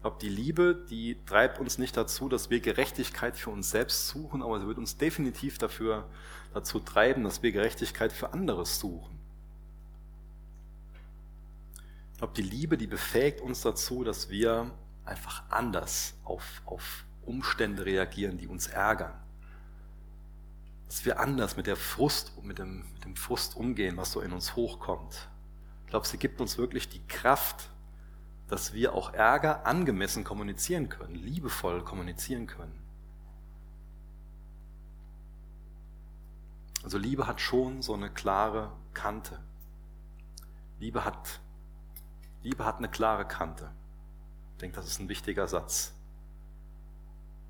Glaube, 0.00 0.18
die 0.20 0.28
Liebe, 0.28 0.86
die 0.88 1.18
treibt 1.26 1.58
uns 1.58 1.78
nicht 1.78 1.96
dazu, 1.96 2.28
dass 2.28 2.50
wir 2.50 2.60
Gerechtigkeit 2.60 3.36
für 3.36 3.50
uns 3.50 3.70
selbst 3.70 4.08
suchen, 4.08 4.42
aber 4.42 4.60
sie 4.60 4.66
wird 4.66 4.78
uns 4.78 4.96
definitiv 4.96 5.58
dafür, 5.58 6.08
dazu 6.54 6.78
treiben, 6.78 7.24
dass 7.24 7.42
wir 7.42 7.52
Gerechtigkeit 7.52 8.12
für 8.12 8.32
anderes 8.32 8.78
suchen. 8.78 9.18
Ich 12.12 12.18
glaube, 12.18 12.34
die 12.34 12.42
Liebe, 12.42 12.78
die 12.78 12.86
befähigt 12.86 13.40
uns 13.40 13.60
dazu, 13.60 14.04
dass 14.04 14.30
wir 14.30 14.70
einfach 15.04 15.42
anders 15.50 16.14
auf, 16.24 16.62
auf 16.64 17.04
Umstände 17.24 17.84
reagieren, 17.84 18.38
die 18.38 18.46
uns 18.46 18.68
ärgern 18.68 19.12
dass 20.86 21.04
wir 21.04 21.20
anders 21.20 21.56
mit 21.56 21.66
der 21.66 21.76
Frust, 21.76 22.32
mit 22.42 22.58
dem, 22.58 22.84
mit 22.94 23.04
dem 23.04 23.16
Frust 23.16 23.56
umgehen, 23.56 23.96
was 23.96 24.12
so 24.12 24.20
in 24.20 24.32
uns 24.32 24.56
hochkommt. 24.56 25.28
Ich 25.84 25.90
glaube, 25.90 26.06
sie 26.06 26.16
gibt 26.16 26.40
uns 26.40 26.58
wirklich 26.58 26.88
die 26.88 27.04
Kraft, 27.06 27.70
dass 28.48 28.72
wir 28.72 28.94
auch 28.94 29.12
Ärger 29.12 29.66
angemessen 29.66 30.24
kommunizieren 30.24 30.88
können, 30.88 31.14
liebevoll 31.14 31.82
kommunizieren 31.82 32.46
können. 32.46 32.78
Also 36.84 36.98
Liebe 36.98 37.26
hat 37.26 37.40
schon 37.40 37.82
so 37.82 37.94
eine 37.94 38.10
klare 38.10 38.70
Kante. 38.94 39.40
Liebe 40.78 41.04
hat, 41.04 41.40
Liebe 42.42 42.64
hat 42.64 42.78
eine 42.78 42.88
klare 42.88 43.26
Kante. 43.26 43.72
Ich 44.52 44.58
denke, 44.58 44.76
das 44.76 44.86
ist 44.86 45.00
ein 45.00 45.08
wichtiger 45.08 45.48
Satz. 45.48 45.94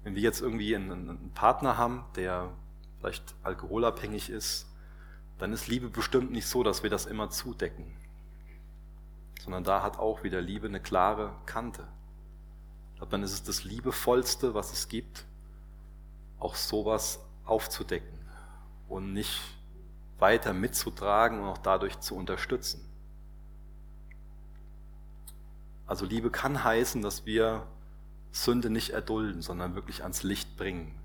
Wenn 0.03 0.15
wir 0.15 0.23
jetzt 0.23 0.41
irgendwie 0.41 0.75
einen, 0.75 1.11
einen 1.11 1.31
Partner 1.35 1.77
haben, 1.77 2.07
der 2.15 2.51
vielleicht 2.99 3.35
alkoholabhängig 3.43 4.31
ist, 4.31 4.67
dann 5.39 5.53
ist 5.53 5.69
Liebe 5.69 5.91
bestimmt 5.91 6.31
nicht 6.31 6.47
so, 6.47 6.63
dass 6.63 6.83
wir 6.83 6.89
das 6.89 7.05
immer 7.05 7.29
zudecken, 7.29 7.95
sondern 9.41 9.65
da 9.65 9.83
hat 9.83 9.99
auch 9.99 10.23
wieder 10.23 10.41
Liebe 10.41 10.67
eine 10.67 10.81
klare 10.81 11.33
Kante. 11.47 11.87
Dann 13.11 13.23
ist 13.23 13.33
es 13.33 13.43
das 13.43 13.65
Liebevollste, 13.65 14.55
was 14.55 14.73
es 14.73 14.89
gibt, 14.89 15.25
auch 16.39 16.55
sowas 16.55 17.21
aufzudecken 17.45 18.19
und 18.89 19.13
nicht 19.13 19.41
weiter 20.19 20.53
mitzutragen 20.53 21.41
und 21.41 21.47
auch 21.47 21.59
dadurch 21.59 22.01
zu 22.01 22.17
unterstützen. 22.17 22.81
Also 25.87 26.07
Liebe 26.07 26.31
kann 26.31 26.65
heißen, 26.65 27.03
dass 27.03 27.27
wir 27.27 27.67
Sünde 28.33 28.71
nicht 28.71 28.91
erdulden, 28.91 29.43
sondern 29.43 29.75
wirklich 29.75 30.03
ans 30.03 30.23
Licht 30.23 30.57
bringen 30.57 30.99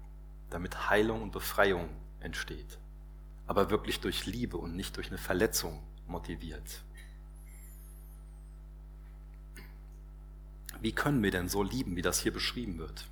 damit 0.51 0.89
Heilung 0.89 1.23
und 1.23 1.31
Befreiung 1.31 1.89
entsteht. 2.19 2.77
aber 3.47 3.69
wirklich 3.69 3.99
durch 3.99 4.27
Liebe 4.27 4.55
und 4.55 4.77
nicht 4.77 4.95
durch 4.95 5.09
eine 5.09 5.17
Verletzung 5.17 5.83
motiviert. 6.07 6.83
Wie 10.81 10.91
können 10.91 11.21
wir 11.21 11.29
denn 11.29 11.47
so 11.47 11.61
lieben, 11.61 11.95
wie 11.95 12.01
das 12.01 12.19
hier 12.19 12.33
beschrieben 12.33 12.79
wird? 12.79 13.05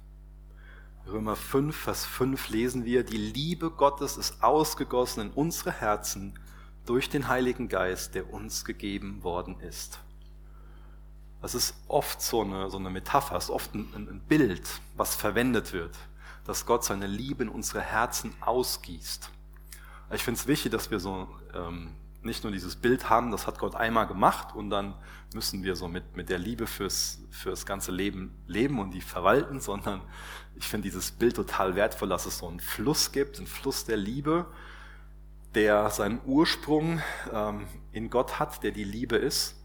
Römer 1.07 1.35
5, 1.35 1.75
Vers 1.75 2.03
5 2.05 2.49
lesen 2.49 2.83
wir, 2.83 3.03
die 3.03 3.17
Liebe 3.17 3.69
Gottes 3.69 4.17
ist 4.17 4.43
ausgegossen 4.43 5.21
in 5.21 5.29
unsere 5.31 5.71
Herzen 5.71 6.37
durch 6.85 7.09
den 7.09 7.27
Heiligen 7.27 7.69
Geist, 7.69 8.15
der 8.15 8.33
uns 8.33 8.65
gegeben 8.65 9.23
worden 9.23 9.59
ist. 9.59 9.99
Das 11.43 11.53
ist 11.53 11.75
oft 11.87 12.21
so 12.21 12.41
eine, 12.41 12.71
so 12.71 12.77
eine 12.77 12.89
Metapher, 12.89 13.37
ist 13.37 13.51
oft 13.51 13.73
ein, 13.75 13.87
ein 13.93 14.21
Bild, 14.27 14.67
was 14.95 15.15
verwendet 15.15 15.71
wird, 15.71 15.95
dass 16.45 16.65
Gott 16.65 16.83
seine 16.83 17.05
Liebe 17.05 17.43
in 17.43 17.49
unsere 17.49 17.81
Herzen 17.81 18.33
ausgießt. 18.41 19.29
Ich 20.11 20.23
finde 20.23 20.39
es 20.39 20.47
wichtig, 20.47 20.71
dass 20.71 20.89
wir 20.89 20.99
so 20.99 21.27
ähm, 21.53 21.91
nicht 22.21 22.43
nur 22.43 22.51
dieses 22.51 22.75
Bild 22.75 23.09
haben, 23.09 23.31
das 23.31 23.47
hat 23.47 23.59
Gott 23.59 23.75
einmal 23.75 24.07
gemacht 24.07 24.53
und 24.55 24.69
dann 24.69 24.93
müssen 25.33 25.63
wir 25.63 25.75
so 25.75 25.87
mit, 25.87 26.17
mit 26.17 26.29
der 26.29 26.39
Liebe 26.39 26.67
fürs, 26.67 27.21
fürs 27.29 27.65
ganze 27.65 27.91
Leben 27.91 28.35
leben 28.47 28.79
und 28.79 28.91
die 28.91 29.01
verwalten, 29.01 29.59
sondern 29.61 30.01
ich 30.55 30.67
finde 30.67 30.87
dieses 30.87 31.11
Bild 31.11 31.35
total 31.35 31.75
wertvoll, 31.75 32.09
dass 32.09 32.25
es 32.25 32.39
so 32.39 32.47
einen 32.47 32.59
Fluss 32.59 33.11
gibt, 33.11 33.37
einen 33.37 33.47
Fluss 33.47 33.85
der 33.85 33.97
Liebe, 33.97 34.45
der 35.55 35.89
seinen 35.89 36.19
Ursprung 36.25 37.01
ähm, 37.33 37.65
in 37.91 38.09
Gott 38.09 38.39
hat, 38.39 38.63
der 38.63 38.71
die 38.71 38.83
Liebe 38.83 39.15
ist. 39.15 39.55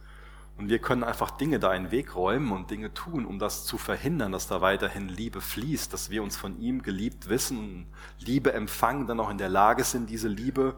Und 0.57 0.69
wir 0.69 0.79
können 0.79 1.03
einfach 1.03 1.33
Dinge 1.33 1.59
da 1.59 1.75
in 1.75 1.85
den 1.85 1.91
Weg 1.91 2.15
räumen 2.15 2.53
und 2.53 2.71
Dinge 2.71 2.95
tun, 2.95 3.27
um 3.27 3.41
das 3.41 3.67
zu 3.67 3.77
verhindern, 3.77 4.31
dass 4.31 4.47
da 4.47 4.61
weiterhin 4.61 5.09
Liebe 5.09 5.41
fließt, 5.41 5.93
dass 5.93 6.11
wir 6.11 6.23
uns 6.23 6.37
von 6.37 6.61
ihm 6.61 6.83
geliebt 6.83 7.29
wissen 7.29 7.87
Liebe 8.21 8.53
empfangen, 8.53 9.09
dann 9.09 9.19
auch 9.19 9.31
in 9.31 9.39
der 9.39 9.49
Lage 9.49 9.83
sind, 9.83 10.09
diese 10.09 10.29
Liebe 10.29 10.77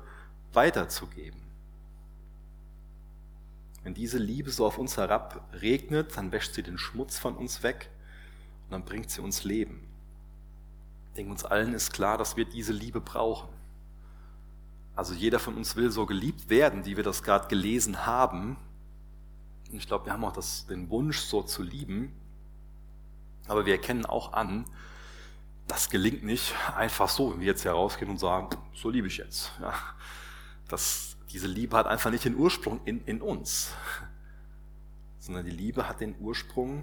weiterzugeben. 0.54 1.45
Wenn 3.86 3.94
diese 3.94 4.18
Liebe 4.18 4.50
so 4.50 4.66
auf 4.66 4.78
uns 4.78 4.96
herab 4.96 5.48
regnet, 5.62 6.16
dann 6.16 6.32
wäscht 6.32 6.54
sie 6.54 6.64
den 6.64 6.76
Schmutz 6.76 7.20
von 7.20 7.36
uns 7.36 7.62
weg 7.62 7.88
und 8.64 8.72
dann 8.72 8.84
bringt 8.84 9.12
sie 9.12 9.20
uns 9.20 9.44
Leben. 9.44 9.86
Ich 11.10 11.18
denke, 11.18 11.30
uns 11.30 11.44
allen 11.44 11.72
ist 11.72 11.92
klar, 11.92 12.18
dass 12.18 12.36
wir 12.36 12.46
diese 12.46 12.72
Liebe 12.72 13.00
brauchen. 13.00 13.48
Also 14.96 15.14
jeder 15.14 15.38
von 15.38 15.54
uns 15.54 15.76
will 15.76 15.92
so 15.92 16.04
geliebt 16.04 16.50
werden, 16.50 16.84
wie 16.84 16.96
wir 16.96 17.04
das 17.04 17.22
gerade 17.22 17.46
gelesen 17.46 18.04
haben. 18.04 18.56
Und 19.70 19.76
ich 19.76 19.86
glaube, 19.86 20.06
wir 20.06 20.14
haben 20.14 20.24
auch 20.24 20.32
das, 20.32 20.66
den 20.66 20.90
Wunsch, 20.90 21.20
so 21.20 21.42
zu 21.42 21.62
lieben. 21.62 22.12
Aber 23.46 23.66
wir 23.66 23.74
erkennen 23.74 24.04
auch 24.04 24.32
an, 24.32 24.64
das 25.68 25.90
gelingt 25.90 26.24
nicht 26.24 26.56
einfach 26.76 27.08
so, 27.08 27.32
wenn 27.32 27.38
wir 27.38 27.46
jetzt 27.46 27.64
herausgehen 27.64 28.10
und 28.10 28.18
sagen, 28.18 28.48
so 28.74 28.90
liebe 28.90 29.06
ich 29.06 29.18
jetzt. 29.18 29.52
Ja, 29.60 29.74
das 30.66 31.15
diese 31.36 31.48
Liebe 31.48 31.76
hat 31.76 31.86
einfach 31.86 32.10
nicht 32.10 32.24
den 32.24 32.34
Ursprung 32.34 32.80
in, 32.86 33.04
in 33.04 33.20
uns, 33.20 33.74
sondern 35.18 35.44
die 35.44 35.50
Liebe 35.50 35.86
hat 35.86 36.00
den 36.00 36.16
Ursprung 36.18 36.82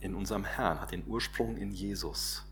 in 0.00 0.14
unserem 0.14 0.46
Herrn, 0.46 0.80
hat 0.80 0.92
den 0.92 1.06
Ursprung 1.06 1.58
in 1.58 1.70
Jesus. 1.70 2.46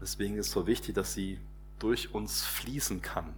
Deswegen 0.00 0.38
ist 0.38 0.46
es 0.46 0.52
so 0.52 0.66
wichtig, 0.66 0.94
dass 0.94 1.12
sie 1.12 1.38
durch 1.78 2.14
uns 2.14 2.46
fließen 2.46 3.02
kann. 3.02 3.34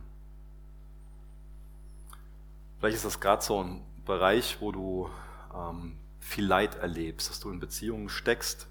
Vielleicht 2.79 2.95
ist 2.95 3.05
das 3.05 3.19
gerade 3.19 3.43
so 3.43 3.65
ein 3.65 3.85
Bereich, 4.05 4.59
wo 4.61 4.71
du 4.71 5.11
ähm, 5.53 5.97
viel 6.21 6.47
Leid 6.47 6.77
erlebst, 6.77 7.29
dass 7.29 7.41
du 7.41 7.51
in 7.51 7.59
Beziehungen 7.59 8.09
steckst, 8.09 8.69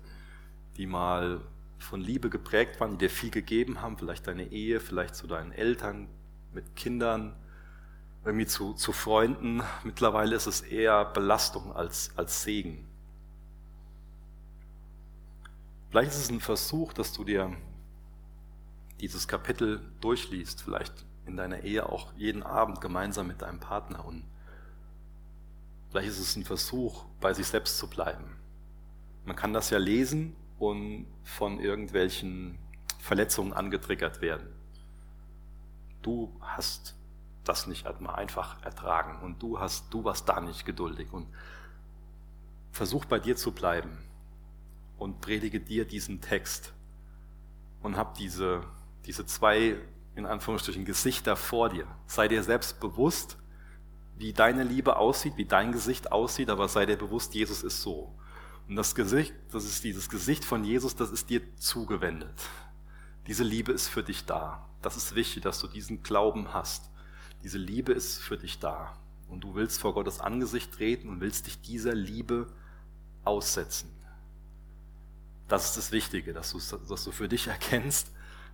die 0.78 0.86
mal 0.86 1.42
von 1.78 2.00
Liebe 2.00 2.30
geprägt 2.30 2.80
waren, 2.80 2.92
die 2.92 3.00
dir 3.00 3.10
viel 3.10 3.32
gegeben 3.32 3.82
haben, 3.82 3.98
vielleicht 3.98 4.28
deine 4.28 4.50
Ehe, 4.50 4.80
vielleicht 4.80 5.16
zu 5.16 5.28
deinen 5.28 5.52
Eltern, 5.52 6.08
mit 6.54 6.76
Kindern, 6.76 7.36
irgendwie 8.26 8.46
zu, 8.46 8.74
zu 8.74 8.92
Freunden. 8.92 9.62
Mittlerweile 9.84 10.36
ist 10.36 10.48
es 10.48 10.62
eher 10.62 11.06
Belastung 11.06 11.76
als, 11.76 12.12
als 12.16 12.44
Segen. 12.44 12.88
Vielleicht 15.90 16.12
ist 16.12 16.20
es 16.20 16.30
ein 16.30 16.40
Versuch, 16.40 16.94
dass 16.94 17.14
du 17.14 17.24
dir 17.24 17.56
dieses 19.00 19.28
Kapitel 19.28 19.82
durchliest, 20.02 20.62
vielleicht 20.64 21.06
in 21.26 21.38
deiner 21.38 21.64
Ehe 21.64 21.88
auch 21.88 22.14
jeden 22.14 22.44
Abend 22.44 22.82
gemeinsam 22.82 23.28
mit 23.28 23.42
deinem 23.42 23.60
Partner. 23.60 24.04
Und 24.06 24.24
vielleicht 25.90 26.10
ist 26.10 26.20
es 26.20 26.36
ein 26.36 26.46
Versuch, 26.46 27.06
bei 27.20 27.34
sich 27.34 27.48
selbst 27.48 27.78
zu 27.78 27.88
bleiben. 27.88 28.38
Man 29.26 29.36
kann 29.36 29.54
das 29.54 29.70
ja 29.70 29.78
lesen 29.78 30.36
und 30.58 31.06
von 31.24 31.60
irgendwelchen 31.60 32.58
Verletzungen 33.00 33.54
angetriggert 33.54 34.22
werden 34.22 34.53
du 36.06 36.32
hast 36.42 36.96
das 37.44 37.68
nicht 37.68 37.86
einfach 37.88 38.64
ertragen 38.64 39.22
und 39.22 39.42
du 39.42 39.60
hast, 39.60 39.94
du 39.94 40.04
warst 40.04 40.30
da 40.30 40.40
nicht 40.40 40.66
geduldig 40.66 41.12
und 41.12 41.28
versuch 42.72 43.06
bei 43.06 43.20
dir 43.20 43.36
zu 43.36 43.52
bleiben 43.52 43.98
und 44.98 45.22
predige 45.22 45.60
dir 45.60 45.86
diesen 45.86 46.22
Text 46.22 46.74
und 47.82 47.98
hab 47.98 48.16
diese, 48.16 48.62
diese 49.06 49.26
zwei, 49.26 49.78
in 50.16 50.26
Anführungsstrichen, 50.26 50.86
Gesichter 50.86 51.36
vor 51.36 51.70
dir. 51.70 51.86
Sei 52.08 52.28
dir 52.28 52.44
selbst 52.44 52.80
bewusst, 52.80 53.38
wie 54.16 54.32
deine 54.32 54.64
Liebe 54.64 54.96
aussieht, 54.96 55.38
wie 55.38 55.46
dein 55.46 55.72
Gesicht 55.72 56.12
aussieht, 56.12 56.50
aber 56.50 56.68
sei 56.68 56.86
dir 56.86 56.98
bewusst, 56.98 57.34
Jesus 57.36 57.64
ist 57.64 57.82
so. 57.82 58.16
Und 58.70 58.76
das 58.78 58.96
Gesicht, 58.96 59.34
das 59.52 59.66
ist 59.66 59.84
dieses 59.84 60.10
Gesicht 60.10 60.46
von 60.46 60.64
Jesus, 60.64 60.96
das 60.96 61.12
ist 61.12 61.30
dir 61.30 61.42
zugewendet. 61.58 62.34
Diese 63.28 63.44
Liebe 63.44 63.72
ist 63.72 63.88
für 63.88 64.04
dich 64.04 64.26
da. 64.26 64.68
Das 64.82 64.98
ist 64.98 65.16
wichtig, 65.16 65.44
dass 65.44 65.60
du 65.60 65.68
diesen 65.68 66.04
Glauben 66.04 66.54
hast. 66.54 66.90
Diese 67.44 67.58
Liebe 67.58 67.94
ist 67.94 68.20
für 68.20 68.38
dich 68.38 68.60
da. 68.60 68.98
Und 69.28 69.42
du 69.42 69.56
willst 69.56 69.80
vor 69.80 69.94
Gottes 69.94 70.20
Angesicht 70.20 70.74
treten 70.74 71.10
und 71.10 71.22
willst 71.22 71.48
dich 71.48 71.62
dieser 71.62 71.94
Liebe 71.94 72.48
aussetzen. 73.24 73.90
Das 75.48 75.66
ist 75.66 75.78
das 75.78 75.92
Wichtige, 75.92 76.34
dass 76.34 76.52
du, 76.52 76.60
dass 76.90 77.04
du 77.04 77.12
für 77.12 77.28
dich 77.28 77.48
erkennst, 77.48 78.12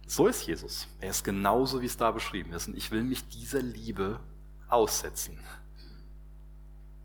so 0.08 0.28
ist 0.28 0.48
Jesus. 0.48 0.88
Er 1.02 1.12
ist 1.12 1.24
genauso, 1.24 1.82
wie 1.82 1.86
es 1.86 1.98
da 1.98 2.12
beschrieben 2.12 2.52
ist. 2.54 2.68
Und 2.68 2.78
ich 2.78 2.90
will 2.92 3.04
mich 3.04 3.28
dieser 3.30 3.62
Liebe 3.62 4.20
aussetzen. 4.68 5.40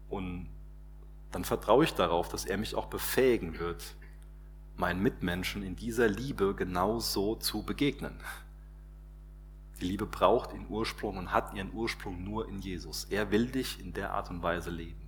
Und 0.08 0.48
dann 1.32 1.44
vertraue 1.44 1.84
ich 1.84 1.94
darauf, 1.94 2.28
dass 2.28 2.44
er 2.44 2.56
mich 2.56 2.74
auch 2.74 2.86
befähigen 2.86 3.58
wird, 3.58 3.96
meinen 4.76 5.02
Mitmenschen 5.02 5.62
in 5.62 5.76
dieser 5.76 6.08
Liebe 6.08 6.54
genauso 6.54 7.36
zu 7.36 7.62
begegnen. 7.62 8.14
Die 9.80 9.86
Liebe 9.86 10.06
braucht 10.06 10.52
ihren 10.52 10.68
Ursprung 10.68 11.16
und 11.16 11.32
hat 11.32 11.54
ihren 11.54 11.72
Ursprung 11.72 12.22
nur 12.22 12.48
in 12.48 12.60
Jesus. 12.60 13.04
Er 13.10 13.30
will 13.30 13.46
dich 13.46 13.80
in 13.80 13.92
der 13.92 14.12
Art 14.12 14.30
und 14.30 14.42
Weise 14.42 14.70
leben. 14.70 15.00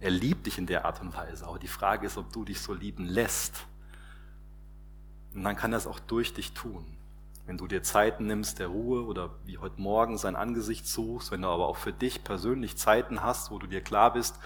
Er 0.00 0.10
liebt 0.10 0.46
dich 0.46 0.58
in 0.58 0.66
der 0.66 0.84
Art 0.84 1.00
und 1.00 1.14
Weise. 1.16 1.46
Aber 1.46 1.58
die 1.58 1.68
Frage 1.68 2.06
ist, 2.06 2.18
ob 2.18 2.32
du 2.32 2.44
dich 2.44 2.60
so 2.60 2.74
lieben 2.74 3.04
lässt. 3.04 3.66
Und 5.34 5.42
dann 5.42 5.56
kann 5.56 5.72
er 5.72 5.78
es 5.78 5.86
auch 5.86 6.00
durch 6.00 6.34
dich 6.34 6.52
tun. 6.52 6.84
Wenn 7.46 7.58
du 7.58 7.66
dir 7.66 7.82
Zeiten 7.82 8.26
nimmst 8.26 8.58
der 8.58 8.68
Ruhe 8.68 9.04
oder 9.04 9.30
wie 9.44 9.58
heute 9.58 9.80
Morgen 9.80 10.18
sein 10.18 10.34
Angesicht 10.34 10.86
suchst, 10.86 11.30
wenn 11.30 11.42
du 11.42 11.48
aber 11.48 11.68
auch 11.68 11.76
für 11.76 11.92
dich 11.92 12.24
persönlich 12.24 12.76
Zeiten 12.76 13.22
hast, 13.22 13.50
wo 13.50 13.58
du 13.58 13.66
dir 13.66 13.80
klar 13.80 14.12
bist, 14.12 14.38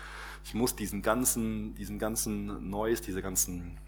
ich 0.44 0.54
muss 0.54 0.76
diesen 0.76 1.00
ganzen, 1.00 1.74
diesen 1.74 1.98
ganzen 1.98 2.68
Neues, 2.68 3.00
diese 3.00 3.22
ganzen 3.22 3.78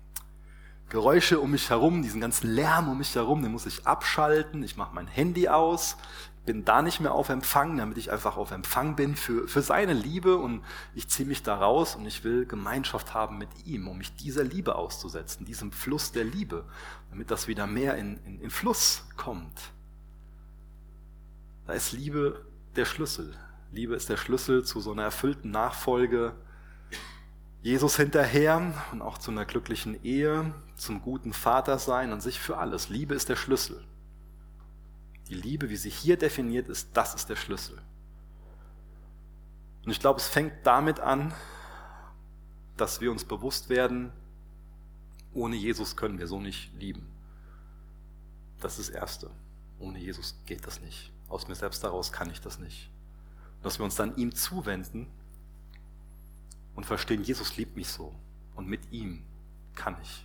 Geräusche 0.93 1.40
um 1.40 1.53
mich 1.53 1.70
herum, 1.70 2.03
diesen 2.03 2.20
ganzen 2.20 2.49
Lärm 2.49 2.90
um 2.90 2.99
mich 2.99 3.14
herum, 3.14 3.40
den 3.40 3.51
muss 3.51 3.64
ich 3.64 3.86
abschalten. 3.86 4.62
Ich 4.62 4.76
mache 4.76 4.95
mein 4.95 5.07
Handy 5.07 5.49
aus, 5.49 5.97
bin 6.45 6.66
da 6.66 6.82
nicht 6.82 7.01
mehr 7.01 7.14
auf 7.14 7.30
Empfang, 7.30 7.78
damit 7.78 7.97
ich 7.97 8.12
einfach 8.12 8.36
auf 8.36 8.51
Empfang 8.51 8.95
bin 8.95 9.16
für, 9.16 9.49
für 9.49 9.62
seine 9.62 9.95
Liebe 9.95 10.36
und 10.36 10.62
ich 10.95 11.09
ziehe 11.09 11.26
mich 11.26 11.43
da 11.43 11.55
raus 11.55 11.97
und 11.97 12.05
ich 12.05 12.24
will 12.24 12.45
Gemeinschaft 12.45 13.14
haben 13.14 13.38
mit 13.38 13.49
ihm, 13.64 13.88
um 13.88 13.97
mich 13.97 14.14
dieser 14.16 14.45
Liebe 14.45 14.74
auszusetzen, 14.74 15.47
diesem 15.47 15.72
Fluss 15.72 16.12
der 16.12 16.24
Liebe, 16.24 16.66
damit 17.09 17.30
das 17.30 17.49
wieder 17.49 17.66
mehr 17.66 17.97
in, 17.97 18.18
in, 18.26 18.43
in 18.43 18.51
Fluss 18.51 19.07
kommt. 19.16 19.72
Da 21.66 21.72
ist 21.72 21.93
Liebe 21.93 22.45
der 22.76 22.84
Schlüssel. 22.84 23.34
Liebe 23.70 23.95
ist 23.95 24.11
der 24.11 24.18
Schlüssel 24.18 24.62
zu 24.62 24.82
so 24.82 24.93
einer 24.93 25.05
erfüllten 25.05 25.51
Nachfolge 25.51 26.34
Jesus 27.62 27.96
hinterher 27.96 28.74
und 28.90 29.02
auch 29.02 29.18
zu 29.18 29.30
einer 29.30 29.44
glücklichen 29.44 30.02
Ehe, 30.02 30.52
zum 30.76 31.00
guten 31.00 31.32
Vater 31.32 31.78
sein 31.78 32.12
und 32.12 32.20
sich 32.20 32.40
für 32.40 32.58
alles. 32.58 32.88
Liebe 32.88 33.14
ist 33.14 33.28
der 33.28 33.36
Schlüssel. 33.36 33.84
Die 35.28 35.34
Liebe, 35.34 35.70
wie 35.70 35.76
sie 35.76 35.90
hier 35.90 36.16
definiert 36.16 36.68
ist, 36.68 36.90
das 36.94 37.14
ist 37.14 37.28
der 37.28 37.36
Schlüssel. 37.36 37.80
Und 39.84 39.92
ich 39.92 40.00
glaube, 40.00 40.18
es 40.18 40.26
fängt 40.26 40.52
damit 40.64 40.98
an, 40.98 41.32
dass 42.76 43.00
wir 43.00 43.12
uns 43.12 43.24
bewusst 43.24 43.68
werden, 43.68 44.12
ohne 45.32 45.56
Jesus 45.56 45.96
können 45.96 46.18
wir 46.18 46.26
so 46.26 46.40
nicht 46.40 46.74
lieben. 46.74 47.06
Das 48.60 48.78
ist 48.78 48.90
das 48.90 48.96
Erste. 48.96 49.30
Ohne 49.78 49.98
Jesus 49.98 50.36
geht 50.46 50.66
das 50.66 50.80
nicht. 50.80 51.12
Aus 51.28 51.48
mir 51.48 51.54
selbst 51.54 51.82
daraus 51.82 52.12
kann 52.12 52.30
ich 52.30 52.40
das 52.40 52.58
nicht. 52.58 52.90
Und 53.56 53.64
dass 53.64 53.78
wir 53.78 53.84
uns 53.84 53.94
dann 53.94 54.16
ihm 54.16 54.34
zuwenden 54.34 55.08
und 56.75 56.85
verstehen, 56.85 57.23
Jesus 57.23 57.57
liebt 57.57 57.77
mich 57.77 57.89
so 57.89 58.14
und 58.55 58.68
mit 58.68 58.93
ihm 58.93 59.23
kann 59.75 59.97
ich. 60.03 60.25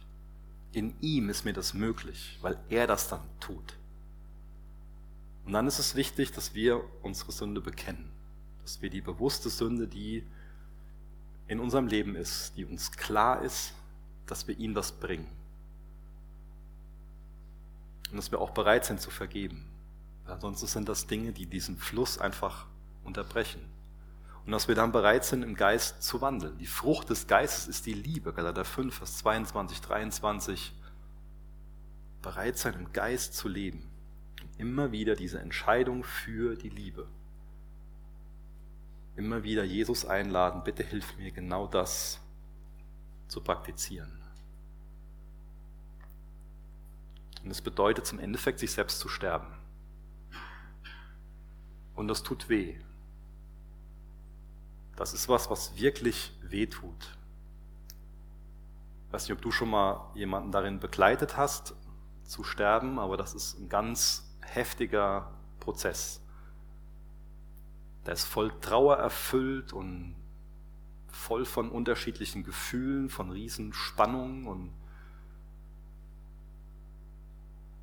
In 0.74 0.94
ihm 1.02 1.30
ist 1.30 1.46
mir 1.46 1.54
das 1.54 1.74
möglich, 1.74 2.38
weil 2.42 2.58
er 2.70 2.88
das 2.88 3.08
dann 3.08 3.22
tut. 3.40 3.78
Und 5.46 5.54
dann 5.54 5.66
ist 5.66 5.80
es 5.80 5.96
wichtig, 5.96 6.32
dass 6.34 6.54
wir 6.54 6.84
unsere 7.04 7.32
Sünde 7.32 7.62
bekennen, 7.62 8.12
dass 8.64 8.82
wir 8.82 8.90
die 8.90 9.02
bewusste 9.02 9.50
Sünde, 9.50 9.88
die 9.88 10.24
in 11.48 11.60
unserem 11.60 11.88
Leben 11.88 12.16
ist, 12.16 12.58
die 12.58 12.66
uns 12.66 12.92
klar 12.92 13.42
ist, 13.42 13.74
dass 14.26 14.48
wir 14.48 14.58
ihm 14.60 14.74
das 14.74 14.92
bringen. 14.92 15.28
Und 18.12 18.18
dass 18.18 18.32
wir 18.32 18.40
auch 18.40 18.52
bereit 18.52 18.86
sind 18.86 19.00
zu 19.00 19.10
vergeben. 19.10 19.66
Weil 20.26 20.34
ansonsten 20.36 20.68
sind 20.68 20.90
das 20.90 21.08
Dinge, 21.08 21.32
die 21.32 21.46
diesen 21.46 21.78
Fluss 21.78 22.18
einfach 22.18 22.68
unterbrechen. 23.06 23.62
Und 24.48 24.54
dass 24.54 24.70
wir 24.70 24.76
dann 24.76 24.94
bereit 24.94 25.26
sind, 25.26 25.44
im 25.44 25.56
Geist 25.56 26.02
zu 26.02 26.22
wandeln. 26.22 26.58
Die 26.58 26.68
Frucht 26.68 27.10
des 27.10 27.28
Geistes 27.28 27.68
ist 27.68 27.86
die 27.86 27.94
Liebe. 27.94 28.32
Galater 28.32 28.64
5, 28.64 28.96
Vers 28.96 29.18
22, 29.18 29.82
23. 29.82 30.74
Bereit 32.22 32.58
sein, 32.58 32.74
im 32.76 32.94
Geist 32.94 33.36
zu 33.36 33.50
leben. 33.50 33.92
Immer 34.58 34.94
wieder 34.94 35.18
diese 35.18 35.42
Entscheidung 35.42 36.06
für 36.06 36.56
die 36.56 36.70
Liebe. 36.70 37.10
Immer 39.18 39.44
wieder 39.44 39.66
Jesus 39.66 40.06
einladen, 40.06 40.64
bitte 40.64 40.82
hilf 40.82 41.18
mir 41.18 41.32
genau 41.32 41.68
das 41.68 42.22
zu 43.28 43.42
praktizieren. 43.42 44.18
Und 47.44 47.52
es 47.52 47.62
bedeutet 47.62 48.06
zum 48.06 48.20
Endeffekt, 48.20 48.60
sich 48.60 48.72
selbst 48.72 49.00
zu 49.00 49.10
sterben. 49.10 49.48
Und 51.96 52.08
das 52.08 52.24
tut 52.24 52.48
weh. 52.48 52.78
Das 54.98 55.14
ist 55.14 55.30
was, 55.30 55.50
was 55.50 55.78
wirklich 55.78 56.34
weh 56.42 56.66
tut. 56.66 57.18
Ich 59.06 59.14
weiß 59.14 59.24
nicht, 59.24 59.38
ob 59.38 59.42
du 59.42 59.52
schon 59.52 59.70
mal 59.70 60.12
jemanden 60.16 60.52
darin 60.52 60.80
begleitet 60.80 61.38
hast, 61.38 61.76
zu 62.24 62.44
sterben, 62.44 63.00
aber 63.00 63.16
das 63.16 63.34
ist 63.34 63.58
ein 63.58 63.70
ganz 63.70 64.36
heftiger 64.42 65.32
Prozess. 65.62 66.22
Der 68.06 68.14
ist 68.14 68.26
voll 68.26 68.52
Trauer 68.60 68.98
erfüllt 68.98 69.72
und 69.72 70.16
voll 71.08 71.46
von 71.46 71.70
unterschiedlichen 71.72 72.44
Gefühlen, 72.44 73.10
von 73.10 73.32
Riesenspannungen 73.32 74.46
und 74.46 74.74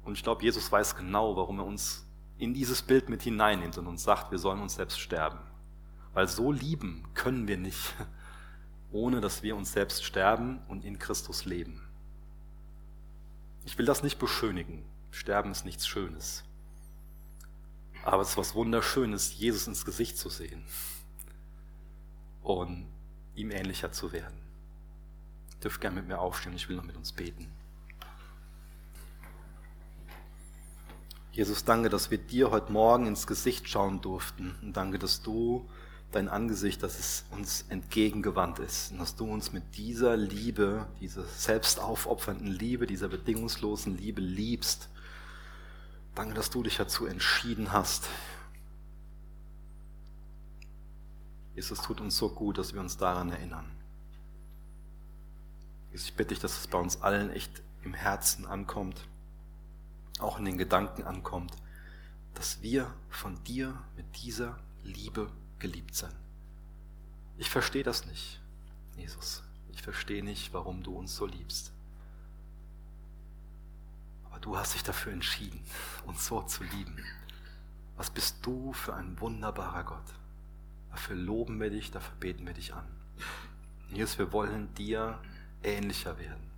und 0.05 0.19
ich 0.19 0.23
glaube, 0.23 0.43
Jesus 0.43 0.71
weiß 0.71 0.97
genau, 0.97 1.35
warum 1.35 1.61
er 1.61 1.65
uns 1.65 2.07
in 2.37 2.53
dieses 2.53 2.83
Bild 2.83 3.09
mit 3.09 3.23
hineinnimmt 3.23 3.79
und 3.79 3.87
uns 3.87 4.03
sagt, 4.03 4.31
wir 4.31 4.39
sollen 4.39 4.61
uns 4.61 4.75
selbst 4.75 5.01
sterben. 5.01 5.39
Weil 6.15 6.29
so 6.29 6.53
lieben 6.53 7.05
können 7.15 7.49
wir 7.49 7.59
nicht, 7.59 7.95
ohne 8.93 9.21
dass 9.21 9.43
wir 9.43 9.57
uns 9.57 9.73
selbst 9.73 10.05
sterben 10.05 10.61
und 10.69 10.85
in 10.85 10.99
Christus 10.99 11.45
leben. 11.45 11.83
Ich 13.65 13.77
will 13.79 13.87
das 13.87 14.03
nicht 14.03 14.19
beschönigen. 14.19 14.85
Sterben 15.11 15.51
ist 15.51 15.65
nichts 15.65 15.87
Schönes. 15.87 16.45
Aber 18.05 18.23
es 18.23 18.31
ist 18.31 18.37
was 18.37 18.55
Wunderschönes, 18.55 19.39
Jesus 19.39 19.67
ins 19.67 19.85
Gesicht 19.85 20.19
zu 20.19 20.29
sehen 20.29 20.63
und 22.43 22.87
ihm 23.35 23.51
ähnlicher 23.51 23.91
zu 23.93 24.13
werden. 24.13 24.39
Dürft 25.63 25.81
gerne 25.81 25.97
mit 25.97 26.09
mir 26.09 26.19
aufstehen, 26.19 26.55
ich 26.55 26.69
will 26.69 26.77
noch 26.77 26.85
mit 26.85 26.97
uns 26.97 27.13
beten. 27.13 27.51
Jesus, 31.33 31.65
danke, 31.65 31.89
dass 31.89 32.13
wir 32.13 32.19
dir 32.19 32.53
heute 32.53 32.71
Morgen 32.71 33.07
ins 33.07 33.27
Gesicht 33.27 33.69
schauen 33.69 34.01
durften. 34.01 34.55
Und 34.63 34.77
danke, 34.77 35.01
dass 35.01 35.21
du 35.21 35.69
dein 36.15 36.29
Angesicht, 36.29 36.83
dass 36.83 36.99
es 36.99 37.25
uns 37.31 37.65
entgegengewandt 37.69 38.59
ist. 38.59 38.93
Und 38.93 38.99
dass 38.99 39.17
du 39.17 39.25
uns 39.25 39.53
mit 39.53 39.77
dieser 39.77 40.17
Liebe, 40.17 40.87
dieser 41.01 41.25
selbstaufopfernden 41.25 42.47
Liebe, 42.47 42.87
dieser 42.87 43.09
bedingungslosen 43.09 43.97
Liebe 43.97 44.21
liebst. 44.21 44.89
Danke, 46.15 46.35
dass 46.35 46.51
du 46.51 46.63
dich 46.63 46.77
dazu 46.77 47.07
entschieden 47.07 47.73
hast. 47.73 48.09
Jesus, 51.55 51.81
tut 51.83 52.01
uns 52.01 52.17
so 52.17 52.29
gut, 52.29 52.59
dass 52.59 52.75
wir 52.75 52.81
uns 52.81 52.97
daran 52.97 53.31
erinnern. 53.31 53.71
Jesus, 55.93 56.09
ich 56.09 56.15
bitte 56.15 56.29
dich, 56.31 56.41
dass 56.41 56.59
es 56.59 56.67
bei 56.67 56.79
uns 56.79 57.03
allen 57.03 57.31
echt 57.31 57.63
im 57.85 57.95
Herzen 57.95 58.47
ankommt 58.47 59.07
auch 60.19 60.39
in 60.39 60.45
den 60.45 60.59
Gedanken 60.59 61.03
ankommt, 61.05 61.53
dass 62.35 62.63
wir 62.63 62.93
von 63.11 63.43
dir 63.45 63.79
mit 63.97 64.07
dieser 64.23 64.59
Liebe 64.83 65.31
geliebt 65.59 65.95
sind. 65.95 66.15
Ich 67.37 67.51
verstehe 67.51 67.83
das 67.83 68.07
nicht, 68.07 68.41
Jesus. 68.97 69.43
Ich 69.73 69.83
verstehe 69.83 70.25
nicht, 70.25 70.53
warum 70.53 70.83
du 70.83 70.97
uns 70.97 71.17
so 71.17 71.27
liebst. 71.27 71.73
Aber 74.25 74.39
du 74.39 74.57
hast 74.57 74.75
dich 74.75 74.83
dafür 74.83 75.13
entschieden, 75.13 75.61
uns 76.07 76.27
so 76.27 76.43
zu 76.43 76.63
lieben. 76.65 76.97
Was 77.97 78.11
bist 78.11 78.39
du 78.43 78.73
für 78.73 78.95
ein 78.95 79.21
wunderbarer 79.21 79.85
Gott? 79.85 80.15
Dafür 80.91 81.17
loben 81.17 81.61
wir 81.61 81.71
dich, 81.71 81.91
dafür 81.91 82.15
beten 82.21 82.47
wir 82.47 82.55
dich 82.55 82.75
an. 82.75 82.87
Jesus, 83.89 84.19
wir 84.19 84.33
wollen 84.33 84.73
dir 84.75 85.19
ähnlicher 85.63 86.19
werden. 86.19 86.51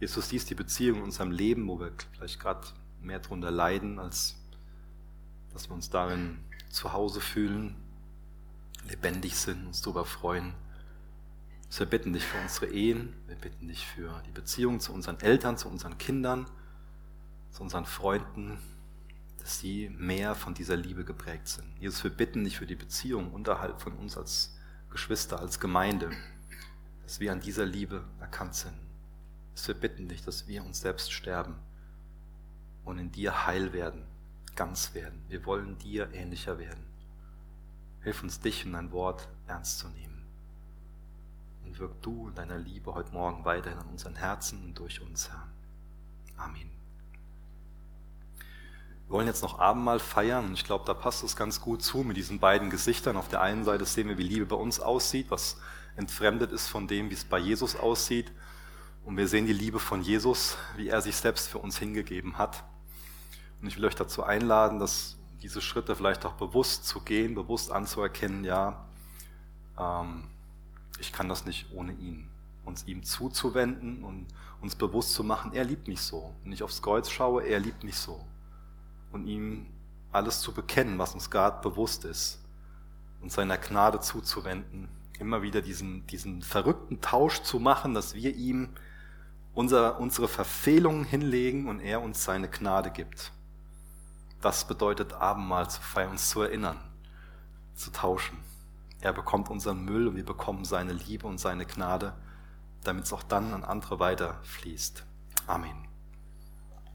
Jesus, 0.00 0.28
dies 0.28 0.46
die 0.46 0.54
Beziehung 0.54 0.98
in 0.98 1.04
unserem 1.04 1.30
Leben, 1.30 1.68
wo 1.68 1.78
wir 1.78 1.92
vielleicht 2.12 2.40
gerade 2.40 2.66
mehr 3.02 3.18
darunter 3.18 3.50
leiden, 3.50 3.98
als 3.98 4.36
dass 5.52 5.68
wir 5.68 5.74
uns 5.74 5.90
darin 5.90 6.38
zu 6.70 6.92
Hause 6.92 7.20
fühlen, 7.20 7.76
lebendig 8.88 9.36
sind, 9.36 9.66
uns 9.66 9.82
darüber 9.82 10.06
freuen. 10.06 10.54
wir 11.76 11.86
bitten 11.86 12.12
dich 12.12 12.24
für 12.24 12.40
unsere 12.40 12.66
Ehen, 12.66 13.14
wir 13.26 13.36
bitten 13.36 13.68
dich 13.68 13.86
für 13.86 14.22
die 14.26 14.30
Beziehung 14.30 14.80
zu 14.80 14.92
unseren 14.92 15.20
Eltern, 15.20 15.58
zu 15.58 15.68
unseren 15.68 15.98
Kindern, 15.98 16.46
zu 17.50 17.62
unseren 17.62 17.84
Freunden, 17.84 18.58
dass 19.38 19.58
sie 19.58 19.90
mehr 19.90 20.34
von 20.34 20.54
dieser 20.54 20.76
Liebe 20.76 21.04
geprägt 21.04 21.48
sind. 21.48 21.66
Jesus, 21.78 22.02
wir 22.04 22.10
bitten 22.10 22.44
dich 22.44 22.56
für 22.56 22.66
die 22.66 22.74
Beziehung 22.74 23.32
unterhalb 23.32 23.82
von 23.82 23.92
uns 23.94 24.16
als 24.16 24.56
Geschwister, 24.90 25.38
als 25.38 25.60
Gemeinde, 25.60 26.10
dass 27.02 27.20
wir 27.20 27.32
an 27.32 27.40
dieser 27.40 27.66
Liebe 27.66 28.04
erkannt 28.20 28.54
sind 28.54 28.74
dass 29.60 29.68
wir 29.68 29.74
bitten 29.74 30.08
dich, 30.08 30.24
dass 30.24 30.48
wir 30.48 30.64
uns 30.64 30.80
selbst 30.80 31.12
sterben 31.12 31.54
und 32.86 32.98
in 32.98 33.12
dir 33.12 33.46
heil 33.46 33.74
werden, 33.74 34.06
ganz 34.60 34.92
werden. 34.92 35.24
Wir 35.30 35.46
wollen 35.46 35.78
dir 35.78 36.12
ähnlicher 36.12 36.58
werden. 36.58 36.84
Hilf 38.02 38.22
uns, 38.22 38.40
dich 38.40 38.66
und 38.66 38.74
dein 38.74 38.92
Wort 38.92 39.26
ernst 39.46 39.78
zu 39.78 39.88
nehmen. 39.88 40.22
Und 41.64 41.78
wirk 41.78 42.02
du 42.02 42.28
in 42.28 42.34
deiner 42.34 42.58
Liebe 42.58 42.94
heute 42.94 43.10
Morgen 43.10 43.46
weiterhin 43.46 43.78
an 43.78 43.86
unseren 43.86 44.16
Herzen 44.16 44.62
und 44.62 44.78
durch 44.78 45.00
uns, 45.00 45.30
Herr. 45.30 45.46
Amen. 46.36 46.70
Wir 49.06 49.08
wollen 49.08 49.28
jetzt 49.28 49.40
noch 49.40 49.58
Abendmahl 49.58 49.98
feiern 49.98 50.48
und 50.48 50.52
ich 50.52 50.64
glaube, 50.64 50.84
da 50.84 50.92
passt 50.92 51.24
es 51.24 51.36
ganz 51.36 51.62
gut 51.62 51.80
zu 51.80 52.02
mit 52.02 52.18
diesen 52.18 52.38
beiden 52.38 52.68
Gesichtern. 52.68 53.16
Auf 53.16 53.28
der 53.28 53.40
einen 53.40 53.64
Seite 53.64 53.86
sehen 53.86 54.08
wir, 54.10 54.18
wie 54.18 54.24
Liebe 54.24 54.44
bei 54.44 54.56
uns 54.56 54.78
aussieht, 54.78 55.30
was 55.30 55.56
entfremdet 55.96 56.52
ist 56.52 56.68
von 56.68 56.86
dem, 56.86 57.08
wie 57.08 57.14
es 57.14 57.24
bei 57.24 57.38
Jesus 57.38 57.76
aussieht. 57.76 58.30
Und 59.06 59.16
wir 59.16 59.26
sehen 59.26 59.46
die 59.46 59.54
Liebe 59.54 59.78
von 59.78 60.02
Jesus, 60.02 60.58
wie 60.76 60.88
er 60.88 61.00
sich 61.00 61.16
selbst 61.16 61.48
für 61.48 61.56
uns 61.56 61.78
hingegeben 61.78 62.36
hat. 62.36 62.62
Und 63.60 63.68
ich 63.68 63.76
will 63.76 63.84
euch 63.84 63.94
dazu 63.94 64.22
einladen, 64.22 64.78
dass 64.78 65.16
diese 65.42 65.60
Schritte 65.60 65.96
vielleicht 65.96 66.24
auch 66.26 66.34
bewusst 66.34 66.86
zu 66.86 67.00
gehen, 67.00 67.34
bewusst 67.34 67.70
anzuerkennen, 67.70 68.44
ja, 68.44 68.84
ähm, 69.78 70.24
ich 70.98 71.12
kann 71.12 71.28
das 71.28 71.46
nicht 71.46 71.72
ohne 71.72 71.92
ihn. 71.92 72.28
Uns 72.64 72.86
ihm 72.86 73.02
zuzuwenden 73.02 74.04
und 74.04 74.26
uns 74.60 74.76
bewusst 74.76 75.14
zu 75.14 75.24
machen, 75.24 75.52
er 75.54 75.64
liebt 75.64 75.88
mich 75.88 76.02
so. 76.02 76.34
Wenn 76.42 76.52
ich 76.52 76.62
aufs 76.62 76.82
Kreuz 76.82 77.10
schaue, 77.10 77.42
er 77.42 77.58
liebt 77.58 77.82
mich 77.84 77.96
so. 77.96 78.24
Und 79.12 79.26
ihm 79.26 79.66
alles 80.12 80.40
zu 80.40 80.52
bekennen, 80.52 80.98
was 80.98 81.14
uns 81.14 81.30
gerade 81.30 81.62
bewusst 81.62 82.04
ist. 82.04 82.38
Und 83.22 83.32
seiner 83.32 83.56
Gnade 83.56 84.00
zuzuwenden. 84.00 84.88
Immer 85.18 85.42
wieder 85.42 85.62
diesen, 85.62 86.06
diesen 86.06 86.42
verrückten 86.42 87.00
Tausch 87.00 87.42
zu 87.42 87.58
machen, 87.58 87.94
dass 87.94 88.14
wir 88.14 88.34
ihm 88.34 88.70
unser, 89.54 89.98
unsere 89.98 90.28
Verfehlungen 90.28 91.04
hinlegen 91.04 91.68
und 91.68 91.80
er 91.80 92.02
uns 92.02 92.24
seine 92.24 92.48
Gnade 92.48 92.90
gibt. 92.90 93.32
Das 94.40 94.66
bedeutet 94.66 95.12
Abendmahl 95.12 95.68
zu 95.68 95.80
feiern, 95.82 96.12
uns 96.12 96.30
zu 96.30 96.42
erinnern, 96.42 96.78
zu 97.74 97.90
tauschen. 97.92 98.38
Er 99.00 99.12
bekommt 99.12 99.50
unseren 99.50 99.84
Müll 99.84 100.08
und 100.08 100.16
wir 100.16 100.24
bekommen 100.24 100.64
seine 100.64 100.92
Liebe 100.92 101.26
und 101.26 101.38
seine 101.38 101.66
Gnade, 101.66 102.14
damit 102.84 103.04
es 103.04 103.12
auch 103.12 103.22
dann 103.22 103.52
an 103.52 103.64
andere 103.64 103.98
weiterfließt. 103.98 105.04
Amen. 105.46 105.89